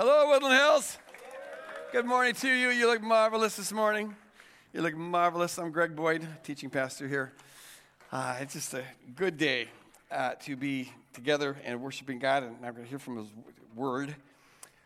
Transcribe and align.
Hello, 0.00 0.28
Woodland 0.28 0.54
Hills. 0.54 0.96
Good 1.90 2.06
morning 2.06 2.32
to 2.34 2.48
you. 2.48 2.68
You 2.68 2.86
look 2.86 3.02
marvelous 3.02 3.56
this 3.56 3.72
morning. 3.72 4.14
You 4.72 4.80
look 4.80 4.94
marvelous. 4.94 5.58
I'm 5.58 5.72
Greg 5.72 5.96
Boyd, 5.96 6.24
teaching 6.44 6.70
pastor 6.70 7.08
here. 7.08 7.32
Uh, 8.12 8.36
it's 8.40 8.52
just 8.52 8.74
a 8.74 8.84
good 9.16 9.36
day 9.36 9.66
uh, 10.12 10.34
to 10.42 10.54
be 10.54 10.92
together 11.12 11.56
and 11.64 11.82
worshiping 11.82 12.20
God, 12.20 12.44
and 12.44 12.54
I'm 12.64 12.74
going 12.74 12.84
to 12.84 12.88
hear 12.88 13.00
from 13.00 13.16
His 13.16 13.26
Word. 13.74 14.14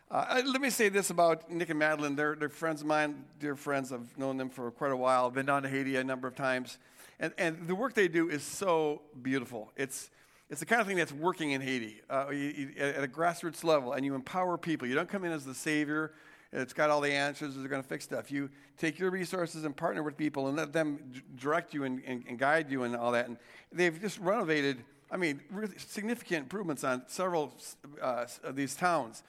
Uh, 0.09 0.41
let 0.47 0.59
me 0.59 0.71
say 0.71 0.89
this 0.89 1.11
about 1.11 1.47
Nick 1.47 1.69
and 1.69 1.77
Madeline. 1.77 2.15
They're, 2.15 2.33
they're 2.33 2.49
friends 2.49 2.81
of 2.81 2.87
mine, 2.87 3.23
dear 3.39 3.55
friends. 3.55 3.93
I've 3.93 4.17
known 4.17 4.37
them 4.37 4.49
for 4.49 4.71
quite 4.71 4.91
a 4.91 4.97
while. 4.97 5.27
I've 5.27 5.35
been 5.35 5.45
down 5.45 5.61
to 5.61 5.69
Haiti 5.69 5.95
a 5.95 6.03
number 6.03 6.27
of 6.27 6.33
times. 6.33 6.79
And, 7.19 7.35
and 7.37 7.67
the 7.67 7.75
work 7.75 7.93
they 7.93 8.07
do 8.07 8.29
is 8.29 8.41
so 8.41 9.03
beautiful. 9.21 9.71
It's, 9.77 10.09
it's 10.53 10.59
the 10.59 10.67
kind 10.67 10.79
of 10.79 10.85
thing 10.85 10.97
that's 10.97 11.11
working 11.11 11.53
in 11.53 11.61
Haiti 11.61 11.99
uh, 12.11 12.27
you, 12.29 12.37
you, 12.37 12.71
at 12.77 13.03
a 13.03 13.07
grassroots 13.07 13.63
level, 13.63 13.93
and 13.93 14.05
you 14.05 14.13
empower 14.13 14.55
people. 14.55 14.87
You 14.87 14.93
don't 14.93 15.09
come 15.09 15.23
in 15.23 15.31
as 15.31 15.43
the 15.43 15.55
savior. 15.55 16.13
It's 16.51 16.73
got 16.73 16.91
all 16.91 17.01
the 17.01 17.11
answers. 17.11 17.55
They're 17.55 17.67
going 17.67 17.81
to 17.81 17.89
fix 17.89 18.03
stuff. 18.03 18.31
You 18.31 18.51
take 18.77 18.99
your 18.99 19.09
resources 19.09 19.63
and 19.63 19.75
partner 19.75 20.03
with 20.03 20.15
people 20.15 20.49
and 20.49 20.55
let 20.55 20.71
them 20.71 21.11
direct 21.37 21.73
you 21.73 21.85
and, 21.85 22.03
and, 22.05 22.23
and 22.29 22.37
guide 22.37 22.69
you 22.69 22.83
and 22.83 22.95
all 22.95 23.11
that. 23.13 23.27
And 23.27 23.37
they've 23.71 23.99
just 23.99 24.19
renovated, 24.19 24.83
I 25.09 25.17
mean, 25.17 25.41
really 25.49 25.75
significant 25.79 26.43
improvements 26.43 26.83
on 26.83 27.01
several 27.07 27.55
uh, 27.99 28.27
of 28.43 28.55
these 28.55 28.75
towns, 28.75 29.23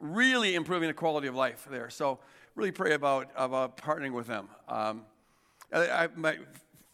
really 0.00 0.54
improving 0.54 0.88
the 0.88 0.94
quality 0.94 1.28
of 1.28 1.34
life 1.34 1.68
there. 1.70 1.90
So, 1.90 2.20
really 2.54 2.72
pray 2.72 2.94
about, 2.94 3.28
about 3.36 3.76
partnering 3.76 4.12
with 4.12 4.28
them. 4.28 4.48
Um, 4.66 5.02
I, 5.70 6.04
I, 6.04 6.08
my 6.16 6.38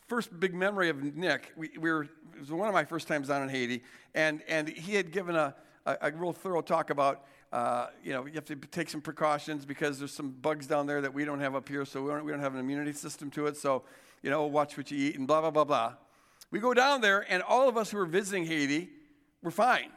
first 0.07 0.39
big 0.39 0.55
memory 0.55 0.89
of 0.89 1.03
Nick, 1.17 1.53
we, 1.57 1.71
we 1.79 1.91
were 1.91 2.09
it 2.35 2.41
was 2.41 2.51
one 2.51 2.69
of 2.69 2.75
my 2.75 2.85
first 2.85 3.09
times 3.09 3.29
down 3.29 3.43
in 3.43 3.49
Haiti, 3.49 3.83
and, 4.15 4.43
and 4.49 4.69
he 4.69 4.95
had 4.95 5.13
given 5.13 5.37
a, 5.37 5.55
a, 5.87 5.97
a 6.03 6.13
real 6.13 6.33
thorough 6.33 6.63
talk 6.63 6.91
about, 6.91 7.25
uh, 7.53 7.87
you 8.03 8.13
know, 8.13 8.27
you 8.27 8.33
have 8.33 8.45
to 8.47 8.57
take 8.57 8.91
some 8.91 9.01
precautions 9.01 9.65
because 9.65 9.99
there's 9.99 10.13
some 10.13 10.31
bugs 10.31 10.67
down 10.67 10.87
there 10.87 11.01
that 11.01 11.15
we 11.15 11.25
don't 11.25 11.41
have 11.41 11.55
up 11.55 11.69
here, 11.69 11.85
so 11.85 12.03
we 12.03 12.11
don't, 12.11 12.25
we 12.25 12.33
don't 12.33 12.41
have 12.41 12.55
an 12.55 12.61
immunity 12.61 12.93
system 12.93 13.31
to 13.31 13.47
it, 13.47 13.57
so, 13.57 13.85
you 14.23 14.31
know, 14.31 14.45
watch 14.47 14.77
what 14.77 14.91
you 14.91 14.99
eat 14.99 15.17
and 15.17 15.27
blah, 15.27 15.41
blah, 15.41 15.51
blah, 15.51 15.65
blah. 15.65 15.95
We 16.51 16.61
go 16.61 16.75
down 16.75 17.01
there, 17.01 17.25
and 17.29 17.43
all 17.43 17.69
of 17.69 17.77
us 17.77 17.91
who 17.91 17.99
were 17.99 18.07
visiting 18.07 18.47
Haiti 18.47 18.91
were 19.43 19.51
fine. 19.51 19.91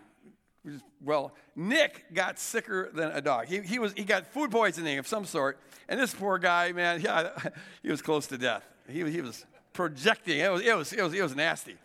Well, 1.02 1.34
Nick 1.56 2.14
got 2.14 2.40
sicker 2.40 2.90
than 2.94 3.12
a 3.12 3.22
dog. 3.22 3.48
He, 3.48 3.62
he, 3.62 3.80
was, 3.80 3.94
he 3.94 4.04
got 4.04 4.28
food 4.28 4.52
poisoning 4.52 5.00
of 5.00 5.08
some 5.08 5.26
sort, 5.26 5.60
and 5.88 6.00
this 6.00 6.14
poor 6.14 6.38
guy, 6.38 6.72
man, 6.74 7.02
yeah, 7.04 7.32
he 7.82 7.90
was 7.90 8.02
close 8.02 8.28
to 8.28 8.38
death. 8.38 8.64
He, 8.88 9.10
he 9.10 9.22
was 9.22 9.46
projecting. 9.78 10.40
It 10.40 10.52
was, 10.52 10.62
it 10.64 10.76
was, 10.76 10.92
it 10.92 11.02
was, 11.04 11.14
it 11.14 11.22
was 11.22 11.36
nasty. 11.36 11.76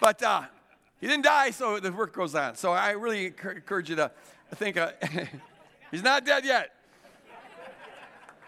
But 0.00 0.20
uh, 0.20 0.42
he 1.00 1.06
didn't 1.06 1.24
die, 1.24 1.52
so 1.52 1.78
the 1.78 1.92
work 1.92 2.12
goes 2.12 2.34
on. 2.34 2.56
So 2.56 2.72
I 2.72 2.90
really 2.90 3.26
encourage 3.26 3.88
you 3.88 3.96
to 3.96 4.10
think 4.56 4.76
uh, 4.76 4.90
he's 5.92 6.02
not 6.02 6.26
dead 6.26 6.44
yet. 6.44 6.72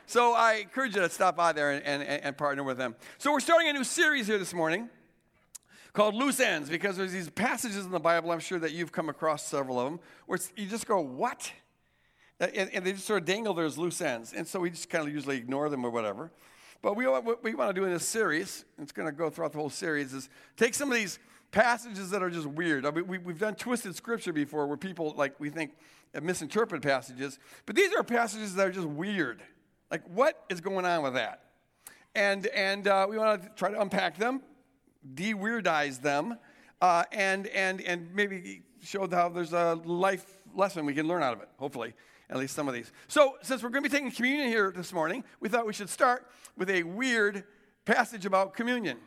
So 0.07 0.35
I 0.35 0.55
encourage 0.55 0.97
you 0.97 1.03
to 1.03 1.09
stop 1.09 1.37
by 1.37 1.53
there 1.53 1.71
and, 1.71 1.85
and, 1.85 2.03
and 2.03 2.37
partner 2.37 2.65
with 2.65 2.77
them. 2.77 2.97
So 3.19 3.31
we're 3.31 3.41
starting 3.41 3.69
a 3.69 3.73
new 3.73 3.85
series 3.85 4.27
here 4.27 4.39
this 4.39 4.53
morning 4.53 4.89
called 5.93 6.17
Loose 6.17 6.41
Ends 6.41 6.69
because 6.69 6.97
there's 6.97 7.13
these 7.13 7.31
passages 7.31 7.85
in 7.85 7.93
the 7.93 8.01
Bible, 8.01 8.33
I'm 8.33 8.41
sure 8.41 8.59
that 8.59 8.73
you've 8.73 8.91
come 8.91 9.09
across 9.09 9.47
several 9.47 9.79
of 9.79 9.85
them, 9.85 10.01
where 10.27 10.41
you 10.57 10.67
just 10.67 10.87
go, 10.87 11.01
what? 11.01 11.53
And, 12.41 12.71
and, 12.73 12.85
they 12.85 12.93
just 12.93 13.07
sort 13.07 13.23
of 13.23 13.27
dangle 13.27 13.59
as 13.61 13.79
loose 13.79 14.01
ends. 14.01 14.33
And 14.33 14.47
so 14.47 14.61
we 14.61 14.71
just 14.71 14.91
kind 14.91 15.07
of 15.07 15.13
usually 15.13 15.37
ignore 15.37 15.69
them 15.69 15.85
or 15.85 15.91
whatever. 15.91 16.33
But 16.81 16.97
we, 16.97 17.07
what 17.07 17.43
we 17.43 17.55
want 17.55 17.75
to 17.75 17.81
do 17.81 17.85
in 17.85 17.93
this 17.93 18.07
series, 18.07 18.65
it's 18.81 18.93
going 18.93 19.07
to 19.07 19.13
go 19.13 19.31
throughout 19.31 19.53
the 19.53 19.59
whole 19.59 19.71
series, 19.71 20.15
is 20.15 20.29
take 20.57 20.75
some 20.75 20.91
of 20.91 20.97
these 20.97 21.19
passages 21.51 22.11
that 22.11 22.23
are 22.23 22.31
just 22.31 22.47
weird. 22.47 22.87
I 22.87 22.91
mean, 22.91 23.07
we, 23.07 23.19
have 23.19 23.39
done 23.39 23.55
twisted 23.55 23.97
scripture 23.97 24.33
before 24.33 24.67
where 24.67 24.77
people, 24.77 25.15
like, 25.17 25.39
we 25.41 25.51
think 25.51 25.73
misinterpret 26.21 26.83
passages, 26.83 27.39
but 27.67 27.75
these 27.75 27.93
are 27.95 28.03
passages 28.03 28.55
that 28.55 28.67
are 28.67 28.73
just 28.73 28.87
weird. 28.87 29.43
Like, 29.91 30.03
what 30.09 30.45
is 30.49 30.61
going 30.61 30.85
on 30.85 31.03
with 31.03 31.15
that? 31.15 31.45
And, 32.15 32.47
and 32.49 32.87
uh, 32.87 33.07
we 33.09 33.19
want 33.19 33.43
to 33.43 33.49
try 33.57 33.71
to 33.71 33.81
unpack 33.81 34.17
them, 34.19 34.43
de 35.15 35.35
weirdize 35.35 36.01
them, 36.01 36.39
uh, 36.81 37.05
and, 37.13 37.47
and, 37.49 37.81
and 37.81 38.15
maybe 38.15 38.63
show 38.83 39.09
how 39.09 39.29
there's 39.29 39.53
a 39.53 39.81
life 39.85 40.25
lesson 40.55 40.87
we 40.87 40.95
can 40.95 41.09
learn 41.09 41.23
out 41.23 41.35
of 41.35 41.41
it, 41.41 41.49
hopefully, 41.59 41.95
at 42.31 42.37
least 42.37 42.55
some 42.55 42.69
of 42.69 42.75
these. 42.75 42.93
So, 43.07 43.37
since 43.43 43.63
we're 43.63 43.71
going 43.71 43.85
to 43.85 43.91
be 43.91 43.95
taking 43.95 44.11
communion 44.11 44.49
here 44.49 44.73
this 44.75 44.93
morning, 44.93 45.25
we 45.41 45.49
thought 45.49 45.67
we 45.67 45.73
should 45.73 45.89
start 45.89 46.27
with 46.57 46.71
a 46.71 46.83
weird 46.83 47.45
passage 47.85 48.27
about 48.27 48.55
communion. 48.55 48.99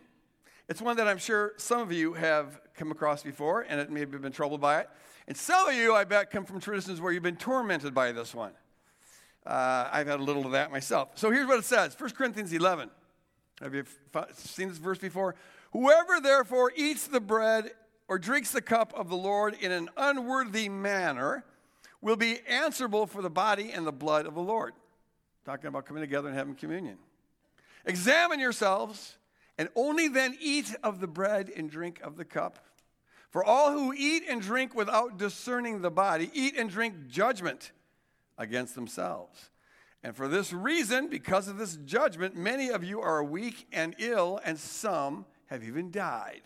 It's 0.68 0.82
one 0.82 0.98
that 0.98 1.08
I'm 1.08 1.18
sure 1.18 1.54
some 1.58 1.82
of 1.82 1.92
you 1.92 2.14
have 2.14 2.62
come 2.76 2.92
across 2.92 3.24
before 3.24 3.62
and 3.68 3.80
it 3.80 3.90
have 3.98 4.22
been 4.22 4.32
troubled 4.32 4.62
by 4.62 4.80
it. 4.80 4.90
And 5.28 5.36
some 5.36 5.68
of 5.68 5.76
you, 5.76 5.94
I 5.94 6.04
bet, 6.04 6.32
come 6.32 6.46
from 6.46 6.60
traditions 6.60 7.00
where 7.02 7.12
you've 7.12 7.24
been 7.24 7.36
tormented 7.36 7.94
by 7.94 8.12
this 8.12 8.34
one. 8.34 8.54
Uh, 9.46 9.90
I've 9.92 10.08
had 10.08 10.20
a 10.20 10.24
little 10.24 10.46
of 10.46 10.54
that 10.54 10.72
myself. 10.72 11.10
So 11.16 11.30
here's 11.32 11.48
what 11.48 11.60
it 11.60 11.66
says 11.66 12.00
1 12.00 12.12
Corinthians 12.12 12.54
11. 12.54 12.90
Have 13.62 13.76
you 13.76 13.84
seen 14.34 14.70
this 14.70 14.78
verse 14.78 14.98
before? 14.98 15.36
Whoever 15.74 16.20
therefore 16.20 16.72
eats 16.76 17.08
the 17.08 17.20
bread 17.20 17.72
or 18.08 18.18
drinks 18.18 18.52
the 18.52 18.62
cup 18.62 18.94
of 18.96 19.10
the 19.10 19.16
Lord 19.16 19.56
in 19.60 19.72
an 19.72 19.90
unworthy 19.96 20.70
manner 20.70 21.44
will 22.02 22.16
be 22.16 22.40
answerable 22.48 23.06
for 23.06 23.22
the 23.22 23.30
body 23.30 23.72
and 23.72 23.86
the 23.86 23.92
blood 23.92 24.26
of 24.26 24.34
the 24.34 24.42
Lord. 24.42 24.74
Talking 25.46 25.68
about 25.68 25.86
coming 25.86 26.02
together 26.02 26.28
and 26.28 26.38
having 26.38 26.56
communion. 26.56 26.98
Examine 27.86 28.40
yourselves 28.40 29.18
and 29.58 29.70
only 29.76 30.08
then 30.08 30.38
eat 30.40 30.76
of 30.84 31.00
the 31.00 31.08
bread 31.08 31.52
and 31.56 31.70
drink 31.70 32.00
of 32.04 32.18
the 32.18 32.26
cup. 32.26 32.60
For 33.30 33.44
all 33.44 33.72
who 33.72 33.94
eat 33.94 34.24
and 34.28 34.42
drink 34.42 34.76
without 34.76 35.18
discerning 35.18 35.82
the 35.82 35.92
body 35.92 36.30
eat 36.34 36.56
and 36.58 36.70
drink 36.70 37.08
judgment 37.08 37.72
against 38.38 38.76
themselves. 38.76 39.50
And 40.04 40.16
for 40.16 40.28
this 40.28 40.52
reason, 40.52 41.08
because 41.08 41.48
of 41.48 41.58
this 41.58 41.78
judgment, 41.86 42.36
many 42.36 42.70
of 42.70 42.84
you 42.84 43.02
are 43.02 43.24
weak 43.24 43.68
and 43.72 43.96
ill, 44.00 44.40
and 44.44 44.58
some 44.58 45.26
have 45.46 45.64
even 45.64 45.92
died. 45.92 46.42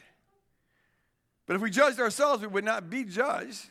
But 1.46 1.56
if 1.56 1.62
we 1.62 1.70
judged 1.70 2.00
ourselves, 2.00 2.42
we 2.42 2.48
would 2.48 2.66
not 2.66 2.90
be 2.90 3.06
judged. 3.06 3.70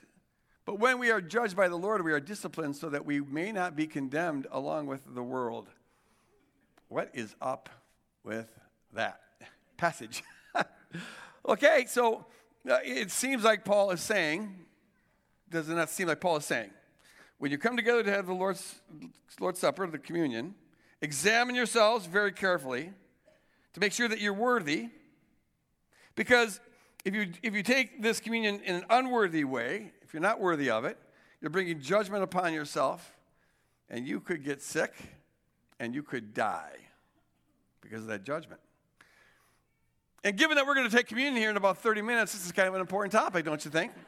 But 0.64 0.78
when 0.78 0.98
we 0.98 1.10
are 1.10 1.20
judged 1.20 1.56
by 1.56 1.68
the 1.68 1.76
Lord, 1.76 2.02
we 2.02 2.12
are 2.12 2.20
disciplined 2.20 2.76
so 2.76 2.88
that 2.88 3.04
we 3.04 3.20
may 3.20 3.52
not 3.52 3.76
be 3.76 3.86
condemned 3.86 4.46
along 4.50 4.86
with 4.86 5.02
the 5.14 5.22
world. 5.22 5.68
What 6.88 7.10
is 7.12 7.34
up 7.40 7.68
with 8.22 8.48
that? 8.92 9.20
passage. 9.76 10.22
okay, 11.48 11.84
so 11.86 12.24
uh, 12.68 12.78
it 12.82 13.10
seems 13.10 13.44
like 13.44 13.64
Paul 13.64 13.90
is 13.90 14.00
saying, 14.00 14.54
does 15.50 15.68
it 15.68 15.74
not 15.74 15.90
seem 15.90 16.08
like 16.08 16.20
Paul 16.20 16.36
is 16.36 16.46
saying, 16.46 16.70
when 17.38 17.50
you 17.50 17.58
come 17.58 17.76
together 17.76 18.02
to 18.02 18.10
have 18.10 18.26
the 18.26 18.32
Lord's, 18.32 18.76
Lord's 19.38 19.58
Supper, 19.58 19.86
the 19.86 19.98
communion, 19.98 20.54
examine 21.02 21.54
yourselves 21.54 22.06
very 22.06 22.32
carefully 22.32 22.90
to 23.74 23.80
make 23.80 23.92
sure 23.92 24.08
that 24.08 24.20
you're 24.20 24.32
worthy. 24.32 24.88
Because 26.14 26.60
if 27.04 27.14
you, 27.14 27.26
if 27.42 27.54
you 27.54 27.62
take 27.62 28.00
this 28.00 28.20
communion 28.20 28.60
in 28.64 28.76
an 28.76 28.84
unworthy 28.88 29.44
way, 29.44 29.92
you're 30.14 30.22
not 30.22 30.40
worthy 30.40 30.70
of 30.70 30.84
it, 30.84 30.96
you're 31.40 31.50
bringing 31.50 31.80
judgment 31.80 32.22
upon 32.22 32.54
yourself, 32.54 33.14
and 33.90 34.06
you 34.06 34.20
could 34.20 34.44
get 34.44 34.62
sick 34.62 34.94
and 35.78 35.94
you 35.94 36.02
could 36.02 36.32
die 36.32 36.76
because 37.80 38.02
of 38.02 38.06
that 38.06 38.24
judgment. 38.24 38.60
And 40.22 40.38
given 40.38 40.56
that 40.56 40.66
we're 40.66 40.74
going 40.74 40.88
to 40.88 40.96
take 40.96 41.08
communion 41.08 41.36
here 41.36 41.50
in 41.50 41.56
about 41.56 41.78
30 41.78 42.00
minutes, 42.00 42.32
this 42.32 42.46
is 42.46 42.52
kind 42.52 42.68
of 42.68 42.74
an 42.74 42.80
important 42.80 43.12
topic, 43.12 43.44
don't 43.44 43.62
you 43.64 43.70
think? 43.70 43.92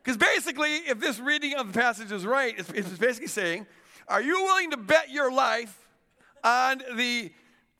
Because 0.00 0.16
basically, 0.16 0.76
if 0.76 1.00
this 1.00 1.18
reading 1.18 1.54
of 1.56 1.70
the 1.70 1.78
passage 1.78 2.10
is 2.12 2.24
right, 2.24 2.54
it's, 2.56 2.70
it's 2.70 2.88
basically 2.96 3.28
saying, 3.28 3.66
Are 4.06 4.22
you 4.22 4.42
willing 4.42 4.70
to 4.70 4.78
bet 4.78 5.10
your 5.10 5.30
life 5.30 5.86
on 6.42 6.80
the 6.96 7.30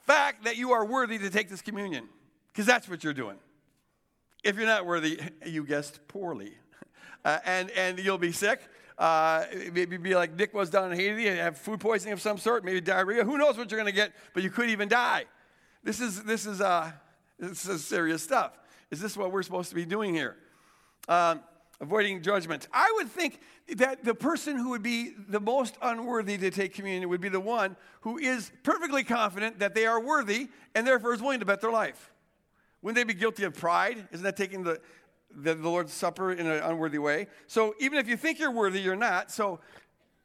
fact 0.06 0.44
that 0.44 0.58
you 0.58 0.72
are 0.72 0.84
worthy 0.84 1.16
to 1.18 1.30
take 1.30 1.48
this 1.48 1.62
communion? 1.62 2.06
Because 2.52 2.66
that's 2.66 2.86
what 2.86 3.02
you're 3.02 3.14
doing. 3.14 3.38
If 4.44 4.56
you're 4.56 4.66
not 4.66 4.86
worthy, 4.86 5.20
you 5.46 5.64
guessed 5.64 6.06
poorly. 6.08 6.52
Uh, 7.24 7.38
and, 7.44 7.70
and 7.70 7.98
you'll 7.98 8.18
be 8.18 8.32
sick. 8.32 8.60
Uh, 8.96 9.44
maybe 9.72 9.96
be 9.96 10.14
like 10.14 10.34
Nick 10.34 10.52
was 10.52 10.70
down 10.70 10.90
in 10.90 10.98
Haiti 10.98 11.28
and 11.28 11.38
have 11.38 11.56
food 11.56 11.78
poisoning 11.78 12.12
of 12.12 12.20
some 12.20 12.38
sort, 12.38 12.64
maybe 12.64 12.80
diarrhea. 12.80 13.24
Who 13.24 13.38
knows 13.38 13.56
what 13.56 13.70
you're 13.70 13.78
going 13.78 13.92
to 13.92 13.96
get, 13.96 14.12
but 14.34 14.42
you 14.42 14.50
could 14.50 14.70
even 14.70 14.88
die. 14.88 15.24
This 15.84 16.00
is, 16.00 16.24
this 16.24 16.46
is, 16.46 16.60
uh, 16.60 16.90
this 17.38 17.68
is 17.68 17.86
serious 17.86 18.22
stuff. 18.22 18.58
Is 18.90 19.00
this 19.00 19.16
what 19.16 19.30
we're 19.30 19.42
supposed 19.42 19.68
to 19.68 19.74
be 19.76 19.84
doing 19.84 20.14
here? 20.14 20.36
Um, 21.08 21.40
avoiding 21.80 22.22
judgment. 22.22 22.66
I 22.72 22.92
would 22.96 23.08
think 23.08 23.40
that 23.76 24.04
the 24.04 24.14
person 24.14 24.56
who 24.56 24.70
would 24.70 24.82
be 24.82 25.12
the 25.28 25.40
most 25.40 25.76
unworthy 25.80 26.36
to 26.38 26.50
take 26.50 26.74
communion 26.74 27.08
would 27.08 27.20
be 27.20 27.28
the 27.28 27.40
one 27.40 27.76
who 28.00 28.18
is 28.18 28.50
perfectly 28.62 29.04
confident 29.04 29.60
that 29.60 29.74
they 29.74 29.86
are 29.86 30.00
worthy 30.00 30.48
and 30.74 30.86
therefore 30.86 31.14
is 31.14 31.22
willing 31.22 31.40
to 31.40 31.46
bet 31.46 31.60
their 31.60 31.70
life. 31.70 32.12
Wouldn't 32.82 32.96
they 32.96 33.04
be 33.04 33.18
guilty 33.18 33.44
of 33.44 33.54
pride? 33.54 34.08
Isn't 34.12 34.24
that 34.24 34.36
taking 34.36 34.62
the, 34.62 34.80
the, 35.34 35.54
the 35.54 35.68
Lord's 35.68 35.92
Supper 35.92 36.32
in 36.32 36.46
an 36.46 36.62
unworthy 36.62 36.98
way? 36.98 37.26
So 37.46 37.74
even 37.80 37.98
if 37.98 38.08
you 38.08 38.16
think 38.16 38.38
you're 38.38 38.50
worthy, 38.50 38.80
you're 38.80 38.96
not. 38.96 39.30
So 39.30 39.60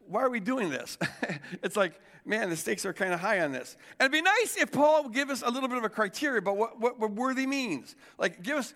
why 0.07 0.21
are 0.21 0.29
we 0.29 0.39
doing 0.39 0.69
this? 0.69 0.97
it's 1.63 1.75
like, 1.75 1.99
man, 2.25 2.49
the 2.49 2.55
stakes 2.55 2.85
are 2.85 2.93
kind 2.93 3.13
of 3.13 3.19
high 3.19 3.41
on 3.41 3.51
this. 3.51 3.75
And 3.99 4.05
it'd 4.05 4.11
be 4.11 4.21
nice 4.21 4.57
if 4.57 4.71
Paul 4.71 5.03
would 5.03 5.13
give 5.13 5.29
us 5.29 5.41
a 5.41 5.49
little 5.49 5.69
bit 5.69 5.77
of 5.77 5.83
a 5.83 5.89
criteria 5.89 6.39
about 6.39 6.57
what, 6.57 6.79
what, 6.79 6.99
what 6.99 7.11
worthy 7.11 7.47
means. 7.47 7.95
Like, 8.17 8.43
give 8.43 8.57
us 8.57 8.73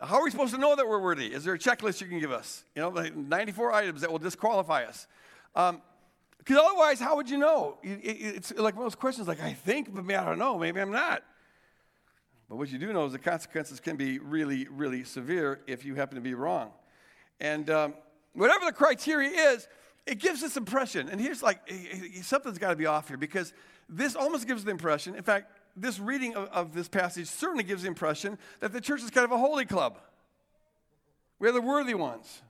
how 0.00 0.16
are 0.16 0.24
we 0.24 0.30
supposed 0.30 0.52
to 0.54 0.60
know 0.60 0.76
that 0.76 0.86
we're 0.86 1.00
worthy? 1.00 1.32
Is 1.32 1.44
there 1.44 1.54
a 1.54 1.58
checklist 1.58 2.00
you 2.02 2.06
can 2.06 2.20
give 2.20 2.30
us? 2.30 2.64
You 2.74 2.82
know, 2.82 2.90
like 2.90 3.16
94 3.16 3.72
items 3.72 4.00
that 4.02 4.12
will 4.12 4.18
disqualify 4.18 4.84
us. 4.84 5.06
Because 5.54 5.70
um, 5.70 6.58
otherwise, 6.58 7.00
how 7.00 7.16
would 7.16 7.30
you 7.30 7.38
know? 7.38 7.78
it's 7.82 8.50
like 8.52 8.74
one 8.74 8.84
of 8.84 8.92
those 8.92 8.94
questions 8.94 9.26
like, 9.26 9.40
I 9.40 9.54
think, 9.54 9.94
but 9.94 10.04
maybe 10.04 10.16
I 10.16 10.24
don't 10.26 10.38
know. 10.38 10.58
Maybe 10.58 10.80
I'm 10.80 10.90
not. 10.90 11.22
But 12.48 12.56
what 12.56 12.70
you 12.70 12.78
do 12.78 12.92
know 12.92 13.06
is 13.06 13.12
the 13.12 13.18
consequences 13.18 13.80
can 13.80 13.96
be 13.96 14.18
really, 14.18 14.68
really 14.70 15.04
severe 15.04 15.60
if 15.66 15.84
you 15.84 15.94
happen 15.96 16.14
to 16.14 16.20
be 16.20 16.34
wrong. 16.34 16.70
And 17.40 17.68
um, 17.70 17.94
whatever 18.34 18.64
the 18.64 18.72
criteria 18.72 19.30
is, 19.30 19.68
it 20.06 20.20
gives 20.20 20.40
this 20.40 20.56
impression. 20.56 21.08
And 21.08 21.20
here's 21.20 21.42
like, 21.42 21.60
something's 22.22 22.58
got 22.58 22.70
to 22.70 22.76
be 22.76 22.86
off 22.86 23.08
here 23.08 23.16
because 23.16 23.52
this 23.88 24.14
almost 24.14 24.46
gives 24.46 24.64
the 24.64 24.70
impression, 24.70 25.16
in 25.16 25.22
fact, 25.22 25.50
this 25.76 25.98
reading 25.98 26.34
of, 26.34 26.48
of, 26.48 26.74
this 26.74 26.88
passage 26.88 27.26
certainly 27.26 27.64
gives 27.64 27.82
the 27.82 27.88
impression 27.88 28.38
that 28.60 28.72
the 28.72 28.80
church 28.80 29.02
is 29.02 29.10
kind 29.10 29.24
of 29.24 29.32
a 29.32 29.36
holy 29.36 29.66
club. 29.66 29.98
We're 31.38 31.52
the 31.52 31.60
worthy 31.60 31.94
ones. 31.94 32.42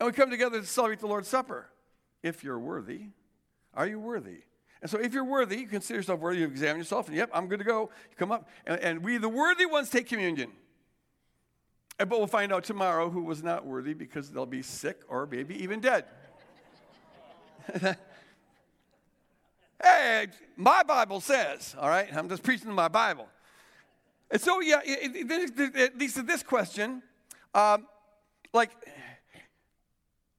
And 0.00 0.06
we 0.06 0.12
come 0.12 0.30
together 0.30 0.60
to 0.60 0.66
celebrate 0.66 1.00
the 1.00 1.06
Lord's 1.06 1.28
Supper. 1.28 1.68
If 2.22 2.42
you're 2.42 2.58
worthy, 2.58 3.02
are 3.74 3.86
you 3.86 4.00
worthy? 4.00 4.38
And 4.80 4.90
so 4.90 4.98
if 4.98 5.12
you're 5.12 5.24
worthy, 5.24 5.58
you 5.58 5.66
consider 5.66 5.98
yourself 5.98 6.20
worthy, 6.20 6.40
you 6.40 6.46
examine 6.46 6.78
yourself, 6.78 7.08
and 7.08 7.16
yep, 7.16 7.30
I'm 7.32 7.48
good 7.48 7.58
to 7.58 7.64
go. 7.64 7.90
You 8.10 8.16
come 8.16 8.30
up, 8.30 8.48
and, 8.66 8.80
and 8.80 9.04
we, 9.04 9.18
the 9.18 9.28
worthy 9.28 9.66
ones, 9.66 9.90
take 9.90 10.08
communion. 10.08 10.52
And, 11.98 12.08
but 12.08 12.18
we'll 12.18 12.28
find 12.28 12.52
out 12.52 12.64
tomorrow 12.64 13.10
who 13.10 13.22
was 13.22 13.42
not 13.42 13.66
worthy 13.66 13.94
because 13.94 14.30
they'll 14.30 14.46
be 14.46 14.62
sick 14.62 15.00
or 15.08 15.26
maybe 15.26 15.60
even 15.62 15.80
dead. 15.80 16.04
Hey, 19.82 20.26
my 20.56 20.82
Bible 20.82 21.20
says, 21.20 21.76
all 21.78 21.88
right? 21.88 22.08
I'm 22.14 22.28
just 22.28 22.42
preaching 22.42 22.72
my 22.72 22.88
Bible. 22.88 23.28
And 24.30 24.40
so, 24.40 24.60
yeah, 24.60 24.80
it, 24.84 25.30
it, 25.30 25.76
it 25.76 25.98
leads 25.98 26.14
to 26.14 26.22
this 26.22 26.42
question. 26.42 27.02
Um, 27.54 27.86
like, 28.52 28.70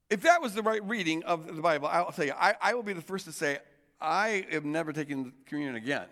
if 0.09 0.21
that 0.21 0.41
was 0.41 0.53
the 0.53 0.61
right 0.61 0.83
reading 0.83 1.23
of 1.23 1.55
the 1.55 1.61
Bible, 1.61 1.87
I'll 1.87 2.11
tell 2.11 2.25
you, 2.25 2.33
I, 2.37 2.55
I 2.61 2.73
will 2.73 2.83
be 2.83 2.93
the 2.93 3.01
first 3.01 3.25
to 3.25 3.31
say, 3.31 3.59
I 4.01 4.45
am 4.51 4.71
never 4.71 4.93
taking 4.93 5.33
communion 5.45 5.75
again, 5.75 6.05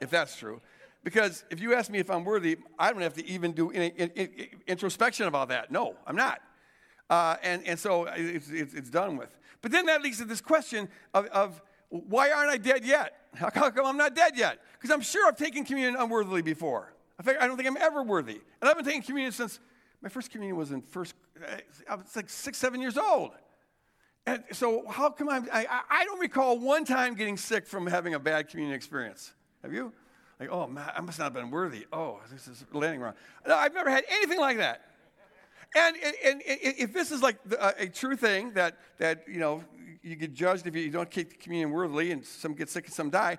if 0.00 0.10
that's 0.10 0.36
true. 0.36 0.60
Because 1.04 1.44
if 1.50 1.60
you 1.60 1.74
ask 1.74 1.90
me 1.90 1.98
if 1.98 2.10
I'm 2.10 2.24
worthy, 2.24 2.58
I 2.78 2.92
don't 2.92 3.02
have 3.02 3.14
to 3.14 3.26
even 3.26 3.52
do 3.52 3.70
any, 3.72 3.92
any 3.98 4.50
introspection 4.66 5.26
about 5.26 5.48
that. 5.48 5.72
No, 5.72 5.96
I'm 6.06 6.14
not. 6.14 6.40
Uh, 7.10 7.36
and, 7.42 7.66
and 7.66 7.78
so 7.78 8.04
it's, 8.04 8.48
it's, 8.48 8.74
it's, 8.74 8.88
done 8.88 9.16
with. 9.16 9.36
But 9.60 9.72
then 9.72 9.86
that 9.86 10.02
leads 10.02 10.18
to 10.18 10.24
this 10.24 10.40
question 10.40 10.88
of, 11.12 11.26
of 11.26 11.60
why 11.88 12.30
aren't 12.30 12.50
I 12.50 12.56
dead 12.56 12.84
yet? 12.84 13.14
How 13.34 13.50
come 13.50 13.84
I'm 13.84 13.96
not 13.96 14.14
dead 14.14 14.36
yet? 14.36 14.58
Because 14.74 14.90
I'm 14.90 15.00
sure 15.00 15.26
I've 15.26 15.36
taken 15.36 15.64
communion 15.64 15.96
unworthily 15.98 16.42
before. 16.42 16.94
I, 17.18 17.22
think, 17.22 17.38
I 17.38 17.46
don't 17.46 17.56
think 17.56 17.68
I'm 17.68 17.76
ever 17.76 18.02
worthy. 18.02 18.40
And 18.60 18.70
I've 18.70 18.76
been 18.76 18.84
taking 18.84 19.02
communion 19.02 19.32
since 19.32 19.58
my 20.00 20.08
first 20.08 20.30
communion 20.30 20.56
was 20.56 20.72
in 20.72 20.82
first, 20.82 21.14
I 21.88 21.94
was 21.94 22.14
like 22.14 22.28
six, 22.28 22.58
seven 22.58 22.80
years 22.80 22.96
old. 22.96 23.32
And 24.26 24.44
so 24.52 24.86
how 24.88 25.10
come 25.10 25.28
I'm, 25.28 25.48
I, 25.52 25.66
I 25.90 26.04
don't 26.04 26.20
recall 26.20 26.58
one 26.58 26.84
time 26.84 27.14
getting 27.14 27.36
sick 27.36 27.66
from 27.66 27.86
having 27.86 28.14
a 28.14 28.20
bad 28.20 28.48
communion 28.48 28.76
experience. 28.76 29.32
Have 29.62 29.72
you? 29.72 29.92
Like, 30.38 30.50
oh, 30.50 30.66
man, 30.66 30.90
I 30.96 31.00
must 31.00 31.18
not 31.18 31.26
have 31.26 31.34
been 31.34 31.50
worthy. 31.50 31.86
Oh, 31.92 32.20
this 32.30 32.48
is 32.48 32.64
landing 32.72 33.00
wrong. 33.00 33.14
No, 33.46 33.56
I've 33.56 33.74
never 33.74 33.90
had 33.90 34.04
anything 34.10 34.40
like 34.40 34.58
that. 34.58 34.82
And, 35.74 35.96
and, 35.96 36.14
and 36.24 36.42
if 36.44 36.92
this 36.92 37.10
is 37.10 37.22
like 37.22 37.36
a, 37.50 37.62
uh, 37.62 37.72
a 37.78 37.86
true 37.86 38.16
thing 38.16 38.52
that, 38.52 38.76
that, 38.98 39.24
you 39.26 39.38
know, 39.38 39.64
you 40.02 40.16
get 40.16 40.34
judged 40.34 40.66
if 40.66 40.74
you 40.74 40.90
don't 40.90 41.10
keep 41.10 41.30
the 41.30 41.36
communion 41.36 41.70
worthily 41.70 42.10
and 42.10 42.24
some 42.24 42.54
get 42.54 42.68
sick 42.68 42.86
and 42.86 42.94
some 42.94 43.08
die. 43.08 43.38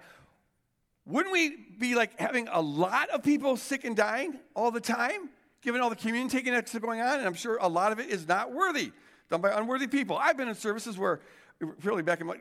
Wouldn't 1.06 1.34
we 1.34 1.58
be 1.78 1.96
like 1.96 2.18
having 2.20 2.48
a 2.48 2.62
lot 2.62 3.10
of 3.10 3.24
people 3.24 3.58
sick 3.58 3.84
and 3.84 3.96
dying 3.96 4.40
all 4.56 4.72
the 4.72 4.80
time, 4.80 5.30
given 5.62 5.82
all 5.82 5.90
the 5.90 5.96
communion 5.96 6.30
taking 6.30 6.54
that's 6.54 6.78
going 6.80 7.02
on? 7.02 7.20
And 7.20 7.28
I'm 7.28 7.34
sure 7.34 7.58
a 7.58 7.68
lot 7.68 7.92
of 7.92 8.00
it 8.00 8.10
is 8.10 8.28
not 8.28 8.54
worthy, 8.54 8.92
done 9.30 9.42
by 9.42 9.52
unworthy 9.52 9.88
people. 9.88 10.18
I've 10.18 10.38
been 10.38 10.48
in 10.48 10.56
services 10.56 10.98
where, 10.98 11.22
really 11.84 12.04
back 12.04 12.22
in 12.22 12.28
my, 12.28 12.36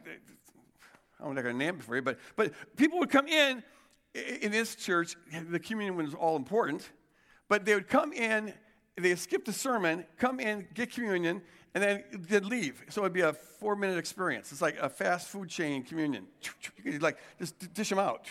I'm 1.20 1.34
not 1.34 1.42
going 1.42 1.58
to 1.58 1.64
name 1.64 1.76
it 1.76 1.82
for 1.82 1.96
you, 1.96 2.02
but, 2.02 2.18
but 2.36 2.52
people 2.76 2.98
would 2.98 3.10
come 3.10 3.26
in 3.26 3.62
in 4.14 4.50
this 4.52 4.74
church, 4.74 5.16
the 5.50 5.58
communion 5.58 5.96
was 5.96 6.14
all 6.14 6.36
important, 6.36 6.90
but 7.48 7.64
they 7.64 7.74
would 7.74 7.88
come 7.88 8.12
in, 8.12 8.52
they 8.96 9.14
skip 9.14 9.44
the 9.44 9.52
sermon, 9.52 10.04
come 10.18 10.38
in, 10.38 10.66
get 10.74 10.92
communion, 10.92 11.40
and 11.74 11.82
then 11.82 12.04
they'd 12.12 12.44
leave. 12.44 12.82
So 12.90 13.00
it'd 13.02 13.14
be 13.14 13.22
a 13.22 13.32
four 13.32 13.74
minute 13.74 13.96
experience. 13.96 14.52
It's 14.52 14.60
like 14.60 14.76
a 14.78 14.90
fast 14.90 15.28
food 15.28 15.48
chain 15.48 15.82
communion. 15.82 16.26
You 16.84 16.92
could 16.92 17.02
like 17.02 17.16
just 17.38 17.72
dish 17.72 17.88
them 17.88 17.98
out. 17.98 18.26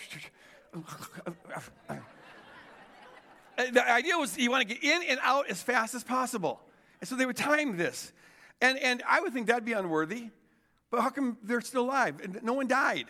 the 3.58 3.92
idea 3.92 4.18
was 4.18 4.38
you 4.38 4.52
want 4.52 4.68
to 4.68 4.76
get 4.76 4.84
in 4.84 5.10
and 5.10 5.20
out 5.24 5.50
as 5.50 5.64
fast 5.64 5.96
as 5.96 6.04
possible. 6.04 6.62
And 7.00 7.08
so 7.08 7.16
they 7.16 7.26
would 7.26 7.38
time 7.38 7.78
this. 7.78 8.14
And, 8.62 8.78
and 8.80 9.04
I 9.08 9.20
would 9.22 9.34
think 9.34 9.48
that'd 9.48 9.66
be 9.66 9.74
unworthy. 9.74 10.30
But 10.90 11.02
how 11.02 11.10
come 11.10 11.38
they're 11.44 11.62
still 11.62 11.84
alive? 11.84 12.20
And 12.24 12.40
no 12.44 12.54
one 12.54 12.68
died. 12.68 13.08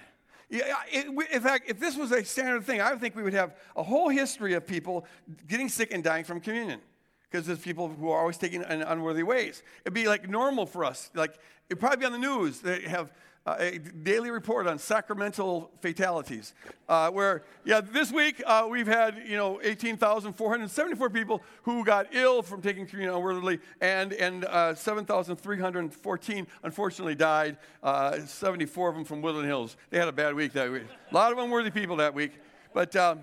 In 0.49 1.41
fact, 1.41 1.69
if 1.69 1.79
this 1.79 1.97
was 1.97 2.11
a 2.11 2.23
standard 2.23 2.63
thing, 2.63 2.81
I 2.81 2.91
would 2.91 2.99
think 2.99 3.15
we 3.15 3.23
would 3.23 3.33
have 3.33 3.55
a 3.75 3.83
whole 3.83 4.09
history 4.09 4.53
of 4.53 4.67
people 4.67 5.05
getting 5.47 5.69
sick 5.69 5.93
and 5.93 6.03
dying 6.03 6.25
from 6.25 6.41
communion 6.41 6.81
because 7.29 7.47
there's 7.47 7.59
people 7.59 7.87
who 7.87 8.09
are 8.09 8.19
always 8.19 8.37
taking 8.37 8.61
in 8.61 8.81
unworthy 8.81 9.23
ways. 9.23 9.63
It'd 9.85 9.93
be 9.93 10.07
like 10.07 10.29
normal 10.29 10.65
for 10.65 10.83
us. 10.83 11.09
Like 11.15 11.39
it'd 11.69 11.79
probably 11.79 11.97
be 11.97 12.05
on 12.05 12.11
the 12.11 12.17
news. 12.17 12.59
They 12.59 12.81
have 12.81 13.13
uh, 13.45 13.55
a 13.57 13.79
daily 13.79 14.29
report 14.29 14.67
on 14.67 14.77
sacramental 14.77 15.71
fatalities, 15.81 16.53
uh, 16.87 17.09
where 17.09 17.43
yeah, 17.65 17.81
this 17.81 18.11
week 18.11 18.41
uh, 18.45 18.67
we've 18.69 18.87
had 18.87 19.23
you 19.25 19.35
know 19.35 19.59
18,474 19.63 21.09
people 21.09 21.41
who 21.63 21.83
got 21.83 22.07
ill 22.13 22.43
from 22.43 22.61
taking 22.61 22.85
communion 22.85 23.15
unworthily, 23.15 23.59
and 23.81 24.13
and 24.13 24.45
uh, 24.45 24.75
7,314 24.75 26.47
unfortunately 26.63 27.15
died. 27.15 27.57
Uh, 27.81 28.19
74 28.19 28.89
of 28.89 28.95
them 28.95 29.05
from 29.05 29.21
Woodland 29.21 29.47
Hills. 29.47 29.75
They 29.89 29.97
had 29.97 30.07
a 30.07 30.13
bad 30.13 30.35
week 30.35 30.53
that 30.53 30.71
week. 30.71 30.83
A 31.09 31.13
lot 31.13 31.31
of 31.31 31.37
unworthy 31.37 31.71
people 31.71 31.97
that 31.97 32.13
week, 32.13 32.33
but. 32.73 32.95
Um, 32.95 33.21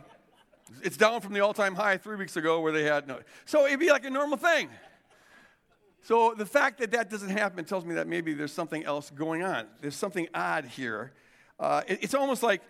it's 0.82 0.99
down 0.99 1.23
from 1.23 1.32
the 1.32 1.41
all 1.41 1.55
time 1.55 1.75
high 1.75 1.97
three 1.97 2.17
weeks 2.17 2.37
ago 2.37 2.61
where 2.61 2.73
they 2.73 2.85
had 2.85 3.09
no. 3.09 3.20
So 3.47 3.67
it'd 3.67 3.81
be 3.81 3.91
like 3.91 4.05
a 4.05 4.11
normal 4.11 4.37
thing. 4.37 4.69
So 6.03 6.35
the 6.37 6.47
fact 6.47 6.79
that 6.79 6.91
that 6.93 7.11
doesn't 7.11 7.31
happen 7.31 7.65
tells 7.65 7.85
me 7.85 7.95
that 7.95 8.06
maybe 8.06 8.35
there's 8.35 8.53
something 8.53 8.85
else 8.85 9.11
going 9.11 9.43
on. 9.43 9.67
There's 9.81 9.97
something 9.97 10.29
odd 10.35 10.65
here. 10.65 11.12
Uh, 11.59 11.83
it, 11.87 11.99
it's 12.03 12.15
almost 12.15 12.43
like, 12.43 12.62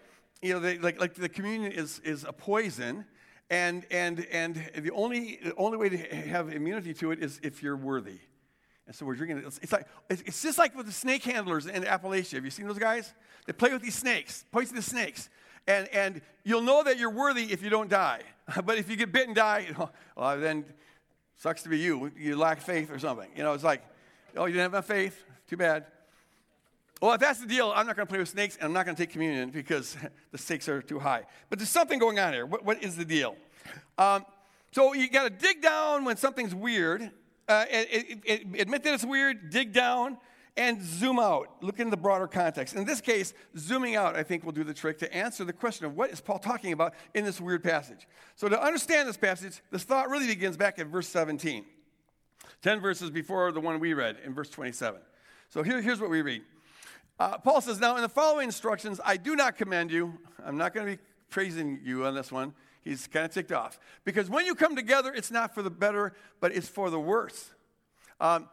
you 0.43 0.53
know, 0.53 0.61
they, 0.61 0.79
like, 0.79 1.01
like 1.01 1.15
the 1.15 1.29
communion 1.29 1.73
is, 1.73 2.01
is 2.01 2.25
a 2.25 2.33
poison, 2.33 3.05
and, 3.51 3.87
and, 3.91 4.27
and 4.31 4.71
the, 4.77 4.91
only, 4.93 5.39
the 5.43 5.55
only 5.57 5.79
way 5.79 5.89
to 5.89 5.97
have 5.97 6.53
immunity 6.53 6.95
to 6.95 7.13
it 7.13 7.23
is 7.23 7.41
if 7.43 7.63
you're 7.63 7.77
worthy. 7.77 8.19
And 8.87 8.95
so 8.95 9.05
we're 9.05 9.15
drinking 9.15 9.39
it. 9.39 9.45
It's, 9.47 9.59
it's 9.63 9.73
like, 9.73 9.87
it's 10.09 10.43
just 10.43 10.59
like 10.59 10.75
with 10.75 10.87
the 10.87 10.93
snake 10.93 11.23
handlers 11.23 11.67
in 11.67 11.83
Appalachia. 11.85 12.35
Have 12.35 12.45
you 12.45 12.51
seen 12.51 12.67
those 12.67 12.79
guys? 12.79 13.13
They 13.47 13.53
play 13.53 13.71
with 13.71 13.83
these 13.83 13.95
snakes, 13.95 14.45
poisonous 14.51 14.87
snakes. 14.87 15.29
And, 15.67 15.89
and 15.89 16.23
you'll 16.45 16.63
know 16.63 16.83
that 16.83 16.99
you're 16.99 17.11
worthy 17.11 17.53
if 17.53 17.63
you 17.63 17.71
don't 17.71 17.91
die. 17.91 18.23
But 18.65 18.79
if 18.79 18.89
you 18.89 18.97
get 18.97 19.13
bit 19.13 19.27
and 19.27 19.37
die, 19.37 19.67
you 19.69 19.75
know, 19.79 19.91
well, 20.17 20.41
then 20.41 20.65
sucks 21.39 21.63
to 21.63 21.69
be 21.69 21.79
you. 21.79 22.13
You 22.17 22.37
lack 22.37 22.61
faith 22.61 22.91
or 22.91 22.99
something. 22.99 23.31
You 23.35 23.43
know, 23.43 23.55
it's 23.55 23.65
like, 23.65 23.83
oh, 24.37 24.45
you 24.45 24.53
didn't 24.53 24.65
have 24.65 24.75
enough 24.75 24.87
faith? 24.87 25.25
Too 25.49 25.57
bad. 25.57 25.87
Well, 27.01 27.13
if 27.13 27.21
that's 27.21 27.39
the 27.39 27.47
deal, 27.47 27.73
I'm 27.75 27.87
not 27.87 27.97
going 27.97 28.07
to 28.07 28.11
play 28.11 28.19
with 28.19 28.29
snakes 28.29 28.57
and 28.57 28.65
I'm 28.65 28.73
not 28.73 28.85
going 28.85 28.97
to 28.97 29.03
take 29.03 29.11
communion 29.11 29.51
because 29.51 29.97
the 30.33 30.39
stakes 30.39 30.69
are 30.69 30.83
too 30.83 30.99
high. 30.99 31.25
But 31.49 31.59
there's 31.59 31.71
something 31.71 31.99
going 31.99 32.19
on 32.19 32.33
here. 32.33 32.45
what, 32.45 32.65
what 32.65 32.83
is 32.83 32.97
the 32.97 33.05
deal? 33.05 33.37
Um, 33.97 34.27
so 34.73 34.95
you 34.95 35.09
got 35.09 35.25
to 35.25 35.31
dig 35.31 35.63
down 35.63 36.05
when 36.05 36.17
something's 36.17 36.55
weird. 36.55 37.11
Uh, 37.49 37.65
it, 37.71 37.89
it, 37.91 38.19
it, 38.25 38.61
admit 38.61 38.83
that 38.83 38.95
it's 38.95 39.05
weird, 39.05 39.51
dig 39.51 39.73
down, 39.73 40.19
and 40.59 40.83
zoom 40.83 41.21
out. 41.21 41.63
Look 41.63 41.79
in 41.79 41.89
the 41.89 41.97
broader 41.97 42.27
context. 42.27 42.75
In 42.75 42.85
this 42.85 43.01
case, 43.01 43.33
zooming 43.57 43.95
out, 43.95 44.17
I 44.17 44.25
think, 44.25 44.45
will 44.45 44.53
do 44.53 44.65
the 44.65 44.75
trick 44.75 44.99
to 44.99 45.15
answer 45.15 45.45
the 45.45 45.53
question 45.53 45.87
of 45.87 45.97
what 45.97 46.11
is 46.11 46.21
Paul 46.21 46.41
talking 46.41 46.73
about 46.73 46.95
in 47.15 47.25
this 47.25 47.41
weird 47.41 47.63
passage. 47.63 48.09
So, 48.35 48.49
to 48.49 48.61
understand 48.61 49.09
this 49.09 49.17
passage, 49.17 49.63
this 49.71 49.85
thought 49.85 50.11
really 50.11 50.27
begins 50.27 50.57
back 50.57 50.81
at 50.81 50.89
verse 50.89 51.09
17, 51.09 51.65
10 52.61 52.81
verses 52.81 53.11
before 53.11 53.53
the 53.53 53.61
one 53.61 53.79
we 53.79 53.95
read 53.95 54.17
in 54.25 54.35
verse 54.35 54.51
27. 54.51 55.01
So, 55.49 55.63
here, 55.63 55.81
here's 55.81 56.01
what 56.01 56.11
we 56.11 56.23
read. 56.23 56.43
Uh, 57.21 57.39
Paul 57.39 57.61
says, 57.61 57.79
Now, 57.79 57.95
in 57.95 58.03
the 58.03 58.09
following 58.09 58.47
instructions, 58.47 59.01
I 59.05 59.17
do 59.17 59.37
not 59.37 59.57
commend 59.57 59.93
you. 59.93 60.19
I'm 60.45 60.59
not 60.59 60.75
going 60.75 60.87
to 60.87 60.97
be 60.97 61.03
praising 61.31 61.81
you 61.85 62.05
on 62.05 62.15
this 62.15 62.33
one. 62.33 62.53
He's 62.83 63.07
kind 63.07 63.25
of 63.25 63.31
ticked 63.31 63.53
off. 63.53 63.79
Because 64.05 64.29
when 64.29 64.45
you 64.45 64.57
come 64.57 64.75
together, 64.75 65.13
it's 65.15 65.31
not 65.31 65.55
for 65.55 65.63
the 65.63 65.71
better, 65.71 66.15
but 66.41 66.55
it's 66.55 66.69
for 66.69 66.91
the 66.91 66.99
worse. 66.99 67.51
Um, 68.21 68.49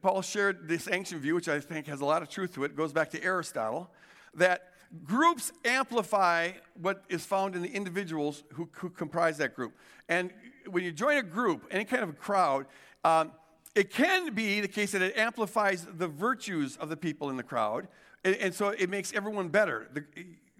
Paul 0.00 0.22
shared 0.22 0.68
this 0.68 0.88
ancient 0.90 1.20
view, 1.20 1.34
which 1.34 1.48
I 1.48 1.60
think 1.60 1.86
has 1.86 2.00
a 2.00 2.04
lot 2.04 2.22
of 2.22 2.28
truth 2.28 2.54
to 2.54 2.64
it. 2.64 2.72
it 2.72 2.76
goes 2.76 2.92
back 2.92 3.10
to 3.10 3.22
Aristotle, 3.22 3.90
that 4.34 4.72
groups 5.04 5.52
amplify 5.64 6.52
what 6.80 7.04
is 7.08 7.24
found 7.24 7.54
in 7.54 7.62
the 7.62 7.68
individuals 7.68 8.44
who, 8.54 8.68
who 8.72 8.90
comprise 8.90 9.38
that 9.38 9.54
group. 9.54 9.76
And 10.08 10.32
when 10.68 10.84
you 10.84 10.92
join 10.92 11.16
a 11.18 11.22
group, 11.22 11.66
any 11.70 11.84
kind 11.84 12.02
of 12.02 12.10
a 12.10 12.14
crowd, 12.14 12.66
um, 13.04 13.32
it 13.74 13.90
can 13.90 14.32
be 14.32 14.60
the 14.60 14.68
case 14.68 14.92
that 14.92 15.02
it 15.02 15.16
amplifies 15.16 15.86
the 15.98 16.08
virtues 16.08 16.76
of 16.76 16.88
the 16.88 16.96
people 16.96 17.28
in 17.30 17.36
the 17.36 17.42
crowd, 17.42 17.88
and, 18.24 18.34
and 18.36 18.54
so 18.54 18.68
it 18.68 18.88
makes 18.88 19.12
everyone 19.12 19.48
better. 19.48 19.88
The, 19.92 20.04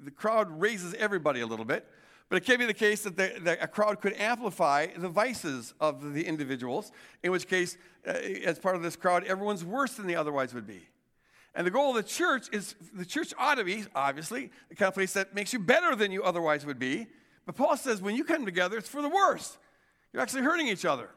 the 0.05 0.11
crowd 0.11 0.61
raises 0.61 0.95
everybody 0.95 1.41
a 1.41 1.47
little 1.47 1.65
bit. 1.65 1.87
But 2.29 2.37
it 2.37 2.45
can 2.45 2.59
be 2.59 2.67
the 2.67 2.75
case 2.75 3.03
that, 3.03 3.17
the, 3.17 3.35
that 3.43 3.59
a 3.63 3.69
crowd 3.69 4.01
could 4.01 4.15
amplify 4.15 4.89
the 4.97 5.09
vices 5.09 5.75
of 5.81 6.13
the 6.13 6.27
individuals, 6.27 6.91
in 7.23 7.31
which 7.31 7.47
case, 7.47 7.79
uh, 8.07 8.11
as 8.11 8.59
part 8.59 8.75
of 8.75 8.83
this 8.83 8.97
crowd, 8.97 9.25
everyone's 9.25 9.65
worse 9.65 9.93
than 9.95 10.07
they 10.07 10.17
otherwise 10.17 10.53
would 10.53 10.67
be. 10.67 10.89
And 11.55 11.67
the 11.67 11.71
goal 11.71 11.91
of 11.91 11.97
the 11.97 12.03
church 12.03 12.49
is 12.53 12.75
the 12.93 13.07
church 13.07 13.33
ought 13.39 13.55
to 13.55 13.65
be, 13.65 13.85
obviously, 13.95 14.51
the 14.69 14.75
kind 14.75 14.89
of 14.89 14.95
place 14.95 15.13
that 15.13 15.35
makes 15.35 15.53
you 15.53 15.59
better 15.59 15.95
than 15.95 16.11
you 16.13 16.23
otherwise 16.23 16.67
would 16.67 16.79
be. 16.79 17.07
But 17.47 17.55
Paul 17.55 17.77
says 17.77 18.03
when 18.03 18.17
you 18.17 18.25
come 18.25 18.45
together, 18.45 18.77
it's 18.77 18.89
for 18.89 19.01
the 19.01 19.09
worse. 19.09 19.57
You're 20.13 20.23
actually 20.23 20.43
hurting 20.43 20.67
each 20.67 20.85
other. 20.85 21.09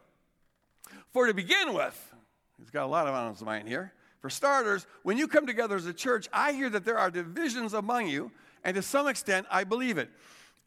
For 1.12 1.28
to 1.28 1.34
begin 1.34 1.74
with, 1.74 2.14
he's 2.58 2.70
got 2.70 2.86
a 2.86 2.88
lot 2.88 3.08
of 3.08 3.16
on 3.16 3.34
his 3.34 3.42
mind 3.42 3.68
here. 3.68 3.94
For 4.22 4.30
starters, 4.30 4.86
when 5.04 5.18
you 5.18 5.28
come 5.28 5.48
together 5.48 5.76
as 5.76 5.88
a 5.88 5.94
church, 5.94 6.30
I 6.32 6.54
hear 6.54 6.70
that 6.70 6.86
there 6.86 6.98
are 6.98 7.10
divisions 7.10 7.74
among 7.74 8.08
you, 8.08 8.32
and 8.64 8.76
to 8.76 8.82
some 8.82 9.08
extent, 9.08 9.48
I 9.50 9.64
believe 9.64 9.98
it 9.98 10.10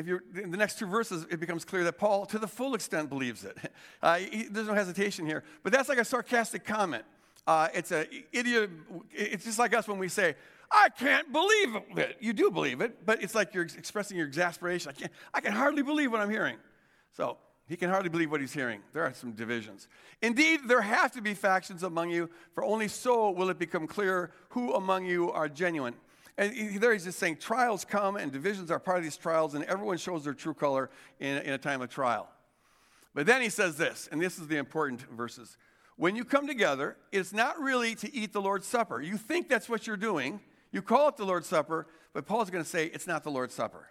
if 0.03 0.09
you're 0.09 0.23
in 0.35 0.51
the 0.51 0.57
next 0.57 0.79
two 0.79 0.87
verses, 0.87 1.27
it 1.31 1.39
becomes 1.39 1.65
clear 1.65 1.85
that 1.85 1.97
Paul, 1.97 2.27
to 2.27 2.39
the 2.39 2.49
full 2.49 2.75
extent, 2.75 3.09
believes 3.09 3.45
it. 3.45 3.57
Uh, 4.03 4.17
he, 4.17 4.49
there's 4.51 4.67
no 4.67 4.75
hesitation 4.75 5.27
here. 5.27 5.45
But 5.63 5.73
that's 5.73 5.89
like 5.89 5.99
a 5.99 6.05
sarcastic 6.05 6.65
comment. 6.65 7.05
Uh, 7.47 7.69
it's 7.73 7.93
a 7.93 8.05
idiot. 8.33 8.69
It's 9.13 9.45
just 9.45 9.61
like 9.61 9.75
us 9.75 9.87
when 9.87 9.99
we 9.99 10.09
say, 10.09 10.35
"I 10.73 10.89
can't 10.89 11.33
believe 11.33 11.77
it." 11.97 12.17
You 12.19 12.33
do 12.33 12.51
believe 12.51 12.81
it, 12.81 13.07
but 13.07 13.23
it's 13.23 13.35
like 13.35 13.55
you're 13.55 13.63
expressing 13.63 14.17
your 14.17 14.27
exasperation. 14.27 14.91
I 14.91 14.93
can't. 14.93 15.13
I 15.33 15.41
can 15.41 15.53
hardly 15.53 15.83
believe 15.83 16.11
what 16.11 16.21
I'm 16.21 16.31
hearing. 16.31 16.57
So 17.17 17.37
he 17.69 17.77
can 17.77 17.91
hardly 17.91 18.09
believe 18.09 18.31
what 18.31 18.41
he's 18.41 18.53
hearing. 18.53 18.81
There 18.93 19.05
are 19.05 19.15
some 19.15 19.33
divisions. 19.33 19.87
Indeed, 20.21 20.61
there 20.67 20.83
have 20.83 21.13
to 21.13 21.23
be 21.23 21.35
factions 21.35 21.85
among 21.85 22.11
you, 22.11 22.29
for 22.55 22.65
only 22.65 22.89
so 22.89 23.31
will 23.31 23.51
it 23.51 23.59
become 23.59 23.87
clear 23.87 24.33
who 24.51 24.75
among 24.75 25.07
you 25.07 25.31
are 25.31 25.49
genuine. 25.49 25.95
And 26.39 26.81
there 26.81 26.93
he's 26.93 27.05
just 27.05 27.19
saying 27.19 27.37
trials 27.37 27.85
come 27.85 28.17
and 28.17 28.33
divisions 28.33 28.71
are 28.71 28.79
part 28.79 28.99
of 28.99 29.05
these 29.05 29.17
trials, 29.17 29.55
and 29.55 29.65
everyone 29.65 29.99
shows 29.99 30.25
their 30.25 30.35
true 30.35 30.55
color 30.55 30.91
in, 31.21 31.39
in 31.39 31.53
a 31.53 31.59
time 31.59 31.83
of 31.83 31.91
trial. 31.91 32.29
But 33.15 33.27
then 33.27 33.43
he 33.43 33.51
says 33.51 33.77
this, 33.77 34.09
and 34.11 34.21
this 34.21 34.39
is 34.39 34.47
the 34.47 34.57
important 34.57 35.03
verses. 35.11 35.59
When 35.97 36.17
you 36.17 36.25
come 36.25 36.47
together, 36.47 36.97
it's 37.13 37.33
not 37.33 37.61
really 37.61 37.95
to 37.97 38.15
eat 38.15 38.33
the 38.33 38.41
Lord's 38.41 38.67
Supper. 38.67 39.03
You 39.03 39.19
think 39.19 39.49
that's 39.49 39.69
what 39.69 39.87
you're 39.87 39.99
doing. 39.99 40.41
You 40.71 40.81
call 40.81 41.09
it 41.09 41.19
the 41.19 41.27
Lord's 41.27 41.47
Supper, 41.47 41.87
but 42.15 42.27
Paul's 42.27 42.49
going 42.49 42.65
to 42.65 42.69
say 42.69 42.87
it's 42.87 43.07
not 43.07 43.25
the 43.25 43.31
Lord's 43.31 43.55
Supper. 43.55 43.89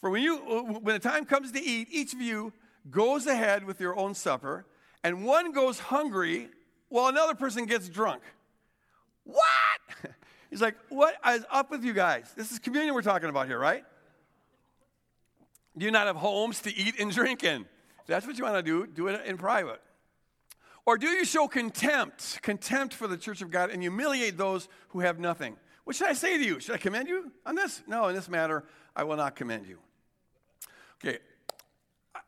For 0.00 0.10
when, 0.10 0.22
you, 0.22 0.36
uh, 0.36 0.62
when 0.80 0.94
the 0.94 0.98
time 0.98 1.24
comes 1.24 1.52
to 1.52 1.60
eat, 1.60 1.88
each 1.90 2.12
of 2.12 2.20
you 2.20 2.52
goes 2.90 3.26
ahead 3.26 3.64
with 3.64 3.80
your 3.80 3.98
own 3.98 4.14
supper, 4.14 4.66
and 5.04 5.24
one 5.24 5.52
goes 5.52 5.78
hungry 5.78 6.48
while 6.88 7.08
another 7.08 7.34
person 7.34 7.66
gets 7.66 7.88
drunk. 7.88 8.22
What? 9.24 9.40
He's 10.50 10.60
like, 10.60 10.76
What 10.88 11.14
is 11.28 11.44
up 11.50 11.70
with 11.70 11.84
you 11.84 11.92
guys? 11.92 12.32
This 12.36 12.50
is 12.52 12.58
communion 12.58 12.94
we're 12.94 13.02
talking 13.02 13.28
about 13.28 13.46
here, 13.46 13.58
right? 13.58 13.84
Do 15.78 15.86
you 15.86 15.92
not 15.92 16.08
have 16.08 16.16
homes 16.16 16.60
to 16.62 16.74
eat 16.74 16.98
and 16.98 17.12
drink 17.12 17.44
in? 17.44 17.62
If 17.62 18.06
that's 18.06 18.26
what 18.26 18.36
you 18.36 18.44
want 18.44 18.56
to 18.56 18.62
do, 18.62 18.86
do 18.86 19.06
it 19.06 19.24
in 19.24 19.38
private. 19.38 19.80
Or 20.84 20.98
do 20.98 21.06
you 21.06 21.24
show 21.24 21.46
contempt, 21.46 22.40
contempt 22.42 22.94
for 22.94 23.06
the 23.06 23.16
church 23.16 23.42
of 23.42 23.50
God 23.50 23.70
and 23.70 23.80
humiliate 23.80 24.36
those 24.36 24.68
who 24.88 25.00
have 25.00 25.20
nothing? 25.20 25.56
What 25.84 25.94
should 25.94 26.08
I 26.08 26.14
say 26.14 26.36
to 26.36 26.44
you? 26.44 26.58
Should 26.58 26.74
I 26.74 26.78
commend 26.78 27.08
you 27.08 27.30
on 27.46 27.54
this? 27.54 27.82
No, 27.86 28.08
in 28.08 28.14
this 28.14 28.28
matter, 28.28 28.64
I 28.96 29.04
will 29.04 29.16
not 29.16 29.36
commend 29.36 29.66
you. 29.66 29.78
Okay, 31.02 31.18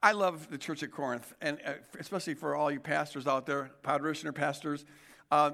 I 0.03 0.13
love 0.13 0.49
the 0.51 0.59
church 0.59 0.83
at 0.83 0.91
Corinth, 0.91 1.35
and 1.41 1.59
uh, 1.67 1.73
especially 1.99 2.35
for 2.35 2.55
all 2.55 2.71
you 2.71 2.81
pastors 2.81 3.27
out 3.27 3.47
there, 3.47 3.71
parishioner 3.83 4.33
pastors. 4.33 4.85
Uh, 5.31 5.53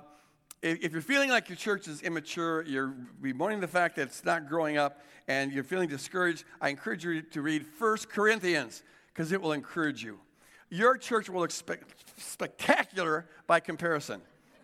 if 0.62 0.92
you're 0.92 1.00
feeling 1.00 1.30
like 1.30 1.48
your 1.48 1.56
church 1.56 1.86
is 1.88 2.02
immature, 2.02 2.62
you're 2.62 2.94
bemoaning 3.20 3.60
the 3.60 3.68
fact 3.68 3.96
that 3.96 4.02
it's 4.02 4.24
not 4.24 4.48
growing 4.48 4.76
up, 4.76 5.02
and 5.28 5.52
you're 5.52 5.64
feeling 5.64 5.88
discouraged, 5.88 6.44
I 6.60 6.70
encourage 6.70 7.04
you 7.04 7.22
to 7.22 7.42
read 7.42 7.64
1 7.78 7.96
Corinthians 8.08 8.82
because 9.12 9.30
it 9.32 9.40
will 9.40 9.52
encourage 9.52 10.02
you. 10.02 10.18
Your 10.70 10.96
church 10.96 11.28
will 11.28 11.44
expect 11.44 11.94
spectacular 12.20 13.26
by 13.46 13.60
comparison 13.60 14.20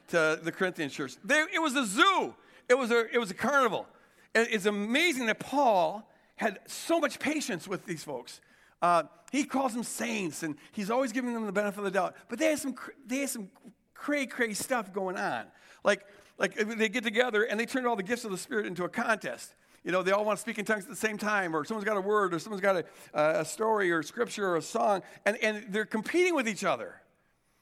to 0.09 0.39
the 0.43 0.53
Corinthian 0.53 0.91
church. 0.91 1.17
They, 1.25 1.45
it 1.53 1.61
was 1.61 1.75
a 1.77 1.87
zoo, 1.87 2.35
it 2.69 2.75
was 2.75 2.91
a, 2.91 3.07
it 3.13 3.19
was 3.19 3.31
a 3.31 3.35
carnival. 3.35 3.87
it's 4.35 4.67
amazing 4.67 5.27
that 5.27 5.39
Paul 5.39 6.09
had 6.37 6.59
so 6.67 6.99
much 6.99 7.19
patience 7.19 7.69
with 7.69 7.87
these 7.87 8.03
folks. 8.03 8.41
Uh, 8.83 9.05
he 9.33 9.45
calls 9.45 9.73
them 9.73 9.83
saints, 9.83 10.43
and 10.43 10.57
he's 10.73 10.91
always 10.91 11.13
giving 11.13 11.33
them 11.33 11.47
the 11.47 11.53
benefit 11.53 11.79
of 11.79 11.85
the 11.85 11.91
doubt. 11.91 12.17
But 12.29 12.39
they 12.39 12.47
had 12.47 12.59
some, 12.59 12.75
they 13.07 13.19
had 13.21 13.31
some 13.31 13.49
cray 13.95 14.27
cray 14.27 14.55
stuff 14.55 14.93
going 14.93 15.17
on. 15.17 15.47
Like, 15.83 16.05
like 16.39 16.55
they 16.55 16.89
get 16.89 17.05
together 17.05 17.45
and 17.45 17.59
they 17.59 17.67
turn 17.67 17.87
all 17.87 17.97
the 17.97 18.03
gifts 18.03 18.25
of 18.25 18.31
the 18.31 18.39
Spirit 18.39 18.67
into 18.67 18.85
a 18.85 18.89
contest. 18.89 19.55
You 19.85 19.93
know, 19.93 20.03
they 20.03 20.13
all 20.13 20.25
want 20.25 20.39
to 20.39 20.41
speak 20.41 20.59
in 20.59 20.65
tongues 20.65 20.85
at 20.85 20.91
the 20.91 20.97
same 20.97 21.19
time, 21.19 21.55
or 21.55 21.63
someone's 21.65 21.85
got 21.85 21.99
a 21.99 22.01
word, 22.01 22.33
or 22.33 22.39
someone's 22.39 22.63
got 22.63 22.77
a, 22.77 23.41
a 23.41 23.45
story, 23.45 23.93
or 23.93 24.03
scripture, 24.03 24.49
or 24.49 24.57
a 24.57 24.63
song, 24.63 25.03
and, 25.27 25.37
and 25.43 25.67
they're 25.69 25.85
competing 25.85 26.35
with 26.35 26.49
each 26.49 26.65
other. 26.65 26.95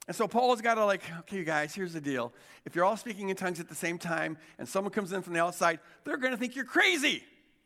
And 0.07 0.17
so 0.17 0.29
Paul's 0.29 0.61
got 0.61 0.75
to, 0.75 0.85
like, 0.85 1.03
okay, 1.21 1.43
guys, 1.43 1.75
here's 1.75 1.93
the 1.93 2.01
deal. 2.01 2.33
If 2.65 2.77
you're 2.77 2.85
all 2.85 2.97
speaking 2.97 3.31
in 3.31 3.37
tongues 3.37 3.59
at 3.59 3.69
the 3.69 3.75
same 3.75 3.99
time 3.99 4.37
and 4.59 4.69
someone 4.69 4.93
comes 4.93 5.13
in 5.13 5.23
from 5.23 5.33
the 5.33 5.41
outside, 5.41 5.81
they're 6.05 6.17
going 6.17 6.33
to 6.33 6.37
think 6.37 6.55
you're 6.55 6.65
crazy 6.65 7.25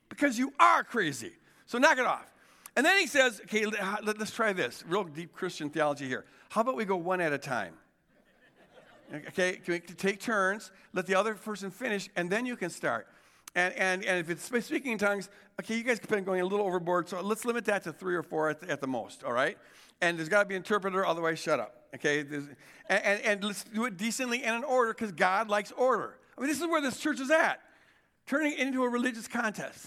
because 0.09 0.39
you 0.39 0.53
are 0.59 0.83
crazy. 0.83 1.33
So 1.67 1.77
knock 1.79 1.99
it 1.99 2.07
off. 2.07 2.33
And 2.77 2.85
then 2.85 2.99
he 2.99 3.07
says, 3.07 3.41
okay, 3.45 3.65
let's 3.67 4.31
try 4.31 4.53
this. 4.53 4.85
Real 4.87 5.05
deep 5.05 5.33
Christian 5.33 5.71
theology 5.71 6.07
here. 6.07 6.25
How 6.51 6.61
about 6.61 6.77
we 6.77 6.85
go 6.85 6.97
one 6.97 7.21
at 7.21 7.33
a 7.33 7.39
time? 7.39 7.75
Okay, 9.15 9.61
can 9.65 9.75
we 9.75 9.81
take 9.81 10.21
turns, 10.21 10.73
let 10.93 11.07
the 11.07 11.15
other 11.15 11.35
person 11.35 11.71
finish, 11.71 12.09
and 12.17 12.29
then 12.29 12.45
you 12.45 12.57
can 12.57 12.71
start. 12.71 13.07
And, 13.55 13.75
and, 13.75 14.05
and 14.05 14.19
if 14.19 14.31
it's 14.31 14.45
speaking 14.67 14.93
in 14.93 14.99
tongues, 14.99 15.31
okay, 15.61 15.77
you 15.77 15.83
guys 15.83 15.99
have 15.99 16.11
been 16.11 16.25
going 16.25 16.41
a 16.41 16.45
little 16.45 16.67
overboard, 16.67 17.09
so 17.09 17.21
let's 17.21 17.45
limit 17.45 17.65
that 17.67 17.85
to 17.85 17.93
three 17.93 18.15
or 18.15 18.23
four 18.23 18.51
at 18.51 18.61
the, 18.61 18.71
at 18.71 18.81
the 18.81 18.87
most, 18.87 19.25
all 19.25 19.33
right? 19.33 19.57
And 20.01 20.19
there's 20.19 20.29
got 20.29 20.43
to 20.43 20.49
be 20.49 20.55
an 20.55 20.61
interpreter, 20.61 21.07
otherwise, 21.07 21.39
shut 21.39 21.59
up, 21.61 21.87
okay? 21.95 22.21
And, 22.21 22.57
and, 22.89 23.21
and, 23.23 23.45
let's 23.45 23.65
do 23.65 23.87
it 23.87 23.97
decently 23.97 24.43
and 24.43 24.57
in 24.57 24.65
order 24.65 24.93
because 24.93 25.13
God 25.13 25.49
likes 25.49 25.73
order. 25.73 26.19
I 26.37 26.41
mean, 26.41 26.51
this 26.51 26.61
is 26.61 26.67
where 26.67 26.83
this 26.83 26.99
church 26.99 27.21
is 27.21 27.31
at, 27.31 27.61
turning 28.27 28.53
it 28.53 28.59
into 28.59 28.85
a 28.85 28.89
religious 28.89 29.27
contest. 29.27 29.87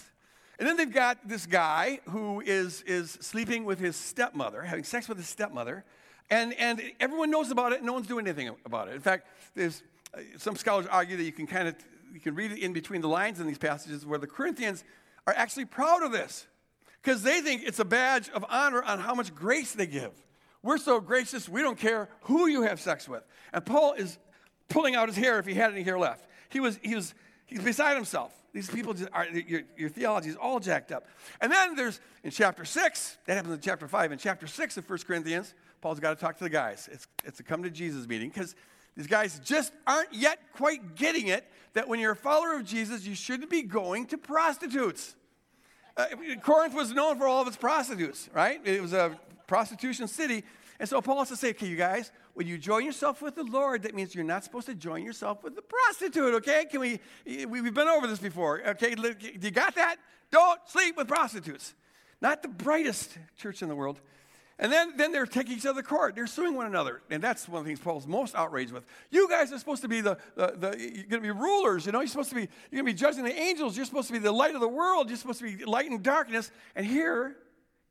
And 0.58 0.68
then 0.68 0.76
they've 0.76 0.92
got 0.92 1.28
this 1.28 1.46
guy 1.46 2.00
who 2.08 2.40
is, 2.40 2.82
is 2.82 3.12
sleeping 3.20 3.64
with 3.64 3.78
his 3.78 3.94
stepmother, 3.94 4.62
having 4.62 4.84
sex 4.84 5.08
with 5.08 5.16
his 5.16 5.28
stepmother. 5.28 5.84
And, 6.30 6.54
and 6.54 6.80
everyone 7.00 7.30
knows 7.30 7.50
about 7.50 7.72
it, 7.72 7.82
no 7.82 7.92
one's 7.92 8.06
doing 8.06 8.26
anything 8.26 8.54
about 8.64 8.88
it. 8.88 8.94
In 8.94 9.00
fact, 9.00 9.26
there's, 9.54 9.82
uh, 10.14 10.20
some 10.38 10.56
scholars 10.56 10.86
argue 10.90 11.16
that 11.16 11.24
you 11.24 11.32
can 11.32 11.46
kind 11.46 11.68
of 11.68 11.74
you 12.12 12.20
can 12.20 12.34
read 12.34 12.52
it 12.52 12.58
in 12.58 12.72
between 12.72 13.00
the 13.00 13.08
lines 13.08 13.40
in 13.40 13.46
these 13.46 13.58
passages 13.58 14.04
where 14.04 14.18
the 14.18 14.26
Corinthians 14.26 14.84
are 15.26 15.34
actually 15.36 15.64
proud 15.64 16.02
of 16.02 16.12
this 16.12 16.46
because 17.02 17.22
they 17.22 17.40
think 17.40 17.62
it's 17.64 17.78
a 17.78 17.84
badge 17.84 18.28
of 18.30 18.44
honor 18.48 18.82
on 18.82 18.98
how 18.98 19.14
much 19.14 19.34
grace 19.34 19.72
they 19.72 19.86
give. 19.86 20.12
We're 20.62 20.78
so 20.78 21.00
gracious, 21.00 21.48
we 21.48 21.62
don't 21.62 21.78
care 21.78 22.08
who 22.22 22.46
you 22.46 22.62
have 22.62 22.80
sex 22.80 23.08
with. 23.08 23.22
And 23.52 23.64
Paul 23.64 23.94
is 23.94 24.18
pulling 24.68 24.94
out 24.94 25.08
his 25.08 25.16
hair 25.16 25.38
if 25.38 25.46
he 25.46 25.54
had 25.54 25.72
any 25.72 25.82
hair 25.82 25.98
left. 25.98 26.26
He 26.50 26.60
was, 26.60 26.78
he 26.82 26.94
was 26.94 27.14
he's 27.46 27.62
beside 27.62 27.94
himself. 27.94 28.32
These 28.52 28.68
people, 28.68 28.94
just 28.94 29.08
are, 29.12 29.26
your, 29.26 29.62
your 29.76 29.88
theology 29.88 30.28
is 30.28 30.36
all 30.36 30.58
jacked 30.58 30.90
up. 30.90 31.06
And 31.40 31.52
then 31.52 31.76
there's 31.76 32.00
in 32.24 32.32
chapter 32.32 32.64
6, 32.64 33.18
that 33.26 33.36
happens 33.36 33.54
in 33.54 33.60
chapter 33.60 33.86
5, 33.86 34.12
in 34.12 34.18
chapter 34.18 34.46
6 34.46 34.76
of 34.76 34.90
1 34.90 34.98
Corinthians, 35.06 35.54
Paul's 35.80 36.00
got 36.00 36.10
to 36.10 36.20
talk 36.20 36.36
to 36.38 36.44
the 36.44 36.50
guys. 36.50 36.88
It's, 36.92 37.06
it's 37.24 37.40
a 37.40 37.42
come 37.42 37.62
to 37.62 37.70
Jesus 37.70 38.06
meeting 38.06 38.28
because 38.28 38.54
these 38.96 39.06
guys 39.06 39.40
just 39.44 39.72
aren't 39.86 40.12
yet 40.12 40.38
quite 40.54 40.94
getting 40.94 41.28
it 41.28 41.46
that 41.72 41.88
when 41.88 42.00
you're 42.00 42.12
a 42.12 42.16
follower 42.16 42.56
of 42.56 42.64
Jesus, 42.64 43.06
you 43.06 43.14
shouldn't 43.14 43.50
be 43.50 43.62
going 43.62 44.06
to 44.06 44.18
prostitutes. 44.18 45.14
Uh, 45.96 46.06
Corinth 46.42 46.74
was 46.74 46.92
known 46.92 47.18
for 47.18 47.26
all 47.26 47.42
of 47.42 47.48
its 47.48 47.56
prostitutes, 47.56 48.28
right? 48.34 48.60
It 48.64 48.82
was 48.82 48.92
a 48.92 49.18
prostitution 49.46 50.08
city. 50.08 50.44
And 50.78 50.88
so 50.88 51.00
Paul 51.00 51.18
has 51.18 51.28
to 51.28 51.36
say, 51.36 51.50
okay, 51.50 51.66
you 51.66 51.76
guys, 51.76 52.10
when 52.34 52.46
you 52.46 52.56
join 52.56 52.84
yourself 52.84 53.20
with 53.20 53.34
the 53.34 53.44
Lord, 53.44 53.82
that 53.82 53.94
means 53.94 54.14
you're 54.14 54.24
not 54.24 54.44
supposed 54.44 54.66
to 54.66 54.74
join 54.74 55.04
yourself 55.04 55.42
with 55.44 55.54
the 55.54 55.62
prostitute, 55.62 56.34
okay? 56.34 56.64
Can 56.64 56.80
we, 56.80 57.00
we've 57.46 57.74
been 57.74 57.88
over 57.88 58.06
this 58.06 58.18
before, 58.18 58.62
okay? 58.66 58.94
You 59.20 59.50
got 59.50 59.74
that? 59.74 59.96
Don't 60.30 60.58
sleep 60.68 60.96
with 60.96 61.06
prostitutes. 61.06 61.74
Not 62.22 62.42
the 62.42 62.48
brightest 62.48 63.16
church 63.36 63.62
in 63.62 63.68
the 63.68 63.74
world. 63.74 64.00
And 64.60 64.70
then, 64.70 64.92
then 64.98 65.10
they're 65.10 65.24
taking 65.24 65.56
each 65.56 65.64
other 65.64 65.80
to 65.80 65.88
court. 65.88 66.14
They're 66.14 66.26
suing 66.26 66.54
one 66.54 66.66
another. 66.66 67.00
And 67.08 67.22
that's 67.22 67.48
one 67.48 67.60
of 67.60 67.64
the 67.64 67.70
things 67.70 67.80
Paul's 67.80 68.06
most 68.06 68.34
outraged 68.34 68.72
with. 68.72 68.84
You 69.10 69.26
guys 69.26 69.50
are 69.52 69.58
supposed 69.58 69.80
to 69.82 69.88
be 69.88 70.02
the, 70.02 70.18
the, 70.36 70.54
the 70.54 70.78
you're 70.78 71.06
going 71.06 71.08
to 71.08 71.20
be 71.22 71.30
rulers, 71.30 71.86
you 71.86 71.92
know, 71.92 72.00
you're 72.00 72.08
supposed 72.08 72.28
to 72.28 72.34
be, 72.34 72.42
you're 72.70 72.82
going 72.82 72.86
to 72.86 72.92
be 72.92 72.98
judging 72.98 73.24
the 73.24 73.34
angels. 73.34 73.74
You're 73.74 73.86
supposed 73.86 74.08
to 74.08 74.12
be 74.12 74.18
the 74.18 74.30
light 74.30 74.54
of 74.54 74.60
the 74.60 74.68
world. 74.68 75.08
You're 75.08 75.16
supposed 75.16 75.40
to 75.40 75.56
be 75.56 75.64
light 75.64 75.86
in 75.86 76.02
darkness. 76.02 76.50
And 76.76 76.84
here, 76.84 77.38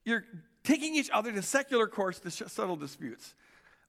you're 0.05 0.25
taking 0.63 0.95
each 0.95 1.09
other 1.09 1.31
to 1.31 1.41
secular 1.41 1.87
courts 1.87 2.19
to 2.19 2.29
settle 2.29 2.75
disputes 2.75 3.33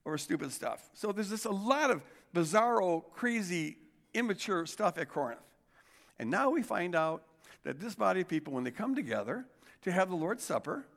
over 0.03 0.17
stupid 0.17 0.51
stuff. 0.51 0.89
So 0.95 1.11
there's 1.11 1.29
just 1.29 1.45
a 1.45 1.51
lot 1.51 1.91
of 1.91 2.01
bizarro, 2.33 3.03
crazy, 3.13 3.77
immature 4.15 4.65
stuff 4.65 4.97
at 4.97 5.07
Corinth. 5.07 5.39
And 6.17 6.31
now 6.31 6.49
we 6.49 6.63
find 6.63 6.95
out 6.95 7.21
that 7.63 7.79
this 7.79 7.93
body 7.93 8.21
of 8.21 8.27
people, 8.27 8.53
when 8.53 8.63
they 8.63 8.71
come 8.71 8.95
together 8.95 9.45
to 9.83 9.91
have 9.91 10.09
the 10.09 10.15
Lord's 10.15 10.43
Supper, 10.43 10.87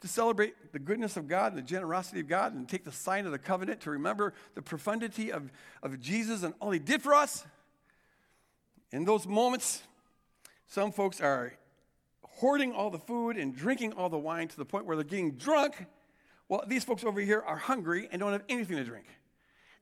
to 0.00 0.08
celebrate 0.08 0.72
the 0.72 0.78
goodness 0.78 1.16
of 1.16 1.28
God 1.28 1.52
and 1.52 1.58
the 1.58 1.66
generosity 1.66 2.20
of 2.20 2.28
God 2.28 2.54
and 2.54 2.68
take 2.68 2.84
the 2.84 2.92
sign 2.92 3.26
of 3.26 3.32
the 3.32 3.38
covenant 3.38 3.80
to 3.82 3.90
remember 3.90 4.32
the 4.54 4.62
profundity 4.62 5.30
of, 5.30 5.50
of 5.82 6.00
Jesus 6.00 6.42
and 6.42 6.54
all 6.60 6.70
he 6.70 6.78
did 6.78 7.02
for 7.02 7.14
us. 7.14 7.44
In 8.92 9.04
those 9.04 9.26
moments, 9.26 9.82
some 10.66 10.90
folks 10.90 11.20
are 11.20 11.52
hoarding 12.22 12.72
all 12.72 12.90
the 12.90 12.98
food 12.98 13.36
and 13.36 13.54
drinking 13.54 13.92
all 13.92 14.08
the 14.08 14.18
wine 14.18 14.48
to 14.48 14.56
the 14.56 14.64
point 14.64 14.86
where 14.86 14.96
they're 14.96 15.04
getting 15.04 15.32
drunk. 15.32 15.86
Well, 16.48 16.64
these 16.66 16.84
folks 16.84 17.04
over 17.04 17.20
here 17.20 17.42
are 17.46 17.56
hungry 17.56 18.08
and 18.10 18.20
don't 18.20 18.32
have 18.32 18.44
anything 18.48 18.76
to 18.76 18.84
drink. 18.84 19.06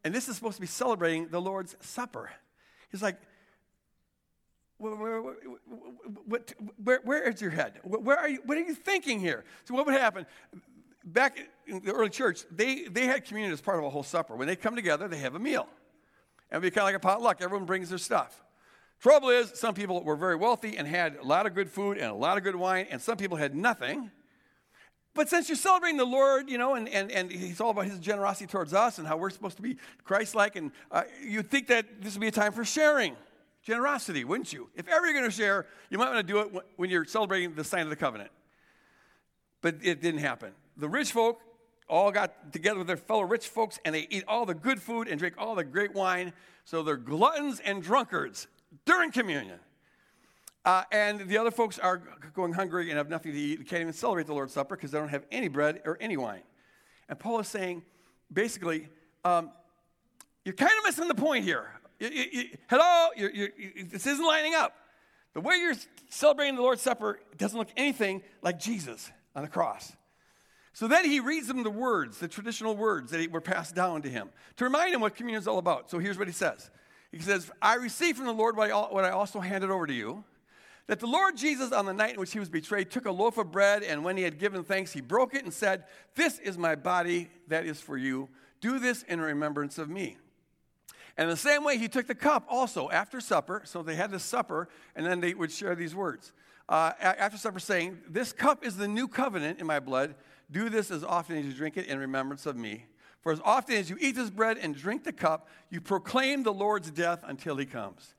And 0.04 0.14
this 0.14 0.28
is 0.28 0.36
supposed 0.36 0.56
to 0.56 0.60
be 0.60 0.66
celebrating 0.66 1.28
the 1.28 1.40
Lord's 1.40 1.76
Supper. 1.80 2.30
He's 2.90 3.02
like, 3.02 3.16
where, 4.78 4.94
where, 5.20 5.34
where, 6.82 7.00
where 7.02 7.28
is 7.28 7.40
your 7.40 7.50
head? 7.50 7.80
Where 7.82 8.16
are 8.16 8.28
you, 8.28 8.40
what 8.44 8.56
are 8.56 8.62
you 8.62 8.74
thinking 8.74 9.18
here? 9.18 9.44
So, 9.64 9.74
what 9.74 9.86
would 9.86 9.94
happen? 9.94 10.24
Back 11.04 11.38
in 11.66 11.80
the 11.80 11.92
early 11.92 12.10
church, 12.10 12.44
they, 12.50 12.84
they 12.84 13.06
had 13.06 13.24
communion 13.24 13.52
as 13.52 13.60
part 13.60 13.78
of 13.78 13.84
a 13.84 13.90
whole 13.90 14.02
supper. 14.02 14.36
When 14.36 14.46
they 14.46 14.56
come 14.56 14.76
together, 14.76 15.08
they 15.08 15.18
have 15.18 15.34
a 15.34 15.38
meal. 15.38 15.68
And 16.50 16.62
it'd 16.62 16.72
be 16.72 16.74
kind 16.74 16.82
of 16.82 16.86
like 16.86 16.96
a 16.96 17.00
potluck. 17.00 17.40
Everyone 17.40 17.66
brings 17.66 17.88
their 17.88 17.98
stuff. 17.98 18.42
Trouble 19.00 19.30
is, 19.30 19.52
some 19.54 19.74
people 19.74 20.02
were 20.02 20.16
very 20.16 20.36
wealthy 20.36 20.76
and 20.76 20.86
had 20.86 21.16
a 21.16 21.24
lot 21.24 21.46
of 21.46 21.54
good 21.54 21.70
food 21.70 21.98
and 21.98 22.10
a 22.10 22.14
lot 22.14 22.36
of 22.36 22.44
good 22.44 22.56
wine, 22.56 22.86
and 22.90 23.00
some 23.00 23.16
people 23.16 23.36
had 23.36 23.54
nothing. 23.54 24.10
But 25.14 25.28
since 25.28 25.48
you're 25.48 25.56
celebrating 25.56 25.96
the 25.96 26.04
Lord, 26.04 26.48
you 26.48 26.58
know, 26.58 26.74
and, 26.74 26.88
and, 26.88 27.10
and 27.10 27.30
He's 27.30 27.60
all 27.60 27.70
about 27.70 27.86
His 27.86 27.98
generosity 27.98 28.46
towards 28.46 28.74
us 28.74 28.98
and 28.98 29.06
how 29.06 29.16
we're 29.16 29.30
supposed 29.30 29.56
to 29.56 29.62
be 29.62 29.76
Christ 30.04 30.34
like, 30.34 30.56
and 30.56 30.72
uh, 30.90 31.02
you'd 31.22 31.50
think 31.50 31.68
that 31.68 32.00
this 32.00 32.14
would 32.14 32.20
be 32.20 32.28
a 32.28 32.32
time 32.32 32.52
for 32.52 32.64
sharing 32.64 33.16
generosity, 33.68 34.24
wouldn't 34.24 34.50
you? 34.50 34.70
If 34.74 34.88
ever 34.88 35.04
you're 35.04 35.14
going 35.14 35.30
to 35.30 35.36
share, 35.36 35.66
you 35.90 35.98
might 35.98 36.10
want 36.10 36.26
to 36.26 36.32
do 36.32 36.38
it 36.40 36.64
when 36.76 36.88
you're 36.88 37.04
celebrating 37.04 37.54
the 37.54 37.62
sign 37.62 37.82
of 37.82 37.90
the 37.90 37.96
covenant. 37.96 38.30
But 39.60 39.76
it 39.82 40.00
didn't 40.00 40.20
happen. 40.20 40.52
The 40.78 40.88
rich 40.88 41.12
folk 41.12 41.38
all 41.86 42.10
got 42.10 42.50
together 42.50 42.78
with 42.78 42.86
their 42.86 42.96
fellow 42.96 43.22
rich 43.22 43.46
folks 43.46 43.78
and 43.84 43.94
they 43.94 44.06
eat 44.08 44.24
all 44.26 44.46
the 44.46 44.54
good 44.54 44.80
food 44.80 45.06
and 45.06 45.18
drink 45.18 45.34
all 45.36 45.54
the 45.54 45.64
great 45.64 45.94
wine. 45.94 46.32
So 46.64 46.82
they're 46.82 46.96
gluttons 46.96 47.60
and 47.60 47.82
drunkards 47.82 48.46
during 48.86 49.10
communion. 49.10 49.58
Uh, 50.64 50.84
and 50.90 51.28
the 51.28 51.36
other 51.36 51.50
folks 51.50 51.78
are 51.78 52.02
going 52.34 52.54
hungry 52.54 52.88
and 52.88 52.96
have 52.96 53.10
nothing 53.10 53.32
to 53.32 53.38
eat, 53.38 53.58
They 53.58 53.64
can't 53.64 53.82
even 53.82 53.92
celebrate 53.92 54.26
the 54.26 54.34
Lord's 54.34 54.54
Supper 54.54 54.76
because 54.76 54.92
they 54.92 54.98
don't 54.98 55.08
have 55.08 55.26
any 55.30 55.48
bread 55.48 55.82
or 55.84 55.98
any 56.00 56.16
wine. 56.16 56.42
And 57.08 57.18
Paul 57.18 57.40
is 57.40 57.48
saying, 57.48 57.82
basically, 58.32 58.88
um, 59.26 59.50
you're 60.44 60.54
kind 60.54 60.72
of 60.78 60.84
missing 60.84 61.06
the 61.08 61.14
point 61.14 61.44
here. 61.44 61.77
You, 61.98 62.08
you, 62.08 62.44
hello, 62.68 63.08
this 63.16 64.06
isn't 64.06 64.24
lining 64.24 64.54
up. 64.54 64.74
The 65.34 65.40
way 65.40 65.56
you're 65.56 65.74
celebrating 66.08 66.56
the 66.56 66.62
Lord's 66.62 66.82
Supper 66.82 67.20
doesn't 67.36 67.58
look 67.58 67.70
anything 67.76 68.22
like 68.42 68.58
Jesus 68.58 69.10
on 69.34 69.42
the 69.42 69.48
cross. 69.48 69.92
So 70.72 70.86
then 70.86 71.04
he 71.04 71.20
reads 71.20 71.48
them 71.48 71.62
the 71.64 71.70
words, 71.70 72.18
the 72.18 72.28
traditional 72.28 72.76
words 72.76 73.10
that 73.10 73.30
were 73.32 73.40
passed 73.40 73.74
down 73.74 74.02
to 74.02 74.08
him 74.08 74.30
to 74.56 74.64
remind 74.64 74.94
him 74.94 75.00
what 75.00 75.16
communion 75.16 75.40
is 75.40 75.48
all 75.48 75.58
about. 75.58 75.90
So 75.90 75.98
here's 75.98 76.18
what 76.18 76.28
he 76.28 76.32
says 76.32 76.70
He 77.10 77.18
says, 77.18 77.50
I 77.60 77.74
received 77.74 78.16
from 78.16 78.26
the 78.26 78.32
Lord 78.32 78.56
what 78.56 78.70
I 78.70 79.10
also 79.10 79.40
handed 79.40 79.70
over 79.70 79.86
to 79.86 79.92
you 79.92 80.24
that 80.88 81.00
the 81.00 81.06
Lord 81.06 81.36
Jesus, 81.36 81.70
on 81.70 81.84
the 81.84 81.92
night 81.92 82.14
in 82.14 82.20
which 82.20 82.32
he 82.32 82.40
was 82.40 82.48
betrayed, 82.48 82.90
took 82.90 83.04
a 83.04 83.10
loaf 83.10 83.36
of 83.36 83.52
bread, 83.52 83.82
and 83.82 84.02
when 84.02 84.16
he 84.16 84.22
had 84.22 84.38
given 84.38 84.64
thanks, 84.64 84.90
he 84.90 85.02
broke 85.02 85.34
it 85.34 85.44
and 85.44 85.52
said, 85.52 85.84
This 86.14 86.38
is 86.38 86.58
my 86.58 86.74
body 86.74 87.30
that 87.48 87.66
is 87.66 87.80
for 87.80 87.96
you. 87.96 88.28
Do 88.60 88.78
this 88.78 89.02
in 89.04 89.20
remembrance 89.20 89.78
of 89.78 89.88
me. 89.88 90.16
And 91.18 91.28
the 91.28 91.36
same 91.36 91.64
way, 91.64 91.76
he 91.78 91.88
took 91.88 92.06
the 92.06 92.14
cup 92.14 92.46
also 92.48 92.88
after 92.90 93.20
supper. 93.20 93.62
So 93.64 93.82
they 93.82 93.96
had 93.96 94.12
this 94.12 94.22
supper, 94.22 94.68
and 94.94 95.04
then 95.04 95.20
they 95.20 95.34
would 95.34 95.50
share 95.50 95.74
these 95.74 95.94
words. 95.94 96.32
Uh, 96.68 96.92
after 97.00 97.36
supper, 97.36 97.58
saying, 97.58 97.98
This 98.08 98.32
cup 98.32 98.64
is 98.64 98.76
the 98.76 98.86
new 98.86 99.08
covenant 99.08 99.58
in 99.58 99.66
my 99.66 99.80
blood. 99.80 100.14
Do 100.48 100.68
this 100.68 100.92
as 100.92 101.02
often 101.02 101.36
as 101.36 101.44
you 101.44 101.52
drink 101.52 101.76
it 101.76 101.86
in 101.86 101.98
remembrance 101.98 102.46
of 102.46 102.56
me. 102.56 102.86
For 103.20 103.32
as 103.32 103.40
often 103.44 103.74
as 103.76 103.90
you 103.90 103.96
eat 104.00 104.14
this 104.14 104.30
bread 104.30 104.58
and 104.58 104.76
drink 104.76 105.02
the 105.02 105.12
cup, 105.12 105.48
you 105.70 105.80
proclaim 105.80 106.44
the 106.44 106.52
Lord's 106.52 106.90
death 106.92 107.24
until 107.26 107.56
he 107.56 107.66
comes. 107.66 108.14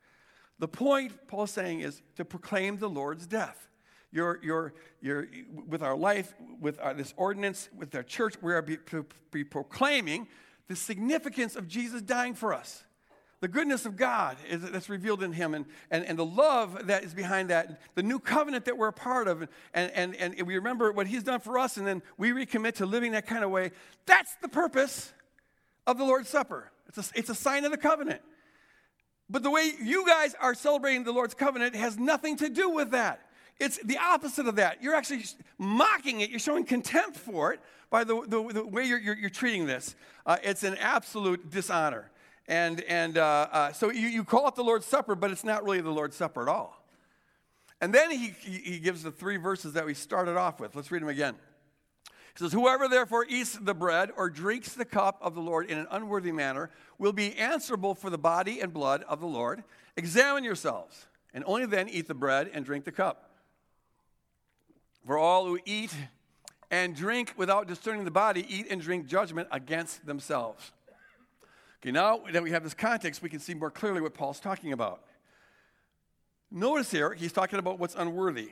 The 0.59 0.67
point 0.67 1.13
Paul 1.27 1.43
is 1.43 1.51
saying 1.51 1.79
is 1.79 2.01
to 2.17 2.25
proclaim 2.25 2.77
the 2.77 2.89
Lord's 2.89 3.25
death. 3.25 3.69
With 4.11 5.81
our 5.81 5.95
life, 5.95 6.33
with 6.59 6.79
our, 6.81 6.93
this 6.93 7.13
ordinance, 7.15 7.69
with 7.77 7.95
our 7.95 8.03
church, 8.03 8.35
we 8.41 8.53
are 8.53 8.61
be, 8.61 8.75
to 8.87 9.05
be 9.31 9.45
proclaiming 9.45 10.27
the 10.67 10.75
significance 10.75 11.55
of 11.55 11.67
Jesus 11.67 12.01
dying 12.01 12.33
for 12.33 12.53
us. 12.53 12.83
The 13.41 13.47
goodness 13.47 13.85
of 13.85 13.95
God 13.95 14.35
is, 14.49 14.61
that's 14.61 14.89
revealed 14.89 15.23
in 15.23 15.31
him 15.31 15.53
and, 15.53 15.65
and, 15.89 16.03
and 16.03 16.19
the 16.19 16.25
love 16.25 16.87
that 16.87 17.05
is 17.05 17.13
behind 17.13 17.49
that, 17.49 17.79
the 17.95 18.03
new 18.03 18.19
covenant 18.19 18.65
that 18.65 18.77
we're 18.77 18.89
a 18.89 18.93
part 18.93 19.29
of, 19.29 19.47
and, 19.73 19.91
and, 19.91 20.15
and 20.15 20.41
we 20.45 20.55
remember 20.55 20.91
what 20.91 21.07
he's 21.07 21.23
done 21.23 21.39
for 21.39 21.57
us, 21.57 21.77
and 21.77 21.87
then 21.87 22.01
we 22.17 22.31
recommit 22.31 22.73
to 22.75 22.85
living 22.85 23.13
that 23.13 23.27
kind 23.27 23.45
of 23.45 23.49
way. 23.49 23.71
That's 24.05 24.35
the 24.41 24.49
purpose 24.49 25.13
of 25.87 25.97
the 25.97 26.03
Lord's 26.03 26.27
Supper. 26.27 26.69
It's 26.89 26.97
a, 26.97 27.17
it's 27.17 27.29
a 27.29 27.35
sign 27.35 27.63
of 27.63 27.71
the 27.71 27.77
covenant. 27.77 28.21
But 29.29 29.43
the 29.43 29.51
way 29.51 29.71
you 29.81 30.05
guys 30.05 30.35
are 30.41 30.53
celebrating 30.53 31.03
the 31.03 31.13
Lord's 31.13 31.35
covenant 31.35 31.75
has 31.75 31.97
nothing 31.97 32.35
to 32.37 32.49
do 32.49 32.69
with 32.69 32.91
that. 32.91 33.21
It's 33.59 33.77
the 33.83 33.97
opposite 33.97 34.47
of 34.47 34.55
that. 34.55 34.81
You're 34.81 34.95
actually 34.95 35.23
mocking 35.57 36.21
it. 36.21 36.29
You're 36.29 36.39
showing 36.39 36.65
contempt 36.65 37.17
for 37.17 37.53
it 37.53 37.59
by 37.89 38.03
the, 38.03 38.21
the, 38.27 38.53
the 38.53 38.65
way 38.65 38.85
you're, 38.85 38.99
you're, 38.99 39.17
you're, 39.17 39.29
treating 39.29 39.65
this. 39.65 39.95
Uh, 40.25 40.37
it's 40.43 40.63
an 40.63 40.77
absolute 40.77 41.49
dishonor. 41.49 42.09
And, 42.49 42.81
and 42.81 43.19
uh, 43.19 43.47
uh, 43.51 43.71
so 43.73 43.91
you, 43.91 44.07
you 44.07 44.23
call 44.23 44.47
it 44.47 44.55
the 44.55 44.63
Lord's 44.63 44.87
Supper, 44.87 45.13
but 45.13 45.29
it's 45.29 45.43
not 45.43 45.63
really 45.63 45.81
the 45.81 45.91
Lord's 45.91 46.15
Supper 46.15 46.41
at 46.41 46.47
all. 46.47 46.83
And 47.79 47.93
then 47.93 48.09
he, 48.09 48.33
he, 48.39 48.57
he 48.57 48.79
gives 48.79 49.03
the 49.03 49.11
three 49.11 49.37
verses 49.37 49.73
that 49.73 49.85
we 49.85 49.93
started 49.93 50.35
off 50.35 50.59
with. 50.59 50.75
Let's 50.75 50.91
read 50.91 51.03
them 51.03 51.09
again. 51.09 51.35
He 52.05 52.39
says, 52.39 52.51
Whoever 52.51 52.87
therefore 52.87 53.27
eats 53.29 53.53
the 53.53 53.75
bread 53.75 54.09
or 54.17 54.31
drinks 54.31 54.73
the 54.73 54.83
cup 54.83 55.19
of 55.21 55.35
the 55.35 55.41
Lord 55.41 55.69
in 55.69 55.77
an 55.77 55.85
unworthy 55.91 56.31
manner 56.31 56.71
will 56.97 57.13
be 57.13 57.35
answerable 57.37 57.93
for 57.93 58.09
the 58.09 58.17
body 58.17 58.61
and 58.61 58.73
blood 58.73 59.03
of 59.07 59.19
the 59.19 59.27
Lord. 59.27 59.63
Examine 59.95 60.43
yourselves, 60.43 61.05
and 61.35 61.43
only 61.45 61.67
then 61.67 61.87
eat 61.87 62.07
the 62.07 62.15
bread 62.15 62.49
and 62.51 62.65
drink 62.65 62.83
the 62.83 62.91
cup. 62.91 63.29
For 65.05 65.19
all 65.19 65.45
who 65.45 65.59
eat 65.65 65.93
and 66.71 66.95
drink 66.95 67.33
without 67.37 67.67
discerning 67.67 68.05
the 68.05 68.11
body 68.11 68.43
eat 68.49 68.67
and 68.71 68.81
drink 68.81 69.05
judgment 69.05 69.47
against 69.51 70.07
themselves. 70.07 70.71
Okay, 71.81 71.91
now 71.91 72.21
that 72.31 72.43
we 72.43 72.51
have 72.51 72.63
this 72.63 72.73
context, 72.73 73.21
we 73.21 73.29
can 73.29 73.39
see 73.39 73.53
more 73.53 73.71
clearly 73.71 74.01
what 74.01 74.13
Paul's 74.13 74.39
talking 74.39 74.73
about. 74.73 75.01
Notice 76.51 76.91
here, 76.91 77.13
he's 77.13 77.31
talking 77.31 77.59
about 77.59 77.79
what's 77.79 77.95
unworthy 77.95 78.51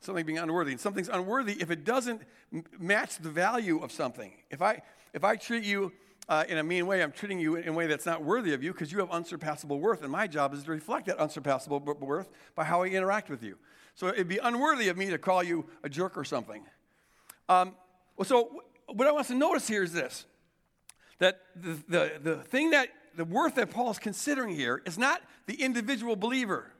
something 0.00 0.24
being 0.24 0.38
unworthy. 0.38 0.72
And 0.72 0.80
something's 0.80 1.08
unworthy 1.08 1.52
if 1.60 1.70
it 1.70 1.84
doesn't 1.84 2.22
m- 2.52 2.64
match 2.78 3.18
the 3.18 3.30
value 3.30 3.82
of 3.82 3.92
something. 3.92 4.32
If 4.50 4.62
I, 4.62 4.82
if 5.12 5.24
I 5.24 5.36
treat 5.36 5.64
you 5.64 5.92
uh, 6.28 6.44
in 6.48 6.58
a 6.58 6.62
mean 6.62 6.86
way, 6.86 7.02
I'm 7.02 7.12
treating 7.12 7.38
you 7.38 7.56
in 7.56 7.68
a 7.68 7.72
way 7.72 7.86
that's 7.86 8.06
not 8.06 8.24
worthy 8.24 8.54
of 8.54 8.62
you 8.62 8.72
because 8.72 8.90
you 8.90 8.98
have 8.98 9.10
unsurpassable 9.10 9.78
worth. 9.78 10.02
And 10.02 10.10
my 10.10 10.26
job 10.26 10.54
is 10.54 10.64
to 10.64 10.70
reflect 10.70 11.06
that 11.06 11.18
unsurpassable 11.18 11.80
worth 11.80 12.30
by 12.54 12.64
how 12.64 12.82
I 12.82 12.86
interact 12.86 13.28
with 13.28 13.42
you. 13.42 13.58
So 13.94 14.08
it'd 14.08 14.28
be 14.28 14.38
unworthy 14.38 14.88
of 14.88 14.96
me 14.96 15.10
to 15.10 15.18
call 15.18 15.42
you 15.42 15.66
a 15.82 15.88
jerk 15.88 16.16
or 16.16 16.24
something. 16.24 16.62
Um, 17.48 17.74
well, 18.16 18.24
so 18.24 18.62
what 18.86 19.06
I 19.06 19.12
want 19.12 19.22
us 19.22 19.28
to 19.28 19.34
notice 19.34 19.68
here 19.68 19.82
is 19.82 19.92
this 19.92 20.24
that 21.20 21.40
the, 21.54 21.78
the, 21.88 22.12
the 22.20 22.36
thing 22.36 22.70
that 22.70 22.88
the 23.16 23.24
worth 23.24 23.54
that 23.54 23.70
Paul's 23.70 23.98
considering 23.98 24.54
here 24.54 24.82
is 24.84 24.98
not 24.98 25.22
the 25.46 25.62
individual 25.62 26.16
believer. 26.16 26.72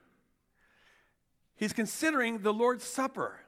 He's 1.57 1.72
considering 1.72 2.38
the 2.38 2.53
Lord's 2.53 2.85
Supper. 2.85 3.40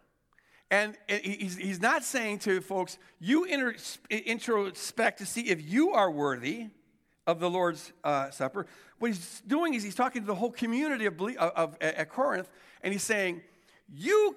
And 0.70 0.96
he's, 1.06 1.80
not 1.80 2.02
saying 2.02 2.38
to 2.40 2.62
folks, 2.62 2.98
you 3.20 3.44
introspect 3.44 5.18
to 5.18 5.26
see 5.26 5.42
if 5.42 5.62
you 5.62 5.92
are 5.92 6.10
worthy 6.10 6.68
of 7.26 7.40
the 7.40 7.50
Lord's 7.50 7.92
uh, 8.02 8.30
Supper. 8.30 8.66
What 8.98 9.08
he's 9.08 9.42
doing 9.46 9.74
is 9.74 9.82
he's 9.82 9.94
talking 9.94 10.22
to 10.22 10.26
the 10.26 10.34
whole 10.34 10.50
community 10.50 11.04
of, 11.04 11.20
of, 11.20 11.36
of, 11.36 11.76
at 11.80 12.08
Corinth, 12.08 12.48
and 12.82 12.92
he's 12.92 13.02
saying, 13.02 13.42
you 13.92 14.34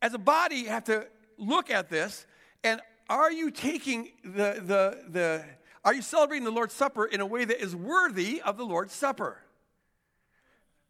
as 0.00 0.14
a 0.14 0.18
body 0.18 0.64
have 0.64 0.84
to 0.84 1.06
look 1.36 1.70
at 1.70 1.90
this, 1.90 2.26
and 2.64 2.80
are 3.10 3.30
you 3.30 3.50
taking 3.50 4.12
the, 4.24 4.62
the, 4.64 5.04
the, 5.08 5.44
are 5.84 5.94
you 5.94 6.02
celebrating 6.02 6.44
the 6.44 6.50
Lord's 6.50 6.74
Supper 6.74 7.04
in 7.04 7.20
a 7.20 7.26
way 7.26 7.44
that 7.44 7.62
is 7.62 7.74
worthy 7.74 8.40
of 8.40 8.56
the 8.56 8.64
Lord's 8.64 8.92
Supper? 8.92 9.38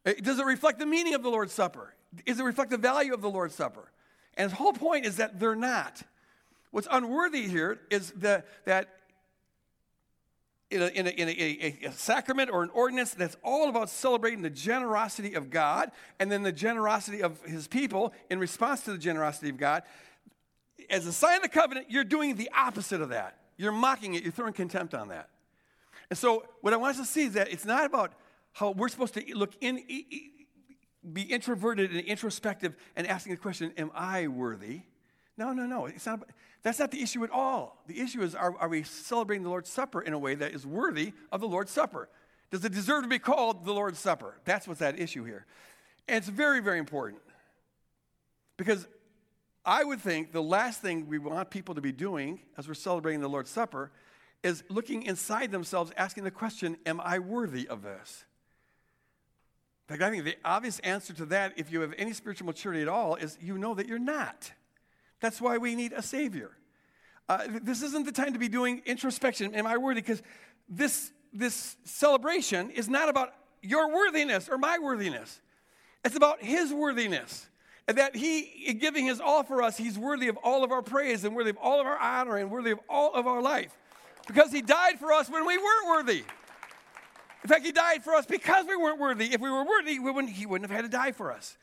Uh, 0.05 0.13
does 0.23 0.39
it 0.39 0.47
reflect 0.47 0.79
the 0.79 0.87
meaning 0.87 1.15
of 1.15 1.23
the 1.23 1.31
Lord's 1.31 1.53
Supper? 1.53 1.95
is 2.27 2.41
it 2.41 2.43
reflect 2.43 2.71
the 2.71 2.79
value 2.79 3.13
of 3.13 3.21
the 3.21 3.31
Lord's 3.31 3.55
Supper? 3.55 3.91
And 4.37 4.51
his 4.51 4.59
whole 4.59 4.73
point 4.73 5.05
is 5.05 5.17
that 5.17 5.39
they're 5.39 5.55
not. 5.55 6.03
What's 6.71 6.89
unworthy 6.91 7.49
here 7.49 7.81
is 7.91 8.13
the, 8.13 8.45
that 8.65 8.89
in, 10.71 10.83
a, 10.83 10.87
in, 10.87 11.07
a, 11.07 11.11
in 11.11 11.29
a, 11.29 11.87
a, 11.87 11.93
sacrament 11.93 12.51
or 12.51 12.63
an 12.63 12.71
ordinance 12.71 13.15
that's 13.15 13.37
all 13.43 13.69
about 13.69 13.89
celebrating 13.89 14.43
the 14.43 14.51
generosity 14.51 15.35
of 15.35 15.51
God 15.51 15.91
and 16.19 16.31
then 16.31 16.43
the 16.43 16.53
generosity 16.53 17.23
of 17.23 17.43
his 17.43 17.67
people 17.67 18.13
in 18.31 18.39
response 18.39 18.83
to 18.83 18.93
the 18.93 18.99
generosity 18.99 19.49
of 19.49 19.57
God, 19.57 19.83
as 20.91 21.07
a 21.07 21.13
sign 21.13 21.37
of 21.37 21.43
the 21.43 21.49
covenant, 21.49 21.87
you're 21.91 22.05
doing 22.05 22.37
the 22.37 22.51
opposite 22.55 23.01
of 23.01 23.09
that. 23.09 23.39
You're 23.59 23.73
mocking 23.73 24.15
it, 24.15 24.23
you're 24.23 24.33
throwing 24.33 24.55
contempt 24.55 24.95
on 24.95 25.09
that. 25.09 25.29
And 26.09 26.19
so, 26.19 26.45
what 26.63 26.73
I 26.73 26.77
want 26.77 26.97
us 26.97 27.07
to 27.07 27.13
see 27.13 27.25
is 27.25 27.35
that 27.35 27.53
it's 27.53 27.67
not 27.67 27.85
about 27.85 28.13
how 28.53 28.71
we're 28.71 28.89
supposed 28.89 29.15
to 29.15 29.23
look 29.35 29.53
in, 29.61 29.83
be 31.13 31.23
introverted 31.23 31.91
and 31.91 32.01
introspective 32.01 32.75
and 32.97 33.07
asking 33.07 33.33
the 33.33 33.39
question, 33.39 33.73
Am 33.77 33.91
I 33.95 34.29
worthy? 34.29 34.83
No, 35.37 35.53
no, 35.53 35.67
no. 35.67 35.87
It's 35.87 36.07
not, 36.07 36.29
that's 36.63 36.79
not 36.79 36.91
the 36.91 37.03
issue 37.03 37.23
at 37.25 37.31
all. 37.31 37.83
The 37.87 38.01
issue 38.01 38.23
is 38.23 38.35
are, 38.35 38.57
are 38.59 38.69
we 38.69 38.83
celebrating 38.83 39.45
the 39.45 39.51
Lord's 39.51 39.71
Supper 39.71 40.01
in 40.01 40.13
a 40.13 40.19
way 40.19 40.35
that 40.35 40.53
is 40.53 40.67
worthy 40.67 41.13
of 41.31 41.41
the 41.41 41.49
Lord's 41.49 41.71
Supper? 41.71 42.09
Does 42.51 42.65
it 42.65 42.73
deserve 42.73 43.03
to 43.03 43.09
be 43.09 43.19
called 43.19 43.65
the 43.65 43.73
Lord's 43.73 43.99
Supper? 43.99 44.39
That's 44.45 44.67
what's 44.67 44.81
that 44.81 44.99
issue 44.99 45.25
here. 45.25 45.47
And 46.09 46.17
it's 46.17 46.29
very, 46.29 46.61
very 46.61 46.79
important. 46.79 47.23
Because 48.57 48.89
I 49.69 49.85
would 49.85 50.01
think 50.01 50.33
the 50.33 50.43
last 50.43 50.81
thing 50.81 51.09
we 51.09 51.19
want 51.19 51.51
people 51.51 51.75
to 51.75 51.83
be 51.83 51.93
doing 51.93 52.41
as 52.57 52.67
we're 52.67 52.73
celebrating 52.73 53.21
the 53.21 53.29
Lord's 53.29 53.51
Supper 53.51 53.91
is 54.43 54.65
looking 54.71 55.03
inside 55.03 55.53
themselves, 55.53 55.93
asking 55.95 56.25
the 56.25 56.31
question, 56.31 56.79
Am 56.87 57.03
I 57.03 57.19
worthy 57.19 57.69
of 57.69 57.83
this? 57.83 58.25
In 59.87 59.93
fact, 59.93 60.03
I 60.03 60.11
think 60.11 60.25
the 60.25 60.37
obvious 60.43 60.79
answer 60.79 61.13
to 61.13 61.27
that, 61.27 61.53
if 61.59 61.71
you 61.71 61.83
have 61.83 61.93
any 61.99 62.15
spiritual 62.15 62.47
maturity 62.47 62.81
at 62.81 62.89
all, 62.89 63.17
is 63.17 63.37
you 63.43 63.59
know 63.59 63.75
that 63.75 63.87
you're 63.87 63.99
not. 63.99 64.51
That's 65.21 65.39
why 65.39 65.59
we 65.59 65.75
need 65.75 65.93
a 65.93 66.01
Savior. 66.01 66.53
Uh, 67.29 67.47
this 67.63 67.83
isn't 67.83 68.07
the 68.07 68.13
time 68.13 68.33
to 68.33 68.39
be 68.39 68.49
doing 68.49 68.81
introspection. 68.87 69.55
Am 69.55 69.67
I 69.67 69.77
worthy? 69.77 70.01
Because 70.01 70.23
this, 70.67 71.13
this 71.35 71.77
celebration 71.85 72.71
is 72.71 72.89
not 72.89 73.11
about 73.11 73.35
your 73.61 73.95
worthiness 73.95 74.49
or 74.49 74.57
my 74.57 74.79
worthiness, 74.79 75.43
it's 76.07 76.17
about 76.17 76.43
His 76.43 76.73
worthiness. 76.73 77.51
And 77.89 77.97
that 77.97 78.15
He, 78.15 78.75
giving 78.79 79.07
His 79.07 79.21
all 79.21 79.43
for 79.43 79.63
us, 79.63 79.77
He's 79.77 79.99
worthy 79.99 80.29
of 80.29 80.37
all 80.45 80.63
of 80.63 80.71
our 80.71 80.83
praise 80.83 81.25
and 81.25 81.35
worthy 81.35 81.51
of 81.51 81.57
all 81.57 81.81
of 81.81 81.87
our 81.87 81.99
honor 81.99 82.37
and 82.37 82.51
worthy 82.51 82.71
of 82.71 82.79
all 82.89 83.15
of 83.15 83.27
our 83.27 83.43
life. 83.43 83.77
Because 84.27 84.53
He 84.53 84.63
died 84.63 85.01
for 85.01 85.13
us 85.13 85.31
when 85.31 85.47
we 85.47 85.57
weren't 85.57 85.89
worthy. 85.89 86.23
In 87.43 87.49
fact, 87.49 87.65
He 87.65 87.73
died 87.73 88.05
for 88.05 88.15
us 88.15 88.27
because 88.27 88.67
we 88.67 88.77
weren't 88.77 89.01
worthy. 89.01 89.33
If 89.33 89.41
we 89.41 89.51
were 89.51 89.65
worthy, 89.65 89.99
we 89.99 90.11
wouldn't, 90.11 90.35
He 90.35 90.45
wouldn't 90.45 90.71
have 90.71 90.77
had 90.77 90.91
to 90.91 90.95
die 90.95 91.13
for 91.13 91.33
us. 91.33 91.57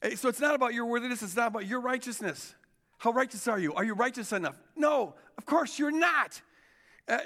Eh, 0.00 0.14
so 0.14 0.28
it's 0.28 0.40
not 0.40 0.54
about 0.54 0.74
your 0.74 0.86
worthiness, 0.86 1.22
it's 1.22 1.36
not 1.36 1.48
about 1.48 1.66
your 1.66 1.80
righteousness. 1.80 2.54
How 2.98 3.10
righteous 3.10 3.48
are 3.48 3.58
you? 3.58 3.74
Are 3.74 3.84
you 3.84 3.94
righteous 3.94 4.32
enough? 4.32 4.56
No, 4.76 5.14
of 5.36 5.44
course 5.44 5.78
you're 5.78 5.90
not. 5.90 6.40
Uh, 7.08 7.18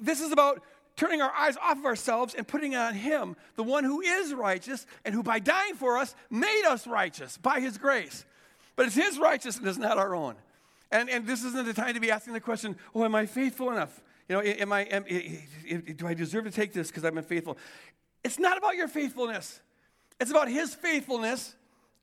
this 0.00 0.20
is 0.20 0.32
about 0.32 0.62
turning 0.96 1.22
our 1.22 1.32
eyes 1.32 1.56
off 1.56 1.78
of 1.78 1.84
ourselves 1.84 2.34
and 2.34 2.46
putting 2.46 2.74
on 2.76 2.94
Him, 2.94 3.36
the 3.56 3.62
one 3.62 3.84
who 3.84 4.00
is 4.00 4.34
righteous 4.34 4.86
and 5.04 5.14
who, 5.14 5.22
by 5.22 5.38
dying 5.38 5.74
for 5.74 5.98
us, 5.98 6.14
made 6.30 6.64
us 6.68 6.86
righteous 6.86 7.36
by 7.36 7.60
His 7.60 7.78
grace. 7.78 8.24
But 8.76 8.86
it's 8.86 8.94
His 8.94 9.18
righteousness, 9.18 9.76
not 9.76 9.98
our 9.98 10.14
own. 10.14 10.34
And, 10.92 11.08
and 11.08 11.26
this 11.26 11.44
isn't 11.44 11.66
the 11.66 11.74
time 11.74 11.94
to 11.94 12.00
be 12.00 12.10
asking 12.10 12.34
the 12.34 12.40
question, 12.40 12.76
oh, 12.94 13.04
am 13.04 13.14
I 13.14 13.26
faithful 13.26 13.70
enough? 13.70 14.00
You 14.28 14.36
know, 14.36 14.42
am 14.42 14.72
I, 14.72 14.82
am, 14.82 15.04
do 15.96 16.06
I 16.06 16.14
deserve 16.14 16.44
to 16.44 16.50
take 16.50 16.72
this 16.72 16.88
because 16.88 17.04
I've 17.04 17.14
been 17.14 17.24
faithful? 17.24 17.58
It's 18.22 18.38
not 18.38 18.58
about 18.58 18.76
your 18.76 18.88
faithfulness. 18.88 19.60
It's 20.20 20.30
about 20.30 20.48
His 20.48 20.74
faithfulness 20.74 21.54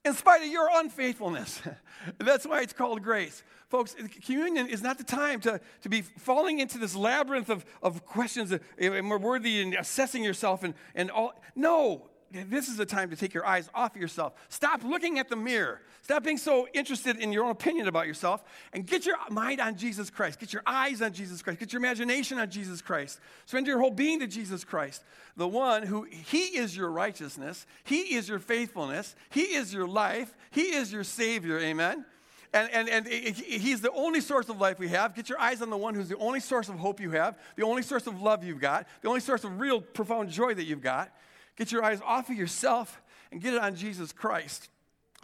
in 0.07 0.13
spite 0.13 0.41
of 0.41 0.47
your 0.47 0.67
unfaithfulness. 0.73 1.61
That's 2.17 2.45
why 2.45 2.61
it's 2.61 2.73
called 2.73 3.03
grace. 3.03 3.43
Folks, 3.69 3.95
communion 4.25 4.67
is 4.67 4.81
not 4.81 4.97
the 4.97 5.03
time 5.03 5.41
to, 5.41 5.59
to 5.81 5.89
be 5.89 6.01
falling 6.01 6.59
into 6.59 6.77
this 6.77 6.95
labyrinth 6.95 7.49
of, 7.49 7.65
of 7.83 8.05
questions, 8.05 8.53
am 8.79 9.11
I 9.11 9.15
worthy 9.17 9.61
and 9.61 9.73
assessing 9.73 10.23
yourself 10.23 10.63
and, 10.63 10.73
and 10.95 11.11
all. 11.11 11.33
No, 11.55 12.09
this 12.31 12.67
is 12.67 12.77
the 12.77 12.85
time 12.85 13.09
to 13.09 13.15
take 13.15 13.33
your 13.33 13.45
eyes 13.45 13.69
off 13.73 13.95
of 13.95 14.01
yourself. 14.01 14.33
Stop 14.49 14.83
looking 14.83 15.19
at 15.19 15.29
the 15.29 15.35
mirror. 15.35 15.81
Stop 16.01 16.23
being 16.23 16.37
so 16.37 16.67
interested 16.73 17.17
in 17.17 17.31
your 17.31 17.43
own 17.43 17.51
opinion 17.51 17.87
about 17.87 18.07
yourself 18.07 18.43
and 18.73 18.85
get 18.85 19.05
your 19.05 19.17
mind 19.29 19.59
on 19.59 19.75
Jesus 19.75 20.09
Christ. 20.09 20.39
Get 20.39 20.53
your 20.53 20.63
eyes 20.65 21.01
on 21.01 21.13
Jesus 21.13 21.41
Christ. 21.41 21.59
Get 21.59 21.73
your 21.73 21.79
imagination 21.79 22.39
on 22.39 22.49
Jesus 22.49 22.81
Christ. 22.81 23.19
Surrender 23.45 23.71
your 23.71 23.79
whole 23.79 23.91
being 23.91 24.19
to 24.19 24.27
Jesus 24.27 24.63
Christ, 24.63 25.03
the 25.35 25.47
one 25.47 25.83
who 25.83 26.03
He 26.03 26.57
is 26.57 26.75
your 26.75 26.91
righteousness, 26.91 27.65
He 27.83 28.15
is 28.15 28.29
your 28.29 28.39
faithfulness, 28.39 29.15
He 29.29 29.41
is 29.41 29.73
your 29.73 29.87
life, 29.87 30.35
He 30.51 30.75
is 30.75 30.91
your 30.91 31.03
Savior. 31.03 31.59
Amen. 31.59 32.05
And, 32.53 32.71
and, 32.71 32.89
and 32.89 33.07
he's 33.07 33.81
the 33.81 33.91
only 33.91 34.21
source 34.21 34.47
of 34.49 34.59
life 34.59 34.79
we 34.79 34.87
have. 34.87 35.13
Get 35.13 35.27
your 35.27 35.39
eyes 35.39 35.61
on 35.61 35.69
the 35.69 35.77
one 35.77 35.93
who's 35.93 36.07
the 36.07 36.17
only 36.17 36.39
source 36.39 36.69
of 36.69 36.75
hope 36.75 36.99
you 36.99 37.11
have, 37.11 37.37
the 37.55 37.63
only 37.63 37.81
source 37.81 38.07
of 38.07 38.21
love 38.21 38.43
you've 38.43 38.61
got, 38.61 38.87
the 39.01 39.09
only 39.09 39.19
source 39.19 39.43
of 39.43 39.59
real 39.59 39.81
profound 39.81 40.29
joy 40.29 40.53
that 40.53 40.63
you've 40.63 40.81
got. 40.81 41.11
Get 41.57 41.71
your 41.71 41.83
eyes 41.83 41.99
off 42.05 42.29
of 42.29 42.37
yourself 42.37 43.01
and 43.31 43.41
get 43.41 43.53
it 43.53 43.61
on 43.61 43.75
Jesus 43.75 44.11
Christ, 44.11 44.69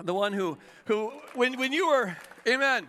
the 0.03 0.13
one 0.13 0.33
who, 0.33 0.57
who 0.85 1.11
when, 1.35 1.57
when 1.57 1.71
you 1.71 1.87
were, 1.87 2.17
amen. 2.47 2.87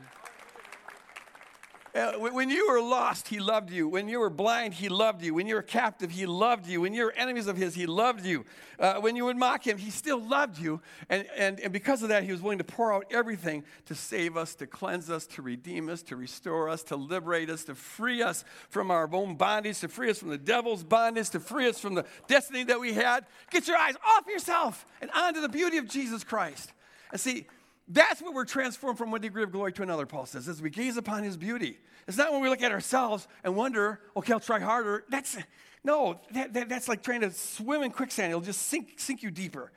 Uh, 1.94 2.14
when 2.14 2.50
you 2.50 2.68
were 2.68 2.80
lost, 2.80 3.28
he 3.28 3.38
loved 3.38 3.70
you. 3.70 3.86
When 3.86 4.08
you 4.08 4.18
were 4.18 4.30
blind, 4.30 4.74
he 4.74 4.88
loved 4.88 5.22
you. 5.22 5.32
When 5.32 5.46
you 5.46 5.54
were 5.54 5.62
captive, 5.62 6.10
he 6.10 6.26
loved 6.26 6.66
you. 6.66 6.80
When 6.80 6.92
you 6.92 7.04
were 7.04 7.12
enemies 7.12 7.46
of 7.46 7.56
his, 7.56 7.76
he 7.76 7.86
loved 7.86 8.26
you. 8.26 8.44
Uh, 8.80 8.94
when 8.96 9.14
you 9.14 9.26
would 9.26 9.36
mock 9.36 9.64
him, 9.64 9.78
he 9.78 9.90
still 9.90 10.20
loved 10.20 10.58
you. 10.58 10.80
And, 11.08 11.24
and, 11.36 11.60
and 11.60 11.72
because 11.72 12.02
of 12.02 12.08
that, 12.08 12.24
he 12.24 12.32
was 12.32 12.42
willing 12.42 12.58
to 12.58 12.64
pour 12.64 12.92
out 12.92 13.04
everything 13.12 13.62
to 13.86 13.94
save 13.94 14.36
us, 14.36 14.56
to 14.56 14.66
cleanse 14.66 15.08
us, 15.08 15.24
to 15.28 15.42
redeem 15.42 15.88
us, 15.88 16.02
to 16.02 16.16
restore 16.16 16.68
us, 16.68 16.82
to 16.84 16.96
liberate 16.96 17.48
us, 17.48 17.62
to 17.64 17.76
free 17.76 18.22
us 18.22 18.44
from 18.70 18.90
our 18.90 19.08
own 19.12 19.36
bondage, 19.36 19.78
to 19.78 19.88
free 19.88 20.10
us 20.10 20.18
from 20.18 20.30
the 20.30 20.38
devil's 20.38 20.82
bondage, 20.82 21.30
to 21.30 21.38
free 21.38 21.68
us 21.68 21.78
from 21.78 21.94
the 21.94 22.04
destiny 22.26 22.64
that 22.64 22.80
we 22.80 22.92
had. 22.92 23.24
Get 23.50 23.68
your 23.68 23.76
eyes 23.76 23.94
off 24.04 24.26
yourself 24.26 24.84
and 25.00 25.12
onto 25.12 25.40
the 25.40 25.48
beauty 25.48 25.78
of 25.78 25.88
Jesus 25.88 26.24
Christ. 26.24 26.72
And 27.12 27.20
see, 27.20 27.46
that's 27.88 28.22
what 28.22 28.32
we're 28.32 28.46
transformed 28.46 28.96
from 28.96 29.10
one 29.10 29.20
degree 29.20 29.42
of 29.42 29.52
glory 29.52 29.72
to 29.74 29.82
another, 29.82 30.06
Paul 30.06 30.26
says, 30.26 30.48
as 30.48 30.62
we 30.62 30.70
gaze 30.70 30.96
upon 30.96 31.22
his 31.22 31.36
beauty. 31.36 31.78
It's 32.08 32.16
not 32.16 32.32
when 32.32 32.40
we 32.40 32.48
look 32.48 32.62
at 32.62 32.72
ourselves 32.72 33.28
and 33.42 33.56
wonder, 33.56 34.00
okay, 34.16 34.32
I'll 34.32 34.40
try 34.40 34.60
harder. 34.60 35.04
That's, 35.10 35.36
no, 35.82 36.20
that, 36.32 36.54
that, 36.54 36.68
that's 36.68 36.88
like 36.88 37.02
trying 37.02 37.20
to 37.20 37.30
swim 37.30 37.82
in 37.82 37.90
quicksand. 37.90 38.30
It'll 38.30 38.40
just 38.40 38.62
sink, 38.62 38.94
sink 38.96 39.22
you 39.22 39.30
deeper. 39.30 39.70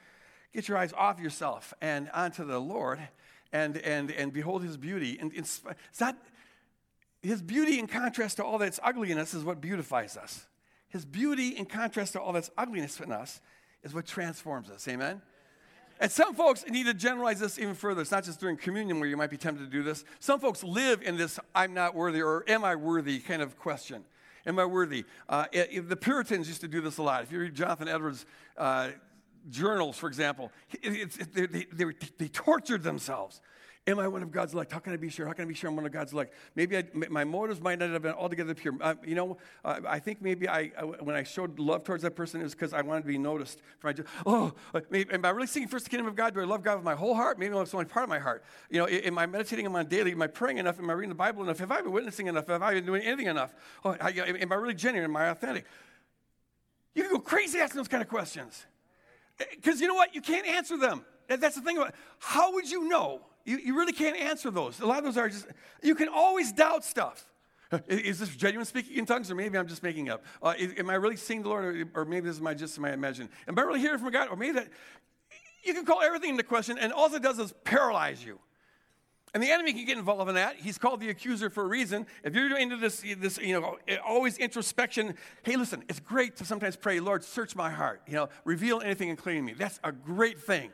Get 0.54 0.68
your 0.68 0.78
eyes 0.78 0.94
off 0.94 1.20
yourself 1.20 1.74
and 1.82 2.10
onto 2.14 2.46
the 2.46 2.60
Lord 2.60 3.00
and, 3.52 3.78
and, 3.78 4.12
and 4.12 4.32
behold 4.32 4.64
his 4.64 4.78
beauty. 4.78 5.18
And 5.20 5.32
it's, 5.36 5.62
it's 5.90 6.00
not, 6.00 6.18
his 7.22 7.42
beauty 7.42 7.78
in 7.80 7.88
contrast 7.88 8.38
to 8.38 8.44
all 8.44 8.58
that's 8.58 8.80
ugliness 8.84 9.34
is 9.34 9.44
what 9.44 9.60
beautifies 9.60 10.16
us. 10.16 10.46
His 10.88 11.04
beauty 11.04 11.50
in 11.50 11.66
contrast 11.66 12.14
to 12.14 12.22
all 12.22 12.32
that's 12.32 12.50
ugliness 12.58 13.00
in 13.02 13.12
us 13.12 13.42
is 13.84 13.94
what 13.94 14.06
transforms 14.06 14.70
us. 14.70 14.88
Amen? 14.88 15.22
And 16.00 16.12
some 16.12 16.36
folks 16.36 16.66
need 16.70 16.86
to 16.86 16.94
generalize 16.94 17.40
this 17.40 17.58
even 17.58 17.74
further. 17.74 18.02
It's 18.02 18.12
not 18.12 18.24
just 18.24 18.40
during 18.40 18.58
communion 18.58 19.00
where 19.00 19.10
you 19.10 19.18
might 19.18 19.30
be 19.30 19.38
tempted 19.38 19.64
to 19.64 19.72
do 19.72 19.84
this. 19.84 20.04
Some 20.20 20.40
folks 20.40 20.64
live 20.64 21.02
in 21.02 21.18
this 21.18 21.40
I'm 21.56 21.74
not 21.74 21.96
worthy 21.96 22.22
or 22.22 22.44
am 22.48 22.64
I 22.64 22.76
worthy 22.76 23.20
kind 23.20 23.42
of 23.42 23.58
question. 23.58 24.04
Am 24.46 24.60
I 24.60 24.66
worthy? 24.66 25.06
Uh, 25.28 25.46
it, 25.52 25.90
the 25.90 25.96
Puritans 25.96 26.48
used 26.48 26.62
to 26.62 26.68
do 26.68 26.80
this 26.82 26.98
a 27.00 27.04
lot. 27.04 27.24
If 27.24 27.32
you 27.32 27.40
read 27.40 27.54
Jonathan 27.54 27.88
Edwards' 27.88 28.26
uh, 28.58 28.90
journals, 29.50 29.98
for 29.98 30.08
example, 30.08 30.52
it, 30.82 31.18
it, 31.20 31.34
they, 31.52 31.66
they, 31.66 31.94
they 32.18 32.28
tortured 32.30 32.84
themselves 32.84 33.42
Am 33.88 34.00
I 34.00 34.08
one 34.10 34.22
of 34.22 34.32
God's 34.32 34.54
elect? 34.54 34.74
How 34.74 34.80
can 34.80 34.92
I 34.92 34.98
be 34.98 35.08
sure? 35.08 35.26
How 35.26 35.32
can 35.32 35.46
I 35.46 35.48
be 35.48 35.54
sure 35.54 35.70
I'm 35.70 35.78
one 35.78 35.86
of 35.86 35.94
God's 35.94 36.12
elect? 36.12 36.34
Maybe 36.56 36.78
I, 36.78 36.84
my 37.10 37.24
motives 37.24 37.62
might 37.62 37.80
not 37.80 37.90
have 37.92 38.02
been 38.02 38.12
altogether 38.12 38.54
pure. 38.54 38.74
Uh, 38.82 38.96
you 39.06 39.16
know, 39.16 39.38
uh, 39.64 39.80
I 39.88 40.00
think 40.00 40.22
maybe 40.22 40.50
I, 40.50 40.74
I, 40.78 40.84
when 40.84 41.16
I 41.16 41.24
showed 41.24 41.58
love 41.58 41.86
towards 41.86 42.04
that 42.04 42.14
person, 42.14 42.42
it 42.42 42.44
was 42.44 42.54
because 42.54 42.74
I 42.74 42.82
wanted 42.82 43.04
to 43.04 43.08
be 43.08 43.18
noticed. 43.18 43.62
For 43.80 43.88
my, 43.88 43.96
oh, 44.26 44.54
uh, 44.74 44.82
maybe, 44.90 45.14
am 45.14 45.24
I 45.24 45.30
really 45.30 45.48
seeking 45.48 45.70
first 45.70 45.86
the 45.86 45.90
kingdom 45.90 46.06
of 46.06 46.16
God? 46.16 46.34
Do 46.34 46.42
I 46.42 46.44
love 46.44 46.64
God 46.64 46.76
with 46.76 46.84
my 46.84 46.96
whole 46.96 47.16
heart? 47.16 47.40
Maybe 47.40 47.56
it's 47.56 47.74
only 47.74 47.86
part 47.86 48.04
of 48.04 48.10
my 48.10 48.20
heart. 48.20 48.44
You 48.70 48.80
know, 48.80 48.88
am 48.90 49.18
I 49.18 49.26
meditating 49.26 49.66
on 49.66 49.72
my 49.72 49.84
daily? 49.84 50.12
Am 50.12 50.22
I 50.22 50.28
praying 50.28 50.58
enough? 50.58 50.80
Am 50.80 50.90
I 50.90 50.94
reading 50.94 51.10
the 51.10 51.16
Bible 51.16 51.44
enough? 51.44 51.60
Have 51.60 51.72
I 51.72 51.82
been 51.82 51.94
witnessing 51.94 52.28
enough? 52.28 52.48
Have 52.48 52.62
I 52.62 52.74
been 52.74 52.86
doing 52.86 53.04
anything 53.04 53.28
enough? 53.28 53.56
Oh, 53.86 53.96
I, 54.02 54.10
am 54.10 54.52
I 54.52 54.56
really 54.56 54.74
genuine? 54.74 55.10
Am 55.10 55.16
I 55.16 55.30
authentic? 55.30 55.66
You 56.94 57.04
can 57.04 57.14
go 57.14 57.20
crazy 57.20 57.60
asking 57.60 57.78
those 57.78 57.88
kind 57.88 58.04
of 58.04 58.10
questions. 58.10 58.66
Because 59.38 59.80
you 59.80 59.88
know 59.88 59.96
what? 59.96 60.14
You 60.14 60.20
can't 60.20 60.46
answer 60.46 60.76
them. 60.78 61.06
That's 61.30 61.56
the 61.56 61.62
thing 61.62 61.78
about 61.78 61.90
it. 61.90 61.96
How 62.20 62.54
would 62.54 62.70
you 62.70 62.90
know 62.90 63.22
you, 63.48 63.58
you 63.60 63.78
really 63.78 63.94
can't 63.94 64.18
answer 64.18 64.52
those. 64.52 64.82
A 64.82 64.86
lot 64.86 65.00
of 65.00 65.06
those 65.06 65.18
are 65.18 65.30
just, 65.30 65.48
you 65.82 65.96
can 65.96 66.10
always 66.10 66.52
doubt 66.52 66.84
stuff. 66.84 67.26
Is 67.88 68.20
this 68.20 68.36
genuine 68.36 68.66
speaking 68.66 68.98
in 68.98 69.06
tongues, 69.06 69.32
or 69.32 69.36
maybe 69.36 69.58
I'm 69.58 69.68
just 69.68 69.84
making 69.84 70.10
up? 70.10 70.24
Uh, 70.44 70.54
is, 70.58 70.74
am 70.78 70.90
I 70.90 70.96
really 70.96 71.16
seeing 71.16 71.44
the 71.44 71.50
Lord, 71.50 71.66
or, 71.66 72.02
or, 72.02 72.06
maybe 72.06 72.28
this 72.28 72.36
is 72.36 72.42
my 72.42 72.54
just 72.54 72.80
my 72.80 72.94
imagination? 72.94 73.34
Am 73.46 73.60
I 73.60 73.62
really 73.64 73.80
hearing 73.82 74.00
from 74.00 74.10
God, 74.12 74.30
or 74.30 74.38
maybe 74.38 74.54
that? 74.54 74.70
You 75.64 75.74
can 75.74 75.86
call 75.86 76.02
everything 76.02 76.30
into 76.32 76.44
question, 76.44 76.78
and 76.78 76.94
all 76.94 77.14
it 77.14 77.22
does 77.22 77.40
is 77.40 77.54
paralyze 77.66 78.24
you. 78.24 78.40
And 79.34 79.44
the 79.44 79.52
enemy 79.52 79.74
can 79.74 79.86
get 79.86 79.98
involved 79.98 80.30
in 80.30 80.36
that. 80.36 80.56
He's 80.56 80.78
called 80.78 81.02
the 81.02 81.10
accuser 81.10 81.50
for 81.50 81.64
a 81.64 81.68
reason. 81.68 82.06
If 82.24 82.34
you're 82.34 82.58
into 82.58 82.78
this, 82.78 83.04
this, 83.18 83.38
you 83.38 83.60
know, 83.60 83.78
always 84.06 84.38
introspection, 84.38 85.16
hey, 85.44 85.58
listen, 85.58 85.84
it's 85.90 86.00
great 86.00 86.38
to 86.38 86.46
sometimes 86.46 86.78
pray, 86.78 87.02
Lord, 87.02 87.24
search 87.24 87.54
my 87.54 87.70
heart. 87.70 88.02
You 88.08 88.14
know, 88.14 88.30
reveal 88.46 88.80
anything 88.80 89.10
including 89.10 89.44
me. 89.44 89.54
That's 89.54 89.80
a 89.84 89.92
great 89.92 90.40
thing. 90.40 90.72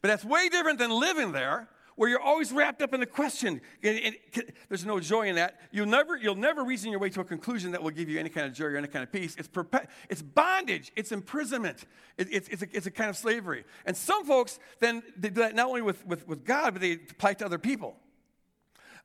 But 0.00 0.08
that's 0.08 0.24
way 0.24 0.48
different 0.48 0.78
than 0.78 0.90
living 0.90 1.32
there 1.32 1.68
where 1.96 2.08
you're 2.08 2.20
always 2.20 2.52
wrapped 2.52 2.80
up 2.82 2.94
in 2.94 3.00
the 3.00 3.06
question. 3.06 3.60
there's 3.82 4.84
no 4.84 5.00
joy 5.00 5.28
in 5.28 5.36
that. 5.36 5.60
You'll 5.72 5.86
never, 5.86 6.16
you'll 6.16 6.36
never 6.36 6.62
reason 6.62 6.90
your 6.90 7.00
way 7.00 7.10
to 7.10 7.20
a 7.20 7.24
conclusion 7.24 7.72
that 7.72 7.82
will 7.82 7.90
give 7.90 8.08
you 8.08 8.20
any 8.20 8.28
kind 8.28 8.46
of 8.46 8.52
joy 8.52 8.66
or 8.66 8.76
any 8.76 8.88
kind 8.88 9.02
of 9.02 9.10
peace. 9.10 9.34
It's, 9.38 9.48
perpe- 9.48 9.86
it's 10.08 10.22
bondage, 10.22 10.92
it's 10.94 11.10
imprisonment, 11.10 11.84
it, 12.16 12.28
it's, 12.30 12.48
it's, 12.48 12.62
a, 12.62 12.66
it's 12.72 12.86
a 12.86 12.90
kind 12.90 13.10
of 13.10 13.16
slavery. 13.16 13.64
And 13.84 13.96
some 13.96 14.24
folks 14.24 14.58
then 14.78 15.02
they 15.16 15.30
do 15.30 15.40
that 15.40 15.54
not 15.54 15.68
only 15.68 15.82
with, 15.82 16.06
with, 16.06 16.26
with 16.28 16.44
God, 16.44 16.74
but 16.74 16.80
they 16.80 16.92
apply 16.92 17.30
it 17.30 17.38
to 17.38 17.46
other 17.46 17.58
people. 17.58 17.96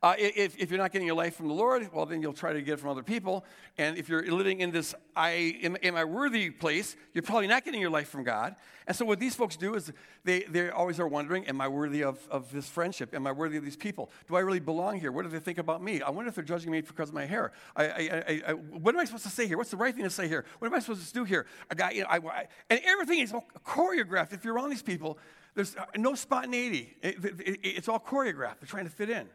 Uh, 0.03 0.15
if, 0.17 0.57
if 0.57 0.71
you're 0.71 0.79
not 0.79 0.91
getting 0.91 1.05
your 1.05 1.15
life 1.15 1.35
from 1.35 1.47
the 1.47 1.53
Lord, 1.53 1.87
well, 1.93 2.07
then 2.07 2.23
you'll 2.23 2.33
try 2.33 2.53
to 2.53 2.61
get 2.61 2.73
it 2.73 2.79
from 2.79 2.89
other 2.89 3.03
people. 3.03 3.45
And 3.77 3.97
if 3.97 4.09
you're 4.09 4.25
living 4.31 4.61
in 4.61 4.71
this 4.71 4.95
I 5.15 5.59
am, 5.61 5.77
am 5.83 5.95
I 5.95 6.05
worthy 6.05 6.49
place, 6.49 6.95
you're 7.13 7.21
probably 7.21 7.47
not 7.47 7.65
getting 7.65 7.79
your 7.79 7.91
life 7.91 8.09
from 8.09 8.23
God. 8.23 8.55
And 8.87 8.95
so 8.95 9.05
what 9.05 9.19
these 9.19 9.35
folks 9.35 9.55
do 9.57 9.75
is 9.75 9.93
they, 10.23 10.41
they 10.43 10.71
always 10.71 10.99
are 10.99 11.07
wondering, 11.07 11.45
am 11.47 11.61
I 11.61 11.67
worthy 11.67 12.03
of, 12.03 12.17
of 12.31 12.51
this 12.51 12.67
friendship? 12.67 13.13
Am 13.13 13.27
I 13.27 13.31
worthy 13.31 13.57
of 13.57 13.63
these 13.63 13.75
people? 13.75 14.09
Do 14.27 14.35
I 14.35 14.39
really 14.39 14.59
belong 14.59 14.99
here? 14.99 15.11
What 15.11 15.23
do 15.23 15.29
they 15.29 15.39
think 15.39 15.59
about 15.59 15.83
me? 15.83 16.01
I 16.01 16.09
wonder 16.09 16.29
if 16.29 16.35
they're 16.35 16.43
judging 16.43 16.71
me 16.71 16.81
because 16.81 17.09
of 17.09 17.15
my 17.15 17.25
hair. 17.25 17.51
I, 17.75 17.83
I, 17.85 18.41
I, 18.47 18.53
what 18.53 18.95
am 18.95 19.01
I 19.01 19.05
supposed 19.05 19.25
to 19.25 19.29
say 19.29 19.45
here? 19.45 19.57
What's 19.57 19.71
the 19.71 19.77
right 19.77 19.93
thing 19.93 20.03
to 20.03 20.09
say 20.09 20.27
here? 20.27 20.45
What 20.57 20.67
am 20.67 20.73
I 20.73 20.79
supposed 20.79 21.07
to 21.07 21.13
do 21.13 21.25
here? 21.25 21.45
A 21.69 21.75
guy, 21.75 21.91
you 21.91 22.03
know, 22.03 22.31
and 22.69 22.81
everything 22.85 23.19
is 23.19 23.31
choreographed. 23.63 24.33
If 24.33 24.43
you're 24.43 24.55
around 24.55 24.71
these 24.71 24.81
people, 24.81 25.19
there's 25.53 25.75
no 25.95 26.15
spontaneity. 26.15 26.95
It, 27.03 27.23
it, 27.23 27.59
it's 27.63 27.87
all 27.87 27.99
choreographed. 27.99 28.61
They're 28.61 28.67
trying 28.67 28.85
to 28.85 28.91
fit 28.91 29.11
in. 29.11 29.29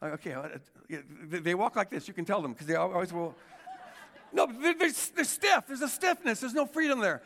Uh, 0.00 0.06
okay, 0.06 0.32
uh, 0.34 0.48
they 1.28 1.54
walk 1.54 1.76
like 1.76 1.90
this. 1.90 2.08
You 2.08 2.14
can 2.14 2.24
tell 2.24 2.40
them 2.40 2.52
because 2.52 2.66
they 2.66 2.76
always 2.76 3.12
will. 3.12 3.34
No, 4.32 4.46
they're, 4.46 4.74
they're, 4.74 4.92
they're, 5.14 5.24
stiff. 5.24 5.64
There's 5.66 5.80
a 5.80 5.88
stiffness. 5.88 6.40
There's 6.40 6.54
no 6.54 6.66
freedom 6.66 7.00
there. 7.00 7.22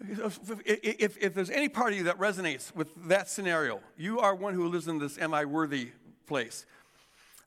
If, 0.00 1.16
if 1.20 1.34
there's 1.34 1.50
any 1.50 1.68
part 1.68 1.92
of 1.92 1.98
you 1.98 2.04
that 2.04 2.18
resonates 2.18 2.74
with 2.74 2.88
that 3.08 3.28
scenario, 3.28 3.80
you 3.96 4.20
are 4.20 4.34
one 4.34 4.54
who 4.54 4.68
lives 4.68 4.88
in 4.88 4.98
this 4.98 5.18
am 5.18 5.34
I 5.34 5.44
worthy 5.44 5.88
place. 6.26 6.66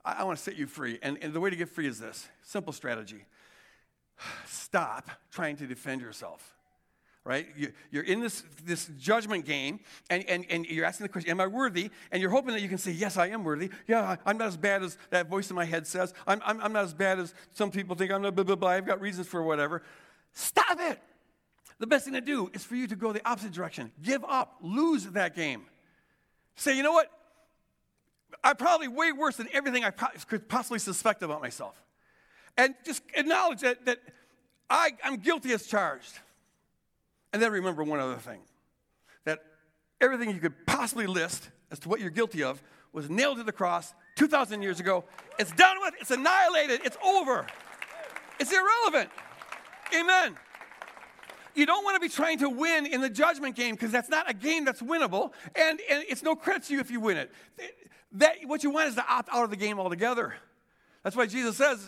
I, 0.04 0.18
I 0.20 0.24
want 0.24 0.38
to 0.38 0.44
set 0.44 0.56
you 0.56 0.68
free. 0.68 1.00
And, 1.02 1.18
and 1.22 1.34
the 1.34 1.40
way 1.40 1.50
to 1.50 1.56
get 1.56 1.70
free 1.70 1.88
is 1.88 2.00
this 2.00 2.28
simple 2.42 2.74
strategy 2.74 3.26
stop 4.46 5.10
trying 5.32 5.58
to 5.58 5.68
defend 5.68 6.02
yourself 6.02 6.56
right? 7.30 7.48
You're 7.92 8.04
in 8.04 8.22
this, 8.22 8.44
this 8.66 8.90
judgment 8.98 9.46
game, 9.46 9.82
and, 10.10 10.28
and, 10.28 10.48
and 10.50 10.66
you're 10.66 10.84
asking 10.84 11.06
the 11.06 11.10
question, 11.10 11.30
Am 11.30 11.40
I 11.40 11.46
worthy? 11.46 11.92
And 12.12 12.20
you're 12.20 12.32
hoping 12.32 12.56
that 12.56 12.62
you 12.62 12.68
can 12.68 12.80
say, 12.80 12.90
Yes, 12.90 13.18
I 13.18 13.28
am 13.28 13.44
worthy. 13.44 13.70
Yeah, 13.88 14.16
I'm 14.26 14.40
not 14.40 14.48
as 14.48 14.58
bad 14.58 14.82
as 14.82 14.98
that 15.12 15.30
voice 15.30 15.52
in 15.52 15.56
my 15.56 15.64
head 15.64 15.86
says. 15.86 16.12
I'm, 16.26 16.42
I'm, 16.44 16.60
I'm 16.60 16.74
not 16.74 16.86
as 16.86 16.96
bad 16.96 17.20
as 17.20 17.36
some 17.54 17.70
people 17.70 17.96
think. 17.96 18.12
I'm 18.12 18.24
not 18.24 18.34
blah, 18.34 18.44
blah, 18.44 18.56
blah. 18.56 18.70
I've 18.70 18.88
got 18.88 19.00
reasons 19.00 19.28
for 19.28 19.44
whatever. 19.44 19.84
Stop 20.34 20.80
it. 20.80 21.00
The 21.78 21.86
best 21.86 22.06
thing 22.06 22.16
to 22.16 22.22
do 22.22 22.50
is 22.52 22.64
for 22.64 22.76
you 22.76 22.88
to 22.88 22.96
go 22.96 23.14
the 23.14 23.26
opposite 23.30 23.52
direction. 23.52 23.92
Give 24.02 24.26
up, 24.28 24.56
lose 24.64 25.06
that 25.06 25.36
game. 25.36 25.68
Say, 26.56 26.76
you 26.76 26.82
know 26.82 26.94
what? 26.94 27.12
I'm 28.44 28.56
probably 28.56 28.88
way 28.88 29.12
worse 29.12 29.36
than 29.36 29.50
everything 29.54 29.84
I 29.84 29.92
could 29.92 30.50
possibly 30.50 30.80
suspect 30.80 31.22
about 31.22 31.42
myself. 31.42 31.80
And 32.58 32.74
just 32.84 33.04
acknowledge 33.14 33.62
that, 33.62 33.86
that 33.86 34.00
I, 34.68 34.94
I'm 35.04 35.18
guilty 35.18 35.54
as 35.54 35.68
charged. 35.68 36.20
And 37.34 37.42
then 37.42 37.52
remember 37.52 37.84
one 37.84 38.00
other 38.00 38.16
thing 38.16 38.40
that 39.26 39.40
everything 40.02 40.32
you 40.32 40.40
could 40.40 40.66
possibly 40.66 41.08
list 41.08 41.50
as 41.72 41.80
to 41.80 41.90
what 41.90 42.00
you're 42.00 42.10
guilty 42.10 42.44
of 42.44 42.62
was 42.92 43.10
nailed 43.10 43.38
to 43.38 43.44
the 43.44 43.52
cross 43.52 43.94
2,000 44.16 44.62
years 44.62 44.80
ago. 44.80 45.04
It's 45.38 45.52
done 45.52 45.78
with, 45.82 45.94
it's 46.00 46.12
annihilated, 46.12 46.82
it's 46.84 46.98
over, 47.06 47.46
it's 48.40 48.52
irrelevant. 48.52 49.10
Amen. 49.98 50.36
You 51.56 51.66
don't 51.66 51.84
want 51.84 51.96
to 51.96 52.00
be 52.00 52.10
trying 52.10 52.40
to 52.40 52.50
win 52.50 52.86
in 52.86 53.02
the 53.02 53.10
judgment 53.10 53.56
game 53.56 53.76
because 53.76 53.92
that's 53.92 54.10
not 54.10 54.30
a 54.30 54.34
game 54.34 54.66
that's 54.66 54.82
winnable, 54.82 55.32
and, 55.56 55.80
and 55.90 56.04
it's 56.08 56.24
no 56.24 56.36
credit 56.36 56.64
to 56.64 56.74
you 56.74 56.80
if 56.80 56.90
you 56.90 57.00
win 57.00 57.18
it. 57.18 57.32
That, 58.14 58.38
what 58.46 58.64
you 58.64 58.70
want 58.70 58.90
is 58.90 58.96
to 58.96 59.06
opt 59.08 59.30
out 59.32 59.44
of 59.44 59.50
the 59.50 59.56
game 59.56 59.80
altogether. 59.80 60.34
That's 61.04 61.16
why 61.16 61.28
Jesus 61.28 61.58
says, 61.58 61.88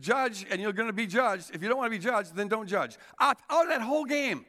judge 0.00 0.46
and 0.50 0.60
you're 0.60 0.72
going 0.72 0.88
to 0.88 0.92
be 0.92 1.06
judged. 1.06 1.50
If 1.54 1.62
you 1.62 1.68
don't 1.68 1.78
want 1.78 1.92
to 1.92 1.98
be 1.98 2.02
judged, 2.02 2.34
then 2.36 2.48
don't 2.48 2.68
judge. 2.68 2.96
Opt 3.18 3.42
out 3.50 3.64
of 3.64 3.68
that 3.70 3.80
whole 3.80 4.04
game 4.04 4.44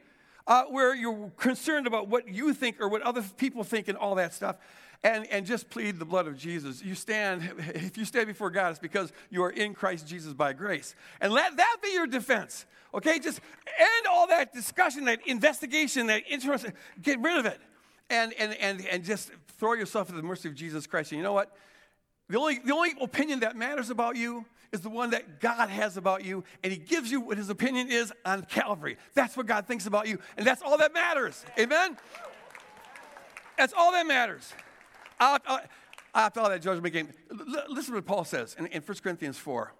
uh, 0.46 0.64
where 0.64 0.94
you're 0.94 1.30
concerned 1.36 1.86
about 1.86 2.08
what 2.08 2.28
you 2.28 2.52
think 2.52 2.80
or 2.80 2.88
what 2.88 3.02
other 3.02 3.22
people 3.36 3.64
think 3.64 3.88
and 3.88 3.96
all 3.96 4.14
that 4.16 4.34
stuff. 4.34 4.56
And, 5.02 5.26
and 5.30 5.44
just 5.44 5.68
plead 5.68 5.98
the 5.98 6.04
blood 6.04 6.26
of 6.26 6.38
Jesus. 6.38 6.82
You 6.82 6.94
stand, 6.94 7.42
if 7.58 7.98
you 7.98 8.04
stand 8.04 8.26
before 8.26 8.50
God, 8.50 8.70
it's 8.70 8.78
because 8.78 9.12
you 9.30 9.42
are 9.42 9.50
in 9.50 9.74
Christ 9.74 10.06
Jesus 10.06 10.32
by 10.32 10.52
grace. 10.52 10.94
And 11.20 11.32
let 11.32 11.56
that 11.56 11.76
be 11.82 11.92
your 11.92 12.06
defense. 12.06 12.64
Okay? 12.94 13.18
Just 13.18 13.40
end 13.78 14.06
all 14.08 14.26
that 14.28 14.52
discussion, 14.54 15.04
that 15.06 15.26
investigation, 15.26 16.06
that 16.06 16.22
interest, 16.28 16.66
get 17.02 17.20
rid 17.20 17.38
of 17.38 17.46
it. 17.46 17.60
And, 18.10 18.32
and, 18.34 18.54
and, 18.54 18.86
and 18.86 19.04
just 19.04 19.30
throw 19.58 19.72
yourself 19.74 20.10
at 20.10 20.16
the 20.16 20.22
mercy 20.22 20.48
of 20.48 20.54
Jesus 20.54 20.86
Christ. 20.86 21.12
And 21.12 21.18
you 21.18 21.24
know 21.24 21.32
what? 21.32 21.54
The 22.28 22.38
only, 22.38 22.58
the 22.64 22.72
only 22.72 22.92
opinion 23.00 23.40
that 23.40 23.56
matters 23.56 23.90
about 23.90 24.16
you 24.16 24.46
is 24.72 24.80
the 24.80 24.88
one 24.88 25.10
that 25.10 25.40
God 25.40 25.68
has 25.68 25.96
about 25.96 26.24
you, 26.24 26.42
and 26.62 26.72
He 26.72 26.78
gives 26.78 27.10
you 27.10 27.20
what 27.20 27.36
His 27.36 27.50
opinion 27.50 27.90
is 27.90 28.12
on 28.24 28.42
Calvary. 28.42 28.96
That's 29.14 29.36
what 29.36 29.46
God 29.46 29.66
thinks 29.66 29.86
about 29.86 30.08
you, 30.08 30.18
and 30.36 30.46
that's 30.46 30.62
all 30.62 30.78
that 30.78 30.92
matters. 30.92 31.44
Amen? 31.58 31.96
That's 33.56 33.72
all 33.76 33.92
that 33.92 34.06
matters. 34.06 34.52
After 35.20 36.40
all 36.40 36.48
that 36.48 36.62
judgment 36.62 36.92
game, 36.92 37.08
listen 37.68 37.92
to 37.92 37.98
what 37.98 38.06
Paul 38.06 38.24
says 38.24 38.56
in, 38.58 38.66
in 38.66 38.82
1 38.82 38.98
Corinthians 39.02 39.38
4. 39.38 39.72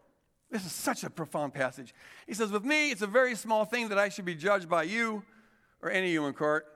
This 0.51 0.65
is 0.65 0.73
such 0.73 1.03
a 1.03 1.11
profound 1.11 1.55
passage. 1.55 1.95
He 2.27 2.35
says, 2.35 2.53
With 2.53 2.65
me, 2.65 2.91
it's 2.91 3.03
a 3.03 3.07
very 3.07 3.35
small 3.35 3.65
thing 3.65 3.89
that 3.89 3.99
I 3.99 4.09
should 4.09 4.25
be 4.25 4.35
judged 4.35 4.69
by 4.69 4.85
you 4.85 5.25
or 5.83 5.91
any 5.91 6.15
in 6.15 6.33
court. 6.33 6.67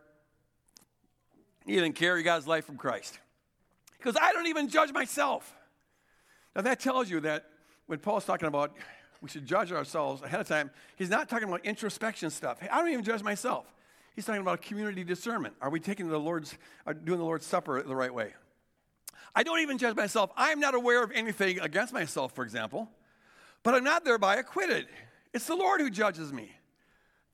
He 1.65 1.75
didn't 1.75 1.95
care. 1.95 2.17
He 2.17 2.23
got 2.23 2.37
his 2.37 2.47
life 2.47 2.65
from 2.65 2.77
Christ. 2.77 3.19
Because 3.99 4.17
I 4.21 4.33
don't 4.33 4.47
even 4.47 4.69
judge 4.69 4.93
myself. 4.93 5.55
Now, 6.59 6.62
that 6.64 6.81
tells 6.81 7.09
you 7.09 7.21
that 7.21 7.44
when 7.87 8.01
Paul's 8.01 8.25
talking 8.25 8.49
about 8.49 8.77
we 9.21 9.29
should 9.29 9.47
judge 9.47 9.71
ourselves 9.71 10.23
ahead 10.23 10.40
of 10.40 10.49
time, 10.49 10.73
he's 10.97 11.09
not 11.09 11.29
talking 11.29 11.47
about 11.47 11.64
introspection 11.64 12.31
stuff. 12.31 12.59
Hey, 12.59 12.68
I 12.68 12.79
don't 12.79 12.88
even 12.88 13.05
judge 13.05 13.23
myself. 13.23 13.64
He's 14.16 14.25
talking 14.25 14.40
about 14.40 14.61
community 14.61 15.05
discernment. 15.05 15.55
Are 15.61 15.71
we 15.71 15.79
taking 15.79 16.09
the 16.09 16.18
Lord's, 16.18 16.59
doing 17.05 17.21
the 17.21 17.25
Lord's 17.25 17.47
Supper 17.47 17.81
the 17.85 17.94
right 17.94 18.12
way? 18.12 18.35
I 19.37 19.44
don't 19.44 19.61
even 19.61 19.79
judge 19.79 19.94
myself. 19.94 20.33
I'm 20.37 20.59
not 20.59 20.75
aware 20.75 21.05
of 21.05 21.12
anything 21.12 21.61
against 21.61 21.92
myself, 21.92 22.35
for 22.35 22.42
example, 22.42 22.90
but 23.62 23.77
I'm 23.77 23.85
not 23.85 24.05
thereby 24.05 24.37
acquitted. 24.37 24.88
It's 25.33 25.47
the 25.47 25.55
Lord 25.55 25.81
who 25.81 25.90
judges 25.90 26.33
me. 26.33 26.51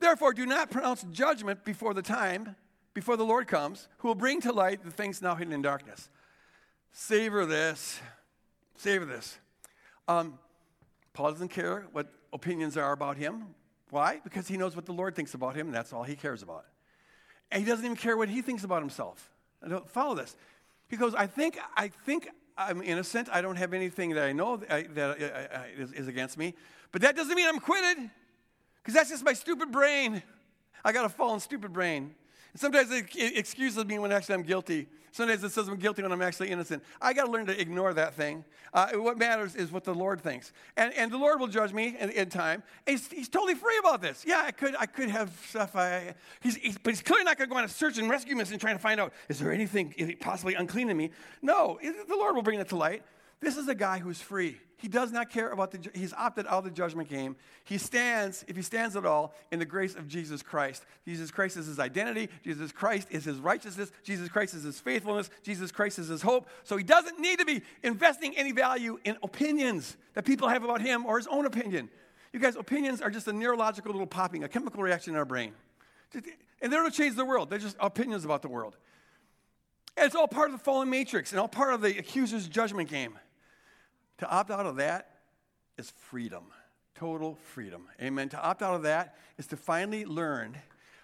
Therefore, 0.00 0.34
do 0.34 0.44
not 0.44 0.70
pronounce 0.70 1.02
judgment 1.12 1.64
before 1.64 1.94
the 1.94 2.02
time, 2.02 2.56
before 2.92 3.16
the 3.16 3.24
Lord 3.24 3.46
comes, 3.46 3.88
who 3.98 4.08
will 4.08 4.14
bring 4.14 4.42
to 4.42 4.52
light 4.52 4.84
the 4.84 4.90
things 4.90 5.22
now 5.22 5.34
hidden 5.34 5.54
in 5.54 5.62
darkness. 5.62 6.10
Savor 6.92 7.46
this. 7.46 8.00
Savor 8.76 9.04
this. 9.04 9.38
Um, 10.08 10.38
Paul 11.12 11.32
doesn't 11.32 11.48
care 11.48 11.86
what 11.92 12.08
opinions 12.32 12.76
are 12.76 12.92
about 12.92 13.16
him. 13.16 13.54
Why? 13.90 14.20
Because 14.24 14.48
he 14.48 14.56
knows 14.56 14.74
what 14.74 14.86
the 14.86 14.92
Lord 14.92 15.14
thinks 15.14 15.34
about 15.34 15.54
him, 15.54 15.66
and 15.66 15.74
that's 15.74 15.92
all 15.92 16.02
he 16.02 16.16
cares 16.16 16.42
about. 16.42 16.64
And 17.50 17.62
he 17.62 17.68
doesn't 17.68 17.84
even 17.84 17.96
care 17.96 18.16
what 18.16 18.28
he 18.28 18.42
thinks 18.42 18.64
about 18.64 18.82
himself. 18.82 19.30
follow 19.86 20.14
this. 20.14 20.34
He 20.88 20.96
goes, 20.96 21.14
I 21.14 21.26
think, 21.26 21.58
I 21.76 21.88
think 21.88 22.28
I'm 22.58 22.82
innocent. 22.82 23.28
I 23.32 23.40
don't 23.40 23.56
have 23.56 23.72
anything 23.72 24.10
that 24.10 24.24
I 24.24 24.32
know 24.32 24.56
that, 24.56 24.94
that 24.94 25.20
uh, 25.20 25.56
uh, 25.56 25.62
is, 25.76 25.92
is 25.92 26.08
against 26.08 26.36
me. 26.36 26.54
But 26.92 27.02
that 27.02 27.16
doesn't 27.16 27.34
mean 27.34 27.48
I'm 27.48 27.58
acquitted, 27.58 28.10
because 28.82 28.94
that's 28.94 29.10
just 29.10 29.24
my 29.24 29.32
stupid 29.32 29.70
brain. 29.70 30.22
I 30.84 30.92
got 30.92 31.04
a 31.04 31.08
fallen, 31.08 31.40
stupid 31.40 31.72
brain. 31.72 32.14
Sometimes 32.56 32.90
it 32.90 33.08
excuses 33.36 33.84
me 33.84 33.98
when 33.98 34.12
actually 34.12 34.36
I'm 34.36 34.42
guilty. 34.42 34.86
Sometimes 35.14 35.44
it 35.44 35.52
says 35.52 35.68
I'm 35.68 35.76
guilty 35.76 36.02
when 36.02 36.10
I'm 36.10 36.22
actually 36.22 36.50
innocent. 36.50 36.82
I 37.00 37.12
got 37.12 37.26
to 37.26 37.30
learn 37.30 37.46
to 37.46 37.60
ignore 37.60 37.94
that 37.94 38.14
thing. 38.14 38.44
Uh, 38.72 38.88
what 38.94 39.16
matters 39.16 39.54
is 39.54 39.70
what 39.70 39.84
the 39.84 39.94
Lord 39.94 40.20
thinks. 40.20 40.52
And, 40.76 40.92
and 40.94 41.12
the 41.12 41.16
Lord 41.16 41.38
will 41.38 41.46
judge 41.46 41.72
me 41.72 41.96
in, 42.00 42.10
in 42.10 42.28
time. 42.30 42.64
He's, 42.84 43.06
he's, 43.06 43.28
totally 43.28 43.54
free 43.54 43.78
about 43.78 44.02
this. 44.02 44.24
Yeah, 44.26 44.42
I 44.44 44.50
could, 44.50 44.74
I 44.76 44.86
could 44.86 45.10
have 45.10 45.30
stuff. 45.48 45.76
I, 45.76 46.14
he's, 46.40 46.56
he's, 46.56 46.78
but 46.78 46.90
he's 46.90 47.00
clearly 47.00 47.22
not 47.22 47.38
going 47.38 47.48
to 47.48 47.52
go 47.52 47.58
on 47.58 47.64
a 47.64 47.68
search 47.68 47.98
and 47.98 48.10
rescue 48.10 48.34
mission 48.34 48.58
trying 48.58 48.74
to 48.74 48.82
find 48.82 49.00
out, 49.00 49.12
is 49.28 49.38
there 49.38 49.52
anything 49.52 50.16
possibly 50.20 50.54
unclean 50.54 50.90
in 50.90 50.96
me? 50.96 51.10
No, 51.42 51.78
the 51.80 52.16
Lord 52.16 52.34
will 52.34 52.42
bring 52.42 52.58
that 52.58 52.70
to 52.70 52.76
light. 52.76 53.04
This 53.40 53.56
is 53.56 53.68
a 53.68 53.74
guy 53.74 53.98
who's 53.98 54.20
free. 54.20 54.58
He 54.78 54.88
does 54.88 55.12
not 55.12 55.30
care 55.30 55.50
about 55.50 55.70
the, 55.70 55.90
he's 55.94 56.12
opted 56.12 56.46
out 56.46 56.58
of 56.58 56.64
the 56.64 56.70
judgment 56.70 57.08
game. 57.08 57.36
He 57.64 57.78
stands, 57.78 58.44
if 58.48 58.56
he 58.56 58.60
stands 58.62 58.96
at 58.96 59.06
all, 59.06 59.34
in 59.50 59.58
the 59.58 59.64
grace 59.64 59.94
of 59.94 60.08
Jesus 60.08 60.42
Christ. 60.42 60.84
Jesus 61.06 61.30
Christ 61.30 61.56
is 61.56 61.66
his 61.66 61.78
identity. 61.78 62.28
Jesus 62.42 62.70
Christ 62.70 63.08
is 63.10 63.24
his 63.24 63.38
righteousness. 63.38 63.90
Jesus 64.02 64.28
Christ 64.28 64.52
is 64.52 64.62
his 64.62 64.78
faithfulness. 64.78 65.30
Jesus 65.42 65.72
Christ 65.72 65.98
is 65.98 66.08
his 66.08 66.20
hope. 66.20 66.48
So 66.64 66.76
he 66.76 66.84
doesn't 66.84 67.18
need 67.18 67.38
to 67.38 67.46
be 67.46 67.62
investing 67.82 68.36
any 68.36 68.52
value 68.52 68.98
in 69.04 69.16
opinions 69.22 69.96
that 70.12 70.24
people 70.24 70.48
have 70.48 70.64
about 70.64 70.82
him 70.82 71.06
or 71.06 71.16
his 71.16 71.28
own 71.28 71.46
opinion. 71.46 71.88
You 72.34 72.40
guys, 72.40 72.56
opinions 72.56 73.00
are 73.00 73.10
just 73.10 73.28
a 73.28 73.32
neurological 73.32 73.92
little 73.92 74.06
popping, 74.06 74.44
a 74.44 74.48
chemical 74.48 74.82
reaction 74.82 75.14
in 75.14 75.18
our 75.18 75.24
brain. 75.24 75.52
And 76.12 76.72
they 76.72 76.76
don't 76.76 76.92
change 76.92 77.16
the 77.16 77.24
world, 77.24 77.48
they're 77.48 77.58
just 77.58 77.76
opinions 77.80 78.24
about 78.24 78.42
the 78.42 78.48
world. 78.48 78.76
And 79.96 80.06
it's 80.06 80.14
all 80.14 80.28
part 80.28 80.50
of 80.50 80.58
the 80.58 80.64
fallen 80.64 80.90
matrix 80.90 81.32
and 81.32 81.40
all 81.40 81.48
part 81.48 81.72
of 81.72 81.80
the 81.80 81.98
accuser's 81.98 82.48
judgment 82.48 82.88
game. 82.88 83.18
To 84.18 84.28
opt 84.28 84.50
out 84.50 84.66
of 84.66 84.76
that 84.76 85.10
is 85.76 85.90
freedom, 85.90 86.44
total 86.94 87.38
freedom. 87.52 87.86
Amen. 88.00 88.28
To 88.30 88.40
opt 88.40 88.62
out 88.62 88.74
of 88.74 88.82
that 88.82 89.16
is 89.38 89.46
to 89.48 89.56
finally 89.56 90.04
learn 90.04 90.56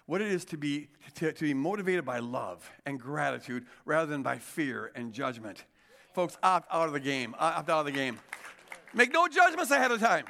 what 0.05 0.21
it 0.21 0.27
is 0.27 0.43
to 0.45 0.57
be, 0.57 0.89
to, 1.15 1.31
to 1.31 1.43
be 1.43 1.53
motivated 1.53 2.03
by 2.03 2.19
love 2.19 2.69
and 2.85 2.99
gratitude 2.99 3.65
rather 3.85 4.07
than 4.07 4.23
by 4.23 4.37
fear 4.37 4.91
and 4.95 5.13
judgment. 5.13 5.63
Folks, 6.13 6.37
opt 6.43 6.67
out 6.73 6.87
of 6.87 6.93
the 6.93 6.99
game. 6.99 7.33
Opt 7.39 7.69
out 7.69 7.79
of 7.79 7.85
the 7.85 7.91
game. 7.91 8.19
Make 8.93 9.13
no 9.13 9.27
judgments 9.27 9.71
ahead 9.71 9.91
of 9.91 10.01
time. 10.01 10.25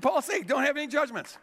Paul 0.00 0.22
says, 0.22 0.42
don't 0.46 0.64
have 0.64 0.76
any 0.76 0.86
judgments. 0.86 1.36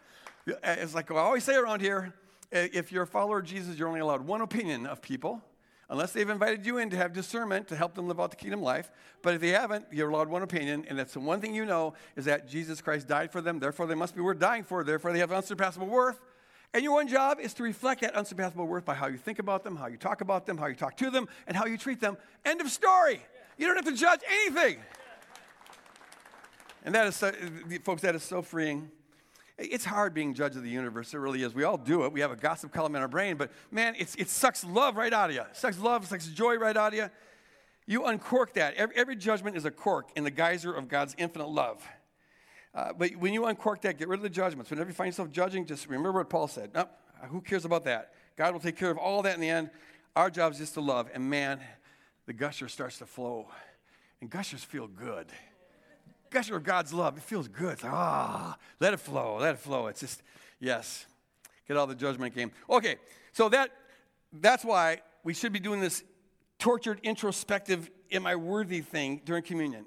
It's 0.46 0.94
like 0.94 1.10
I 1.10 1.16
always 1.16 1.44
say 1.44 1.54
around 1.54 1.80
here 1.80 2.14
if 2.52 2.92
you're 2.92 3.02
a 3.02 3.06
follower 3.06 3.40
of 3.40 3.44
Jesus, 3.44 3.78
you're 3.78 3.88
only 3.88 4.00
allowed 4.00 4.22
one 4.22 4.40
opinion 4.40 4.86
of 4.86 5.02
people 5.02 5.42
unless 5.88 6.12
they've 6.12 6.28
invited 6.28 6.66
you 6.66 6.78
in 6.78 6.90
to 6.90 6.96
have 6.96 7.12
discernment 7.12 7.68
to 7.68 7.76
help 7.76 7.94
them 7.94 8.08
live 8.08 8.20
out 8.20 8.30
the 8.30 8.36
kingdom 8.36 8.62
life. 8.62 8.90
But 9.22 9.34
if 9.34 9.40
they 9.40 9.50
haven't, 9.50 9.86
you're 9.92 10.10
allowed 10.10 10.28
one 10.28 10.42
opinion, 10.42 10.84
and 10.88 10.98
that's 10.98 11.12
the 11.12 11.20
one 11.20 11.40
thing 11.40 11.54
you 11.54 11.64
know 11.64 11.94
is 12.16 12.24
that 12.24 12.48
Jesus 12.48 12.80
Christ 12.80 13.06
died 13.06 13.30
for 13.30 13.40
them, 13.40 13.58
therefore 13.58 13.86
they 13.86 13.94
must 13.94 14.14
be 14.14 14.20
worth 14.20 14.38
dying 14.38 14.64
for, 14.64 14.82
therefore 14.84 15.12
they 15.12 15.20
have 15.20 15.32
unsurpassable 15.32 15.86
worth. 15.86 16.20
And 16.74 16.82
your 16.82 16.92
one 16.92 17.08
job 17.08 17.38
is 17.40 17.54
to 17.54 17.62
reflect 17.62 18.02
that 18.02 18.14
unsurpassable 18.14 18.66
worth 18.66 18.84
by 18.84 18.94
how 18.94 19.06
you 19.06 19.16
think 19.16 19.38
about 19.38 19.64
them, 19.64 19.76
how 19.76 19.86
you 19.86 19.96
talk 19.96 20.20
about 20.20 20.46
them, 20.46 20.58
how 20.58 20.66
you 20.66 20.74
talk 20.74 20.96
to 20.98 21.10
them, 21.10 21.28
and 21.46 21.56
how 21.56 21.64
you 21.66 21.78
treat 21.78 22.00
them. 22.00 22.16
End 22.44 22.60
of 22.60 22.68
story. 22.70 23.20
You 23.56 23.66
don't 23.66 23.76
have 23.76 23.86
to 23.86 23.98
judge 23.98 24.20
anything. 24.28 24.78
And 26.84 26.94
that 26.94 27.06
is, 27.06 27.16
so, 27.16 27.32
folks, 27.82 28.02
that 28.02 28.14
is 28.14 28.22
so 28.22 28.42
freeing. 28.42 28.90
It's 29.58 29.84
hard 29.86 30.12
being 30.12 30.34
judge 30.34 30.54
of 30.56 30.62
the 30.62 30.68
universe. 30.68 31.14
It 31.14 31.18
really 31.18 31.42
is. 31.42 31.54
We 31.54 31.64
all 31.64 31.78
do 31.78 32.04
it. 32.04 32.12
We 32.12 32.20
have 32.20 32.30
a 32.30 32.36
gossip 32.36 32.72
column 32.72 32.94
in 32.94 33.00
our 33.00 33.08
brain, 33.08 33.36
but 33.36 33.50
man, 33.70 33.94
it's, 33.98 34.14
it 34.16 34.28
sucks 34.28 34.62
love 34.64 34.96
right 34.96 35.12
out 35.12 35.30
of 35.30 35.36
you. 35.36 35.42
It 35.42 35.56
sucks 35.56 35.78
love, 35.78 36.06
sucks 36.06 36.26
joy 36.26 36.56
right 36.56 36.76
out 36.76 36.92
of 36.92 36.98
you. 36.98 37.10
You 37.86 38.04
uncork 38.04 38.52
that. 38.54 38.74
Every, 38.74 38.96
every 38.96 39.16
judgment 39.16 39.56
is 39.56 39.64
a 39.64 39.70
cork 39.70 40.10
in 40.14 40.24
the 40.24 40.30
geyser 40.30 40.74
of 40.74 40.88
God's 40.88 41.14
infinite 41.16 41.48
love. 41.48 41.82
Uh, 42.74 42.92
but 42.92 43.16
when 43.16 43.32
you 43.32 43.46
uncork 43.46 43.80
that, 43.82 43.98
get 43.98 44.08
rid 44.08 44.18
of 44.18 44.22
the 44.22 44.28
judgments. 44.28 44.70
Whenever 44.70 44.90
you 44.90 44.94
find 44.94 45.08
yourself 45.08 45.30
judging, 45.30 45.64
just 45.64 45.86
remember 45.86 46.12
what 46.12 46.28
Paul 46.28 46.48
said. 46.48 46.74
No, 46.74 46.88
who 47.30 47.40
cares 47.40 47.64
about 47.64 47.84
that? 47.84 48.12
God 48.36 48.52
will 48.52 48.60
take 48.60 48.76
care 48.76 48.90
of 48.90 48.98
all 48.98 49.22
that 49.22 49.34
in 49.34 49.40
the 49.40 49.48
end. 49.48 49.70
Our 50.14 50.28
job 50.28 50.52
is 50.52 50.58
just 50.58 50.74
to 50.74 50.82
love. 50.82 51.08
And 51.14 51.30
man, 51.30 51.60
the 52.26 52.34
gusher 52.34 52.68
starts 52.68 52.98
to 52.98 53.06
flow. 53.06 53.46
And 54.20 54.28
gushers 54.28 54.62
feel 54.62 54.88
good 54.88 55.28
gusher 56.30 56.56
of 56.56 56.64
God's 56.64 56.92
love. 56.92 57.16
It 57.16 57.22
feels 57.22 57.48
good. 57.48 57.74
It's 57.74 57.82
like, 57.84 57.92
ah, 57.92 58.56
let 58.80 58.94
it 58.94 59.00
flow, 59.00 59.38
let 59.38 59.54
it 59.54 59.58
flow. 59.58 59.86
It's 59.86 60.00
just, 60.00 60.22
yes. 60.60 61.06
Get 61.68 61.76
all 61.76 61.86
the 61.86 61.94
judgment 61.94 62.34
game. 62.34 62.52
Okay, 62.70 62.96
so 63.32 63.48
that 63.48 63.70
that's 64.32 64.64
why 64.64 65.00
we 65.24 65.34
should 65.34 65.52
be 65.52 65.58
doing 65.58 65.80
this 65.80 66.04
tortured, 66.58 67.00
introspective, 67.02 67.90
am 68.10 68.26
I 68.26 68.36
worthy 68.36 68.80
thing 68.80 69.20
during 69.24 69.42
communion. 69.42 69.84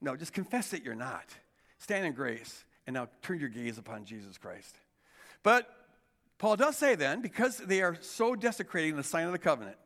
No, 0.00 0.16
just 0.16 0.32
confess 0.32 0.70
that 0.70 0.84
you're 0.84 0.94
not. 0.94 1.24
Stand 1.78 2.04
in 2.06 2.12
grace, 2.12 2.64
and 2.86 2.94
now 2.94 3.08
turn 3.22 3.38
your 3.38 3.48
gaze 3.48 3.78
upon 3.78 4.04
Jesus 4.04 4.38
Christ. 4.38 4.76
But 5.42 5.68
Paul 6.38 6.56
does 6.56 6.76
say 6.76 6.96
then, 6.96 7.20
because 7.20 7.58
they 7.58 7.82
are 7.82 7.96
so 8.00 8.34
desecrating 8.34 8.96
the 8.96 9.02
sign 9.02 9.26
of 9.26 9.32
the 9.32 9.38
covenant, 9.38 9.76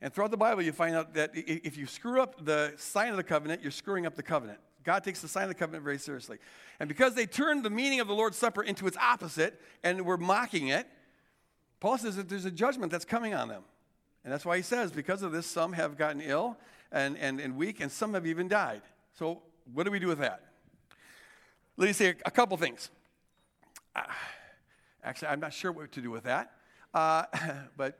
and 0.00 0.12
throughout 0.12 0.30
the 0.30 0.36
Bible, 0.36 0.62
you 0.62 0.72
find 0.72 0.96
out 0.96 1.14
that 1.14 1.30
if 1.34 1.76
you 1.76 1.86
screw 1.86 2.20
up 2.20 2.44
the 2.44 2.74
sign 2.76 3.10
of 3.10 3.16
the 3.16 3.22
covenant, 3.22 3.62
you're 3.62 3.70
screwing 3.70 4.06
up 4.06 4.16
the 4.16 4.22
covenant. 4.22 4.58
God 4.84 5.02
takes 5.02 5.20
the 5.20 5.28
sign 5.28 5.44
of 5.44 5.48
the 5.48 5.54
covenant 5.54 5.82
very 5.82 5.98
seriously. 5.98 6.38
And 6.78 6.88
because 6.88 7.14
they 7.14 7.26
turned 7.26 7.64
the 7.64 7.70
meaning 7.70 8.00
of 8.00 8.06
the 8.06 8.14
Lord's 8.14 8.36
Supper 8.36 8.62
into 8.62 8.86
its 8.86 8.96
opposite 8.96 9.60
and 9.82 10.04
were 10.04 10.18
mocking 10.18 10.68
it, 10.68 10.86
Paul 11.80 11.98
says 11.98 12.16
that 12.16 12.28
there's 12.28 12.44
a 12.44 12.50
judgment 12.50 12.92
that's 12.92 13.04
coming 13.04 13.34
on 13.34 13.48
them. 13.48 13.62
And 14.24 14.32
that's 14.32 14.44
why 14.44 14.56
he 14.56 14.62
says, 14.62 14.90
because 14.90 15.22
of 15.22 15.32
this, 15.32 15.46
some 15.46 15.72
have 15.72 15.98
gotten 15.98 16.20
ill 16.20 16.56
and, 16.90 17.18
and, 17.18 17.40
and 17.40 17.56
weak, 17.56 17.80
and 17.80 17.90
some 17.90 18.14
have 18.14 18.26
even 18.26 18.48
died. 18.48 18.82
So, 19.18 19.42
what 19.72 19.84
do 19.84 19.90
we 19.90 19.98
do 19.98 20.06
with 20.06 20.18
that? 20.18 20.42
Let 21.76 21.86
me 21.86 21.92
say 21.92 22.14
a, 22.24 22.30
couple 22.30 22.56
things. 22.56 22.90
Uh, 23.96 24.02
actually, 25.02 25.28
I'm 25.28 25.40
not 25.40 25.52
sure 25.52 25.72
what 25.72 25.90
to 25.92 26.00
do 26.00 26.10
with 26.10 26.24
that. 26.24 26.52
Uh, 26.92 27.24
but 27.76 27.98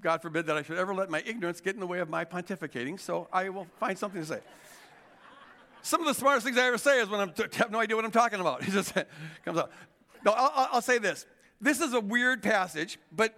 God 0.00 0.20
forbid 0.20 0.46
that 0.46 0.56
I 0.56 0.62
should 0.62 0.78
ever 0.78 0.94
let 0.94 1.10
my 1.10 1.22
ignorance 1.24 1.60
get 1.60 1.74
in 1.74 1.80
the 1.80 1.86
way 1.86 2.00
of 2.00 2.08
my 2.08 2.24
pontificating, 2.24 2.98
so 2.98 3.28
I 3.32 3.48
will 3.48 3.66
find 3.78 3.96
something 3.96 4.20
to 4.20 4.26
say. 4.26 4.40
Some 5.88 6.02
of 6.02 6.06
the 6.06 6.12
smartest 6.12 6.44
things 6.44 6.58
I 6.58 6.66
ever 6.66 6.76
say 6.76 7.00
is 7.00 7.08
when 7.08 7.18
I 7.38 7.56
have 7.56 7.70
no 7.70 7.80
idea 7.80 7.96
what 7.96 8.04
I'm 8.04 8.10
talking 8.10 8.40
about. 8.40 8.60
It 8.68 8.72
just 8.72 8.92
comes 9.44 9.58
out. 9.58 9.70
No, 10.22 10.32
I'll, 10.32 10.68
I'll 10.72 10.82
say 10.82 10.98
this. 10.98 11.24
This 11.62 11.80
is 11.80 11.94
a 11.94 12.00
weird 12.00 12.42
passage, 12.42 12.98
but 13.10 13.34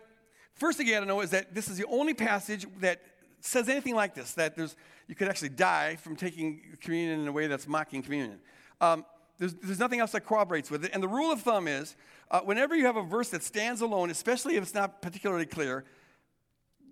first 0.54 0.76
thing 0.76 0.88
you 0.88 0.94
got 0.94 1.00
to 1.00 1.06
know 1.06 1.20
is 1.20 1.30
that 1.30 1.54
this 1.54 1.68
is 1.68 1.78
the 1.78 1.86
only 1.86 2.12
passage 2.12 2.66
that 2.80 3.02
says 3.38 3.68
anything 3.68 3.94
like 3.94 4.16
this 4.16 4.32
that 4.32 4.56
there's, 4.56 4.74
you 5.06 5.14
could 5.14 5.28
actually 5.28 5.50
die 5.50 5.94
from 5.94 6.16
taking 6.16 6.60
communion 6.80 7.20
in 7.20 7.28
a 7.28 7.32
way 7.32 7.46
that's 7.46 7.68
mocking 7.68 8.02
communion. 8.02 8.40
Um, 8.80 9.04
there's, 9.38 9.54
there's, 9.54 9.78
nothing 9.78 10.00
else 10.00 10.10
that 10.10 10.22
corroborates 10.22 10.72
with 10.72 10.84
it. 10.84 10.90
And 10.92 11.00
the 11.00 11.08
rule 11.08 11.30
of 11.30 11.40
thumb 11.42 11.68
is 11.68 11.94
uh, 12.32 12.40
whenever 12.40 12.74
you 12.74 12.86
have 12.86 12.96
a 12.96 13.04
verse 13.04 13.28
that 13.28 13.44
stands 13.44 13.80
alone, 13.80 14.10
especially 14.10 14.56
if 14.56 14.64
it's 14.64 14.74
not 14.74 15.02
particularly 15.02 15.46
clear, 15.46 15.84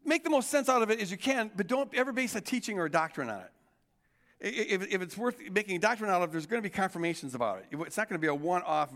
make 0.04 0.22
the 0.22 0.30
most 0.30 0.50
sense 0.50 0.68
out 0.68 0.82
of 0.82 0.90
it 0.92 1.00
as 1.00 1.10
you 1.10 1.16
can, 1.16 1.50
but 1.56 1.66
don't 1.66 1.92
ever 1.94 2.12
base 2.12 2.36
a 2.36 2.40
teaching 2.40 2.78
or 2.78 2.84
a 2.84 2.90
doctrine 2.90 3.28
on 3.28 3.40
it 3.40 3.50
if, 4.40 4.92
if 4.92 5.02
it's 5.02 5.16
worth 5.16 5.36
making 5.50 5.76
a 5.76 5.78
doctrine 5.80 6.10
out 6.10 6.22
of, 6.22 6.32
there's 6.32 6.46
going 6.46 6.62
to 6.62 6.68
be 6.68 6.72
confirmations 6.72 7.34
about 7.34 7.58
it. 7.58 7.66
It's 7.86 7.96
not 7.96 8.08
going 8.08 8.20
to 8.20 8.22
be 8.24 8.28
a 8.28 8.34
one 8.34 8.62
off 8.62 8.90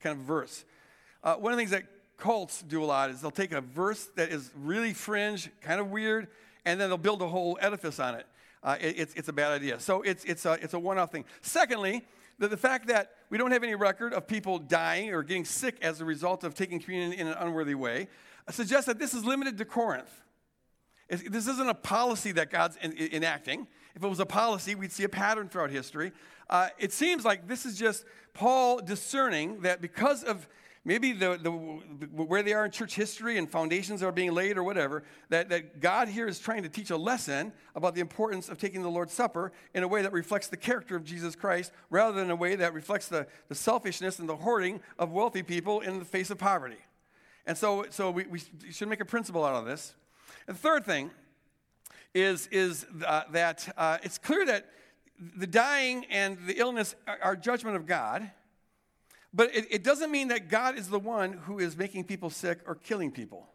kind 0.00 0.18
of 0.18 0.24
verse. 0.24 0.64
Uh, 1.22 1.34
one 1.34 1.52
of 1.52 1.58
the 1.58 1.60
things 1.60 1.70
that 1.70 1.84
cults 2.16 2.62
do 2.62 2.82
a 2.82 2.86
lot 2.86 3.10
is 3.10 3.20
they'll 3.20 3.30
take 3.30 3.52
a 3.52 3.60
verse 3.60 4.08
that 4.16 4.30
is 4.30 4.50
really 4.56 4.92
fringe, 4.92 5.50
kind 5.60 5.80
of 5.80 5.90
weird, 5.90 6.28
and 6.64 6.80
then 6.80 6.88
they'll 6.88 6.98
build 6.98 7.22
a 7.22 7.28
whole 7.28 7.58
edifice 7.60 7.98
on 8.00 8.14
it. 8.14 8.26
Uh, 8.62 8.76
it 8.80 8.98
it's, 8.98 9.14
it's 9.14 9.28
a 9.28 9.32
bad 9.32 9.52
idea. 9.52 9.80
So 9.80 10.02
it's, 10.02 10.24
it's 10.24 10.44
a, 10.44 10.52
it's 10.54 10.74
a 10.74 10.78
one 10.78 10.98
off 10.98 11.12
thing. 11.12 11.24
Secondly, 11.40 12.04
the, 12.38 12.48
the 12.48 12.56
fact 12.56 12.88
that 12.88 13.12
we 13.30 13.38
don't 13.38 13.52
have 13.52 13.62
any 13.62 13.74
record 13.74 14.12
of 14.12 14.26
people 14.26 14.58
dying 14.58 15.10
or 15.10 15.22
getting 15.22 15.44
sick 15.44 15.76
as 15.82 16.00
a 16.00 16.04
result 16.04 16.44
of 16.44 16.54
taking 16.54 16.80
communion 16.80 17.12
in 17.12 17.26
an 17.26 17.36
unworthy 17.38 17.74
way 17.74 18.08
suggests 18.50 18.86
that 18.86 18.98
this 18.98 19.14
is 19.14 19.24
limited 19.24 19.56
to 19.58 19.64
Corinth. 19.64 20.10
This 21.08 21.48
isn't 21.48 21.68
a 21.68 21.74
policy 21.74 22.32
that 22.32 22.50
God's 22.50 22.76
enacting. 22.82 23.66
If 23.94 24.04
it 24.04 24.08
was 24.08 24.20
a 24.20 24.26
policy, 24.26 24.74
we'd 24.74 24.92
see 24.92 25.04
a 25.04 25.08
pattern 25.08 25.48
throughout 25.48 25.70
history. 25.70 26.12
Uh, 26.48 26.68
it 26.78 26.92
seems 26.92 27.24
like 27.24 27.46
this 27.46 27.64
is 27.66 27.78
just 27.78 28.04
Paul 28.34 28.80
discerning 28.80 29.60
that 29.62 29.80
because 29.80 30.24
of 30.24 30.48
maybe 30.84 31.12
the, 31.12 31.38
the, 31.40 31.50
where 31.50 32.42
they 32.42 32.52
are 32.52 32.64
in 32.64 32.70
church 32.70 32.94
history 32.94 33.36
and 33.36 33.50
foundations 33.50 34.02
are 34.02 34.12
being 34.12 34.32
laid 34.32 34.56
or 34.56 34.64
whatever, 34.64 35.02
that, 35.28 35.48
that 35.50 35.80
God 35.80 36.08
here 36.08 36.26
is 36.26 36.38
trying 36.38 36.62
to 36.62 36.68
teach 36.68 36.90
a 36.90 36.96
lesson 36.96 37.52
about 37.74 37.94
the 37.94 38.00
importance 38.00 38.48
of 38.48 38.58
taking 38.58 38.82
the 38.82 38.88
Lord's 38.88 39.12
Supper 39.12 39.52
in 39.74 39.82
a 39.82 39.88
way 39.88 40.02
that 40.02 40.12
reflects 40.12 40.48
the 40.48 40.56
character 40.56 40.96
of 40.96 41.04
Jesus 41.04 41.36
Christ 41.36 41.72
rather 41.90 42.18
than 42.18 42.30
a 42.30 42.36
way 42.36 42.56
that 42.56 42.72
reflects 42.72 43.08
the, 43.08 43.26
the 43.48 43.54
selfishness 43.54 44.18
and 44.18 44.28
the 44.28 44.36
hoarding 44.36 44.80
of 44.98 45.12
wealthy 45.12 45.42
people 45.42 45.80
in 45.80 45.98
the 45.98 46.04
face 46.04 46.30
of 46.30 46.38
poverty. 46.38 46.78
And 47.46 47.56
so, 47.56 47.86
so 47.90 48.10
we, 48.10 48.24
we 48.24 48.40
should 48.70 48.88
make 48.88 49.00
a 49.00 49.04
principle 49.04 49.44
out 49.44 49.56
of 49.56 49.66
this. 49.66 49.94
And 50.46 50.56
the 50.56 50.60
third 50.60 50.84
thing 50.84 51.10
is, 52.14 52.46
is 52.48 52.86
uh, 53.06 53.22
that 53.32 53.72
uh, 53.76 53.98
it's 54.02 54.18
clear 54.18 54.44
that 54.46 54.66
the 55.36 55.46
dying 55.46 56.06
and 56.10 56.38
the 56.46 56.58
illness 56.58 56.94
are, 57.06 57.18
are 57.22 57.36
judgment 57.36 57.76
of 57.76 57.86
God, 57.86 58.30
but 59.32 59.54
it, 59.54 59.66
it, 59.70 59.84
doesn't 59.84 60.10
mean 60.10 60.28
that 60.28 60.48
God 60.48 60.76
is 60.76 60.88
the 60.88 60.98
one 60.98 61.34
who 61.34 61.58
is 61.58 61.76
making 61.76 62.04
people 62.04 62.30
sick 62.30 62.60
or 62.66 62.74
killing 62.74 63.10
people. 63.10 63.48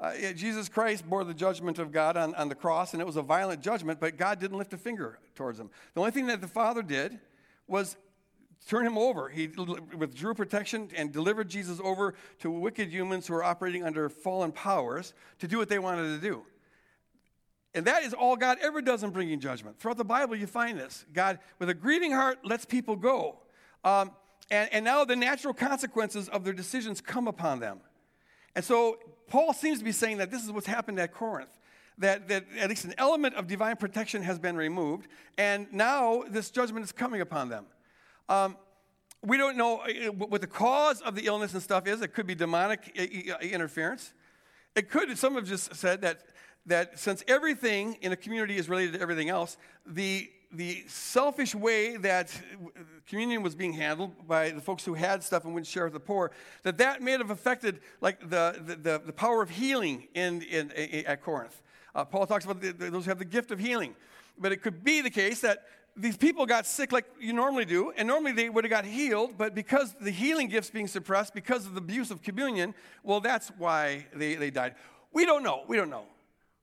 Uh, 0.00 0.12
Jesus 0.34 0.68
Christ 0.68 1.08
bore 1.08 1.24
the 1.24 1.34
judgment 1.34 1.78
of 1.78 1.92
God 1.92 2.16
on, 2.16 2.34
on 2.36 2.48
the 2.48 2.54
cross, 2.54 2.92
and 2.92 3.02
it 3.02 3.04
was 3.04 3.16
a 3.16 3.22
violent 3.22 3.60
judgment, 3.60 4.00
but 4.00 4.16
God 4.16 4.38
didn't 4.38 4.56
lift 4.56 4.72
a 4.72 4.78
finger 4.78 5.18
towards 5.34 5.58
him. 5.58 5.70
The 5.94 6.00
only 6.00 6.12
thing 6.12 6.26
that 6.28 6.40
the 6.40 6.48
Father 6.48 6.82
did 6.82 7.18
was 7.66 7.96
turn 8.66 8.86
him 8.86 8.96
over. 8.96 9.28
He 9.28 9.48
withdrew 9.96 10.34
protection 10.34 10.88
and 10.96 11.12
delivered 11.12 11.48
Jesus 11.48 11.80
over 11.82 12.14
to 12.40 12.50
wicked 12.50 12.92
humans 12.92 13.26
who 13.26 13.34
were 13.34 13.44
operating 13.44 13.84
under 13.84 14.08
fallen 14.08 14.52
powers 14.52 15.14
to 15.40 15.48
do 15.48 15.58
what 15.58 15.68
they 15.68 15.78
wanted 15.78 16.20
to 16.20 16.26
do. 16.26 16.42
And 17.78 17.86
that 17.86 18.02
is 18.02 18.12
all 18.12 18.34
God 18.34 18.58
ever 18.60 18.82
does 18.82 19.04
in 19.04 19.10
bringing 19.10 19.38
judgment. 19.38 19.78
Throughout 19.78 19.98
the 19.98 20.04
Bible, 20.04 20.34
you 20.34 20.48
find 20.48 20.76
this. 20.76 21.06
God, 21.12 21.38
with 21.60 21.68
a 21.68 21.74
grieving 21.74 22.10
heart, 22.10 22.40
lets 22.44 22.64
people 22.64 22.96
go. 22.96 23.38
Um, 23.84 24.10
and, 24.50 24.68
and 24.72 24.84
now 24.84 25.04
the 25.04 25.14
natural 25.14 25.54
consequences 25.54 26.28
of 26.28 26.42
their 26.42 26.52
decisions 26.52 27.00
come 27.00 27.28
upon 27.28 27.60
them. 27.60 27.78
And 28.56 28.64
so 28.64 28.98
Paul 29.28 29.52
seems 29.52 29.78
to 29.78 29.84
be 29.84 29.92
saying 29.92 30.16
that 30.16 30.28
this 30.28 30.44
is 30.44 30.50
what's 30.50 30.66
happened 30.66 30.98
at 30.98 31.12
Corinth. 31.12 31.56
That, 31.98 32.26
that 32.26 32.46
at 32.58 32.68
least 32.68 32.84
an 32.84 32.94
element 32.98 33.36
of 33.36 33.46
divine 33.46 33.76
protection 33.76 34.22
has 34.22 34.40
been 34.40 34.56
removed, 34.56 35.06
and 35.36 35.66
now 35.72 36.24
this 36.28 36.50
judgment 36.50 36.84
is 36.84 36.92
coming 36.92 37.20
upon 37.20 37.48
them. 37.48 37.66
Um, 38.28 38.56
we 39.22 39.36
don't 39.36 39.56
know 39.56 39.78
uh, 39.78 40.10
what 40.12 40.40
the 40.40 40.46
cause 40.48 41.00
of 41.00 41.14
the 41.14 41.26
illness 41.26 41.54
and 41.54 41.62
stuff 41.62 41.86
is. 41.86 42.00
It 42.00 42.12
could 42.12 42.26
be 42.26 42.36
demonic 42.36 42.92
uh, 42.96 43.34
uh, 43.34 43.38
interference. 43.38 44.14
It 44.76 44.90
could, 44.90 45.16
some 45.18 45.34
have 45.34 45.44
just 45.44 45.74
said 45.74 46.02
that 46.02 46.22
that 46.68 46.98
since 46.98 47.24
everything 47.26 47.98
in 48.00 48.12
a 48.12 48.16
community 48.16 48.56
is 48.56 48.68
related 48.68 48.94
to 48.94 49.00
everything 49.00 49.28
else, 49.28 49.56
the, 49.86 50.30
the 50.52 50.84
selfish 50.86 51.54
way 51.54 51.96
that 51.96 52.30
communion 53.08 53.42
was 53.42 53.54
being 53.54 53.72
handled 53.72 54.12
by 54.26 54.50
the 54.50 54.60
folks 54.60 54.84
who 54.84 54.94
had 54.94 55.22
stuff 55.22 55.44
and 55.44 55.54
wouldn't 55.54 55.66
share 55.66 55.84
with 55.84 55.94
the 55.94 56.00
poor, 56.00 56.30
that 56.62 56.78
that 56.78 57.02
may 57.02 57.12
have 57.12 57.30
affected 57.30 57.80
like 58.00 58.20
the, 58.30 58.78
the, 58.82 59.02
the 59.04 59.12
power 59.12 59.42
of 59.42 59.50
healing 59.50 60.08
in, 60.14 60.42
in, 60.42 60.70
in 60.72 61.06
at 61.06 61.22
Corinth. 61.22 61.60
Uh, 61.94 62.04
Paul 62.04 62.26
talks 62.26 62.44
about 62.44 62.60
the, 62.60 62.72
those 62.72 63.04
who 63.04 63.10
have 63.10 63.18
the 63.18 63.24
gift 63.24 63.50
of 63.50 63.58
healing. 63.58 63.94
But 64.38 64.52
it 64.52 64.62
could 64.62 64.84
be 64.84 65.00
the 65.00 65.10
case 65.10 65.40
that 65.40 65.64
these 65.96 66.16
people 66.16 66.46
got 66.46 66.64
sick 66.64 66.92
like 66.92 67.06
you 67.18 67.32
normally 67.32 67.64
do, 67.64 67.92
and 67.96 68.06
normally 68.06 68.30
they 68.30 68.48
would 68.48 68.62
have 68.62 68.70
got 68.70 68.84
healed, 68.84 69.36
but 69.36 69.52
because 69.52 69.94
the 70.00 70.12
healing 70.12 70.46
gifts 70.48 70.70
being 70.70 70.86
suppressed, 70.86 71.34
because 71.34 71.66
of 71.66 71.74
the 71.74 71.80
abuse 71.80 72.12
of 72.12 72.22
communion, 72.22 72.72
well, 73.02 73.18
that's 73.20 73.48
why 73.58 74.06
they, 74.14 74.36
they 74.36 74.50
died. 74.50 74.76
We 75.12 75.26
don't 75.26 75.42
know. 75.42 75.64
We 75.66 75.76
don't 75.76 75.90
know. 75.90 76.04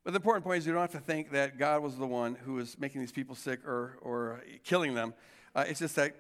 But 0.06 0.12
the 0.12 0.18
important 0.18 0.46
point 0.46 0.60
is 0.60 0.68
you 0.68 0.72
don't 0.72 0.82
have 0.82 0.92
to 0.92 1.00
think 1.00 1.32
that 1.32 1.58
God 1.58 1.82
was 1.82 1.98
the 1.98 2.06
one 2.06 2.36
who 2.36 2.54
was 2.54 2.78
making 2.80 3.02
these 3.02 3.12
people 3.12 3.36
sick 3.36 3.66
or, 3.66 3.98
or 4.02 4.44
killing 4.64 4.94
them. 4.94 5.16
Uh, 5.56 5.66
it's 5.68 5.80
just 5.80 5.96
that 5.96 6.16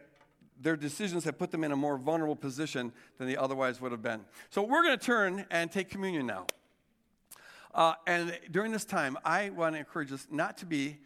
their 0.59 0.75
decisions 0.75 1.23
have 1.25 1.37
put 1.37 1.51
them 1.51 1.63
in 1.63 1.71
a 1.71 1.75
more 1.75 1.99
vulnerable 1.99 2.35
position 2.35 2.91
than 3.19 3.27
they 3.27 3.37
otherwise 3.37 3.79
would 3.79 3.91
have 3.91 4.01
been. 4.01 4.21
So 4.49 4.63
we're 4.63 4.81
going 4.81 4.97
to 4.97 5.05
turn 5.05 5.45
and 5.51 5.71
take 5.71 5.89
communion 5.89 6.25
now. 6.25 6.47
Uh, 7.75 7.93
and 8.07 8.39
during 8.49 8.71
this 8.71 8.85
time, 8.85 9.17
I 9.23 9.51
want 9.51 9.75
to 9.75 9.79
encourage 9.79 10.11
us 10.11 10.25
not 10.31 10.57
to 10.57 10.65
be, 10.65 10.97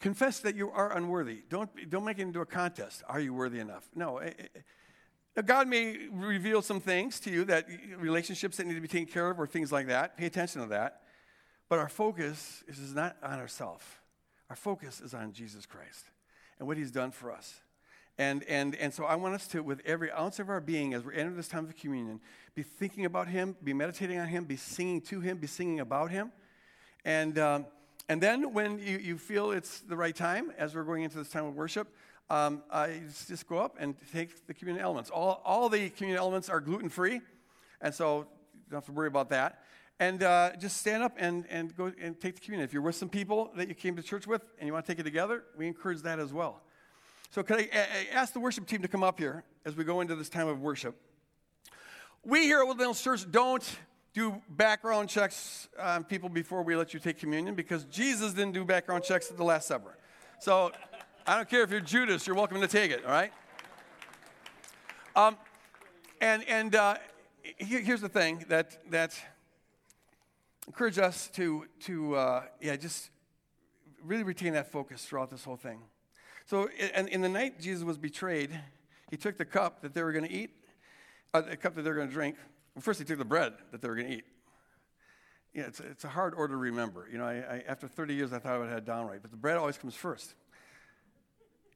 confess 0.00 0.40
that 0.40 0.56
you 0.56 0.70
are 0.70 0.96
unworthy. 0.96 1.42
Don't, 1.48 1.70
don't 1.88 2.04
make 2.04 2.18
it 2.18 2.22
into 2.22 2.40
a 2.40 2.46
contest. 2.46 3.04
Are 3.08 3.20
you 3.20 3.32
worthy 3.32 3.60
enough? 3.60 3.88
No. 3.94 4.18
It, 4.18 4.50
it, 5.36 5.46
God 5.46 5.68
may 5.68 6.08
reveal 6.10 6.62
some 6.62 6.80
things 6.80 7.20
to 7.20 7.30
you 7.30 7.44
that 7.44 7.68
relationships 7.96 8.56
that 8.56 8.66
need 8.66 8.74
to 8.74 8.80
be 8.80 8.88
taken 8.88 9.06
care 9.06 9.30
of 9.30 9.38
or 9.38 9.46
things 9.46 9.70
like 9.70 9.86
that. 9.86 10.16
Pay 10.16 10.26
attention 10.26 10.62
to 10.62 10.68
that. 10.68 11.02
But 11.68 11.78
our 11.78 11.88
focus 11.88 12.62
is 12.68 12.94
not 12.94 13.16
on 13.22 13.38
ourselves. 13.38 13.84
Our 14.50 14.56
focus 14.56 15.00
is 15.00 15.14
on 15.14 15.32
Jesus 15.32 15.66
Christ 15.66 16.04
and 16.58 16.68
what 16.68 16.76
he's 16.76 16.90
done 16.90 17.10
for 17.10 17.32
us. 17.32 17.60
And, 18.18 18.44
and, 18.44 18.74
and 18.76 18.94
so 18.94 19.04
I 19.04 19.16
want 19.16 19.34
us 19.34 19.46
to, 19.48 19.62
with 19.62 19.82
every 19.84 20.10
ounce 20.10 20.38
of 20.38 20.48
our 20.48 20.60
being, 20.60 20.94
as 20.94 21.04
we 21.04 21.14
enter 21.14 21.32
this 21.34 21.48
time 21.48 21.64
of 21.66 21.76
communion, 21.76 22.20
be 22.54 22.62
thinking 22.62 23.04
about 23.04 23.28
him, 23.28 23.56
be 23.62 23.74
meditating 23.74 24.18
on 24.18 24.28
him, 24.28 24.44
be 24.44 24.56
singing 24.56 25.02
to 25.02 25.20
him, 25.20 25.36
be 25.36 25.46
singing 25.46 25.80
about 25.80 26.10
him. 26.10 26.32
And, 27.04 27.38
um, 27.38 27.66
and 28.08 28.22
then 28.22 28.54
when 28.54 28.78
you, 28.78 28.96
you 28.98 29.18
feel 29.18 29.50
it's 29.50 29.80
the 29.80 29.96
right 29.96 30.16
time, 30.16 30.50
as 30.56 30.74
we're 30.74 30.84
going 30.84 31.02
into 31.02 31.18
this 31.18 31.28
time 31.28 31.44
of 31.44 31.54
worship, 31.54 31.88
um, 32.30 32.62
I 32.72 33.02
just 33.28 33.46
go 33.46 33.58
up 33.58 33.76
and 33.78 33.94
take 34.12 34.46
the 34.46 34.54
communion 34.54 34.82
elements. 34.82 35.10
All, 35.10 35.42
all 35.44 35.68
the 35.68 35.90
communion 35.90 36.18
elements 36.18 36.48
are 36.48 36.60
gluten 36.60 36.88
free, 36.88 37.20
and 37.80 37.94
so 37.94 38.20
you 38.20 38.26
don't 38.70 38.78
have 38.78 38.86
to 38.86 38.92
worry 38.92 39.08
about 39.08 39.28
that. 39.30 39.62
And 39.98 40.22
uh, 40.22 40.52
just 40.58 40.76
stand 40.76 41.02
up 41.02 41.14
and, 41.16 41.46
and 41.48 41.74
go 41.74 41.90
and 42.00 42.20
take 42.20 42.34
the 42.34 42.40
communion. 42.40 42.64
If 42.66 42.72
you're 42.72 42.82
with 42.82 42.96
some 42.96 43.08
people 43.08 43.50
that 43.56 43.68
you 43.68 43.74
came 43.74 43.96
to 43.96 44.02
church 44.02 44.26
with 44.26 44.42
and 44.58 44.66
you 44.66 44.72
want 44.72 44.84
to 44.84 44.92
take 44.92 45.00
it 45.00 45.04
together, 45.04 45.44
we 45.56 45.66
encourage 45.66 46.02
that 46.02 46.18
as 46.18 46.34
well. 46.34 46.60
So, 47.30 47.42
could 47.42 47.58
I 47.58 47.70
ask 48.12 48.32
the 48.32 48.40
worship 48.40 48.66
team 48.66 48.82
to 48.82 48.88
come 48.88 49.02
up 49.02 49.18
here 49.18 49.44
as 49.64 49.74
we 49.74 49.84
go 49.84 50.00
into 50.00 50.14
this 50.14 50.28
time 50.28 50.48
of 50.48 50.60
worship? 50.60 50.96
We 52.24 52.42
here 52.42 52.60
at 52.60 52.66
Woodlands 52.66 53.02
Church 53.02 53.30
don't 53.30 53.64
do 54.12 54.40
background 54.50 55.08
checks 55.08 55.68
on 55.80 56.04
people 56.04 56.28
before 56.28 56.62
we 56.62 56.76
let 56.76 56.94
you 56.94 57.00
take 57.00 57.18
communion 57.18 57.54
because 57.54 57.84
Jesus 57.84 58.32
didn't 58.32 58.52
do 58.52 58.64
background 58.64 59.02
checks 59.02 59.30
at 59.30 59.36
the 59.36 59.44
Last 59.44 59.66
Supper. 59.66 59.96
So, 60.40 60.72
I 61.26 61.36
don't 61.36 61.48
care 61.48 61.62
if 61.62 61.70
you're 61.70 61.80
Judas, 61.80 62.26
you're 62.26 62.36
welcome 62.36 62.60
to 62.60 62.68
take 62.68 62.90
it, 62.90 63.04
all 63.04 63.10
right? 63.10 63.32
Um, 65.16 65.36
and 66.20 66.44
and 66.48 66.74
uh, 66.74 66.96
here's 67.58 68.00
the 68.00 68.08
thing 68.08 68.44
that, 68.48 68.78
that 68.90 69.18
encourage 70.66 70.98
us 70.98 71.28
to, 71.34 71.66
to 71.80 72.16
uh, 72.16 72.42
yeah, 72.60 72.76
just 72.76 73.10
really 74.02 74.22
retain 74.22 74.52
that 74.54 74.70
focus 74.70 75.04
throughout 75.04 75.30
this 75.30 75.44
whole 75.44 75.56
thing. 75.56 75.80
So, 76.46 76.68
in, 76.94 77.08
in 77.08 77.20
the 77.22 77.28
night 77.28 77.60
Jesus 77.60 77.84
was 77.84 77.98
betrayed, 77.98 78.50
he 79.10 79.16
took 79.16 79.36
the 79.36 79.44
cup 79.44 79.82
that 79.82 79.94
they 79.94 80.02
were 80.02 80.12
going 80.12 80.24
to 80.24 80.32
eat, 80.32 80.50
uh, 81.34 81.40
the 81.40 81.56
cup 81.56 81.74
that 81.74 81.82
they 81.82 81.90
were 81.90 81.96
going 81.96 82.08
to 82.08 82.14
drink. 82.14 82.36
Well, 82.74 82.82
first, 82.82 82.98
he 82.98 83.04
took 83.04 83.18
the 83.18 83.24
bread 83.24 83.54
that 83.72 83.80
they 83.80 83.88
were 83.88 83.96
going 83.96 84.08
to 84.08 84.14
eat. 84.14 84.24
Yeah, 85.54 85.64
it's, 85.64 85.80
it's 85.80 86.04
a 86.04 86.08
hard 86.08 86.34
order 86.34 86.54
to 86.54 86.58
remember. 86.58 87.08
You 87.10 87.18
know, 87.18 87.24
I, 87.24 87.36
I, 87.36 87.64
after 87.66 87.88
30 87.88 88.14
years, 88.14 88.32
I 88.32 88.38
thought 88.38 88.52
I 88.52 88.58
would 88.58 88.66
have 88.66 88.74
had 88.74 88.84
down 88.84 89.06
right, 89.06 89.20
but 89.20 89.30
the 89.30 89.36
bread 89.36 89.56
always 89.56 89.78
comes 89.78 89.94
first. 89.94 90.34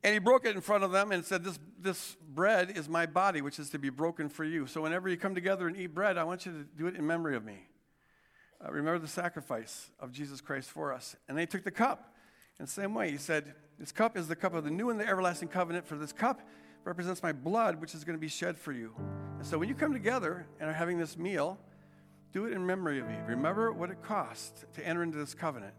And 0.02 0.12
he 0.12 0.18
broke 0.18 0.46
it 0.46 0.54
in 0.54 0.60
front 0.60 0.84
of 0.84 0.92
them 0.92 1.12
and 1.12 1.24
said, 1.24 1.44
this, 1.44 1.58
this 1.78 2.16
bread 2.28 2.76
is 2.76 2.88
my 2.88 3.06
body, 3.06 3.42
which 3.42 3.58
is 3.58 3.70
to 3.70 3.78
be 3.78 3.90
broken 3.90 4.28
for 4.28 4.44
you. 4.44 4.66
So 4.66 4.82
whenever 4.82 5.08
you 5.08 5.16
come 5.16 5.34
together 5.34 5.66
and 5.66 5.76
eat 5.76 5.94
bread, 5.94 6.16
I 6.16 6.24
want 6.24 6.46
you 6.46 6.52
to 6.52 6.64
do 6.76 6.86
it 6.86 6.96
in 6.96 7.06
memory 7.06 7.36
of 7.36 7.44
me. 7.44 7.66
Uh, 8.62 8.70
remember 8.70 8.98
the 8.98 9.08
sacrifice 9.08 9.90
of 9.98 10.12
Jesus 10.12 10.40
Christ 10.40 10.70
for 10.70 10.92
us. 10.92 11.16
And 11.28 11.36
they 11.36 11.46
took 11.46 11.64
the 11.64 11.70
cup. 11.70 12.14
In 12.58 12.66
the 12.66 12.70
same 12.70 12.94
way, 12.94 13.10
he 13.10 13.16
said, 13.16 13.54
This 13.78 13.90
cup 13.90 14.16
is 14.16 14.28
the 14.28 14.36
cup 14.36 14.54
of 14.54 14.64
the 14.64 14.70
new 14.70 14.90
and 14.90 15.00
the 15.00 15.08
everlasting 15.08 15.48
covenant, 15.48 15.86
for 15.86 15.96
this 15.96 16.12
cup 16.12 16.42
represents 16.84 17.22
my 17.22 17.32
blood, 17.32 17.80
which 17.80 17.94
is 17.94 18.04
going 18.04 18.16
to 18.16 18.20
be 18.20 18.28
shed 18.28 18.58
for 18.58 18.72
you. 18.72 18.94
And 19.38 19.46
so 19.46 19.58
when 19.58 19.68
you 19.68 19.74
come 19.74 19.92
together 19.92 20.46
and 20.58 20.68
are 20.68 20.74
having 20.74 20.98
this 20.98 21.16
meal, 21.16 21.58
do 22.32 22.46
it 22.46 22.52
in 22.52 22.64
memory 22.64 23.00
of 23.00 23.08
me. 23.08 23.16
Remember 23.26 23.72
what 23.72 23.90
it 23.90 24.02
cost 24.02 24.64
to 24.74 24.86
enter 24.86 25.02
into 25.02 25.18
this 25.18 25.34
covenant. 25.34 25.74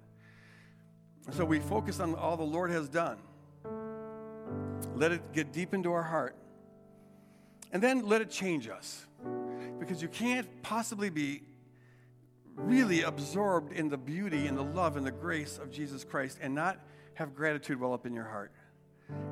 And 1.28 1.36
so 1.36 1.46
we 1.46 1.60
focus 1.60 2.00
on 2.00 2.16
all 2.16 2.36
the 2.36 2.44
Lord 2.44 2.72
has 2.72 2.90
done. 2.90 3.20
Let 4.96 5.12
it 5.12 5.34
get 5.34 5.54
deep 5.54 5.74
into 5.74 5.92
our 5.92 6.04
heart. 6.04 6.36
And 7.72 7.82
then 7.82 8.06
let 8.06 8.22
it 8.22 8.30
change 8.30 8.68
us. 8.68 9.06
Because 9.80 10.02
you 10.02 10.08
can't 10.08 10.48
possibly 10.62 11.10
be 11.10 11.44
really 12.56 13.02
absorbed 13.02 13.72
in 13.74 13.90
the 13.90 13.98
beauty 13.98 14.48
and 14.48 14.58
the 14.58 14.64
love 14.64 14.98
and 14.98 15.06
the 15.06 15.12
grace 15.12 15.58
of 15.58 15.72
Jesus 15.72 16.04
Christ 16.04 16.38
and 16.42 16.54
not 16.54 16.80
have 17.16 17.36
gratitude 17.36 17.80
well 17.80 17.94
up 17.94 18.06
in 18.06 18.14
your 18.14 18.26
heart. 18.26 18.52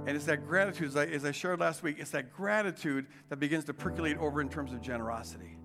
And 0.05 0.15
it's 0.15 0.25
that 0.25 0.45
gratitude, 0.45 0.89
as 0.89 0.95
I, 0.97 1.05
as 1.05 1.25
I 1.25 1.31
shared 1.31 1.59
last 1.59 1.83
week, 1.83 1.97
it's 1.99 2.11
that 2.11 2.33
gratitude 2.33 3.07
that 3.29 3.39
begins 3.39 3.65
to 3.65 3.73
percolate 3.73 4.17
over 4.17 4.41
in 4.41 4.49
terms 4.49 4.73
of 4.73 4.81
generosity. 4.81 5.57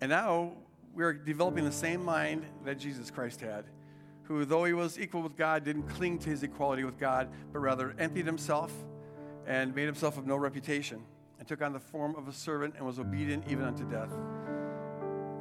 And 0.00 0.10
now 0.10 0.52
we're 0.94 1.14
developing 1.14 1.64
the 1.64 1.72
same 1.72 2.04
mind 2.04 2.44
that 2.64 2.78
Jesus 2.78 3.10
Christ 3.10 3.40
had 3.40 3.64
who, 4.28 4.44
though 4.44 4.64
he 4.64 4.74
was 4.74 5.00
equal 5.00 5.22
with 5.22 5.36
God, 5.36 5.64
didn't 5.64 5.88
cling 5.88 6.18
to 6.18 6.28
his 6.28 6.42
equality 6.42 6.84
with 6.84 6.98
God, 6.98 7.30
but 7.50 7.60
rather 7.60 7.96
emptied 7.98 8.26
himself 8.26 8.70
and 9.46 9.74
made 9.74 9.86
himself 9.86 10.18
of 10.18 10.26
no 10.26 10.36
reputation, 10.36 11.02
and 11.38 11.48
took 11.48 11.62
on 11.62 11.72
the 11.72 11.80
form 11.80 12.14
of 12.14 12.28
a 12.28 12.32
servant 12.32 12.74
and 12.76 12.84
was 12.84 12.98
obedient 12.98 13.42
even 13.48 13.64
unto 13.64 13.88
death. 13.88 14.12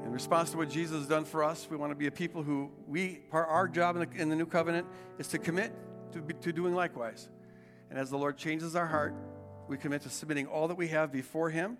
In 0.07 0.13
response 0.13 0.49
to 0.51 0.57
what 0.57 0.69
Jesus 0.69 0.97
has 0.97 1.07
done 1.07 1.25
for 1.25 1.43
us, 1.43 1.67
we 1.69 1.77
want 1.77 1.91
to 1.91 1.95
be 1.95 2.07
a 2.07 2.11
people 2.11 2.41
who 2.41 2.71
we, 2.87 3.19
our 3.31 3.67
job 3.67 3.95
in 3.97 4.09
the, 4.09 4.21
in 4.21 4.29
the 4.29 4.35
new 4.35 4.47
covenant 4.47 4.87
is 5.19 5.27
to 5.27 5.37
commit 5.37 5.71
to, 6.13 6.21
to 6.21 6.51
doing 6.51 6.73
likewise. 6.73 7.29
And 7.91 7.99
as 7.99 8.09
the 8.09 8.17
Lord 8.17 8.37
changes 8.37 8.75
our 8.75 8.87
heart, 8.87 9.13
we 9.67 9.77
commit 9.77 10.01
to 10.03 10.09
submitting 10.09 10.47
all 10.47 10.67
that 10.69 10.75
we 10.77 10.87
have 10.87 11.11
before 11.11 11.49
Him 11.51 11.77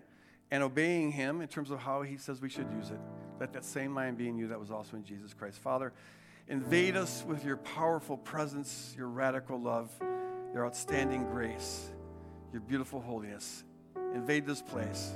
and 0.50 0.62
obeying 0.62 1.10
Him 1.10 1.40
in 1.40 1.48
terms 1.48 1.72
of 1.72 1.80
how 1.80 2.02
He 2.02 2.16
says 2.18 2.40
we 2.40 2.48
should 2.48 2.70
use 2.70 2.90
it. 2.90 3.00
Let 3.40 3.52
that 3.54 3.64
same 3.64 3.90
mind 3.90 4.18
be 4.18 4.28
in 4.28 4.36
you 4.36 4.48
that 4.48 4.60
was 4.60 4.70
also 4.70 4.96
in 4.96 5.04
Jesus 5.04 5.34
Christ. 5.34 5.58
Father, 5.58 5.92
Invade 6.50 6.96
us 6.96 7.24
with 7.28 7.44
your 7.44 7.58
powerful 7.58 8.16
presence, 8.16 8.94
your 8.96 9.08
radical 9.08 9.60
love, 9.60 9.90
your 10.54 10.64
outstanding 10.64 11.24
grace, 11.24 11.90
your 12.52 12.62
beautiful 12.62 13.02
holiness. 13.02 13.64
Invade 14.14 14.46
this 14.46 14.62
place 14.62 15.14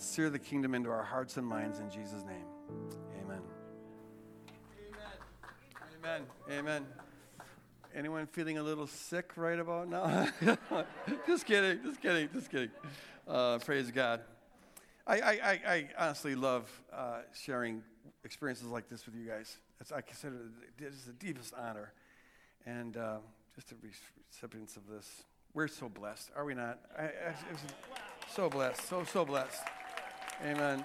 sear 0.00 0.30
the 0.30 0.38
kingdom 0.38 0.74
into 0.74 0.90
our 0.90 1.02
hearts 1.02 1.36
and 1.36 1.46
minds 1.46 1.78
in 1.78 1.90
Jesus' 1.90 2.24
name. 2.24 2.46
Amen. 3.22 3.40
Amen. 6.02 6.22
Amen. 6.48 6.58
Amen. 6.58 6.86
Anyone 7.94 8.26
feeling 8.26 8.56
a 8.56 8.62
little 8.62 8.86
sick 8.86 9.32
right 9.36 9.58
about 9.58 9.88
now? 9.88 10.28
just 11.26 11.44
kidding. 11.44 11.82
Just 11.84 12.00
kidding. 12.00 12.28
Just 12.32 12.50
kidding. 12.50 12.70
Uh, 13.28 13.58
praise 13.58 13.90
God. 13.90 14.20
I, 15.06 15.20
I, 15.20 15.60
I, 15.66 15.88
honestly 15.98 16.34
love 16.34 16.70
uh, 16.92 17.22
sharing 17.34 17.82
experiences 18.24 18.68
like 18.68 18.88
this 18.88 19.04
with 19.06 19.16
you 19.16 19.26
guys. 19.26 19.58
It's, 19.80 19.92
I 19.92 20.00
consider 20.02 20.36
it 20.78 20.84
is 20.84 21.04
the 21.04 21.12
deepest 21.12 21.52
honor. 21.54 21.92
And 22.64 22.96
uh, 22.96 23.16
just 23.54 23.68
to 23.68 23.74
be 23.74 23.88
recipients 24.28 24.76
of 24.76 24.86
this, 24.88 25.24
we're 25.52 25.68
so 25.68 25.88
blessed, 25.88 26.30
are 26.36 26.44
we 26.44 26.54
not? 26.54 26.78
I, 26.96 27.02
I, 27.02 27.34
so 28.32 28.48
blessed, 28.48 28.88
so, 28.88 29.04
so 29.04 29.24
blessed. 29.24 29.62
Amen. 30.42 30.84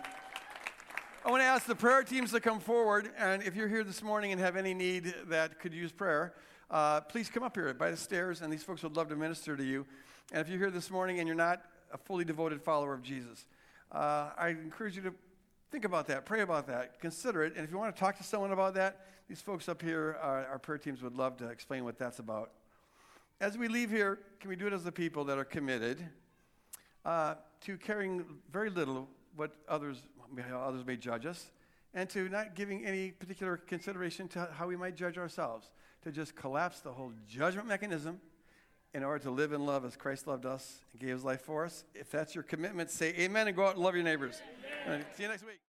I 1.26 1.32
want 1.32 1.42
to 1.42 1.46
ask 1.46 1.66
the 1.66 1.76
prayer 1.76 2.04
teams 2.04 2.32
to 2.32 2.40
come 2.40 2.60
forward. 2.60 3.10
And 3.18 3.42
if 3.44 3.56
you're 3.56 3.68
here 3.68 3.84
this 3.84 4.04
morning 4.04 4.32
and 4.32 4.42
have 4.42 4.56
any 4.56 4.74
need 4.74 5.14
that 5.28 5.60
could 5.60 5.74
use 5.74 5.92
prayer, 5.92 6.34
uh, 6.70 7.02
please 7.02 7.30
come 7.30 7.44
up 7.44 7.56
here 7.56 7.74
by 7.74 7.90
the 7.90 7.98
stairs, 7.98 8.42
and 8.42 8.52
these 8.52 8.64
folks 8.64 8.84
would 8.84 8.96
love 8.96 9.10
to 9.10 9.16
minister 9.16 9.56
to 9.56 9.64
you. 9.64 9.86
And 10.32 10.42
if 10.42 10.50
you're 10.50 10.60
here 10.60 10.72
this 10.72 10.92
morning 10.92 11.20
and 11.20 11.28
you're 11.28 11.36
not 11.36 11.62
a 11.94 11.98
fully 11.98 12.26
devoted 12.26 12.62
follower 12.62 12.94
of 12.94 13.02
Jesus, 13.02 13.46
uh, 13.92 14.32
I 14.38 14.50
encourage 14.50 14.98
you 14.98 15.04
to 15.04 15.14
Think 15.76 15.84
about 15.84 16.08
that. 16.08 16.26
Pray 16.26 16.40
about 16.40 16.68
that. 16.68 17.02
Consider 17.02 17.44
it. 17.44 17.56
And 17.58 17.66
if 17.66 17.70
you 17.70 17.78
want 17.78 17.94
to 17.94 18.00
talk 18.00 18.16
to 18.18 18.24
someone 18.24 18.54
about 18.54 18.76
that, 18.76 19.08
these 19.28 19.42
folks 19.42 19.68
up 19.68 19.82
here, 19.82 20.18
our, 20.22 20.46
our 20.46 20.58
prayer 20.58 20.78
teams 20.78 21.02
would 21.02 21.18
love 21.18 21.36
to 21.38 21.50
explain 21.50 21.84
what 21.84 21.98
that's 21.98 22.20
about. 22.20 22.52
As 23.42 23.58
we 23.58 23.68
leave 23.68 23.90
here, 23.90 24.20
can 24.40 24.50
we 24.50 24.56
do 24.56 24.68
it 24.68 24.72
as 24.72 24.86
the 24.86 24.92
people 24.94 25.26
that 25.26 25.38
are 25.38 25.44
committed 25.44 26.02
uh, 27.04 27.36
to 27.66 27.78
caring 27.78 28.24
very 28.54 28.70
little 28.70 29.10
what 29.36 29.52
others, 29.68 30.02
how 30.50 30.60
others 30.60 30.86
may 30.86 30.98
judge 30.98 31.26
us, 31.26 31.52
and 31.94 32.10
to 32.10 32.30
not 32.30 32.56
giving 32.56 32.86
any 32.86 33.12
particular 33.12 33.58
consideration 33.58 34.28
to 34.30 34.50
how 34.54 34.68
we 34.68 34.76
might 34.76 34.96
judge 34.96 35.18
ourselves, 35.18 35.70
to 36.04 36.12
just 36.12 36.36
collapse 36.36 36.82
the 36.82 36.92
whole 36.92 37.12
judgment 37.28 37.68
mechanism 37.68 38.20
in 38.94 39.04
order 39.04 39.20
to 39.20 39.32
live 39.32 39.52
in 39.52 39.66
love 39.66 39.84
as 39.84 39.98
Christ 39.98 40.26
loved 40.28 40.46
us 40.46 40.80
and 40.94 41.02
gave 41.02 41.10
his 41.10 41.24
life 41.24 41.42
for 41.42 41.66
us. 41.66 41.84
If 41.94 42.12
that's 42.12 42.34
your 42.34 42.44
commitment, 42.44 42.90
say 42.90 43.14
amen 43.20 43.48
and 43.48 43.56
go 43.56 43.66
out 43.66 43.76
and 43.76 43.84
love 43.84 43.96
your 43.96 44.04
neighbors. 44.04 44.42
See 45.16 45.24
you 45.24 45.30
next 45.30 45.46
week. 45.46 45.60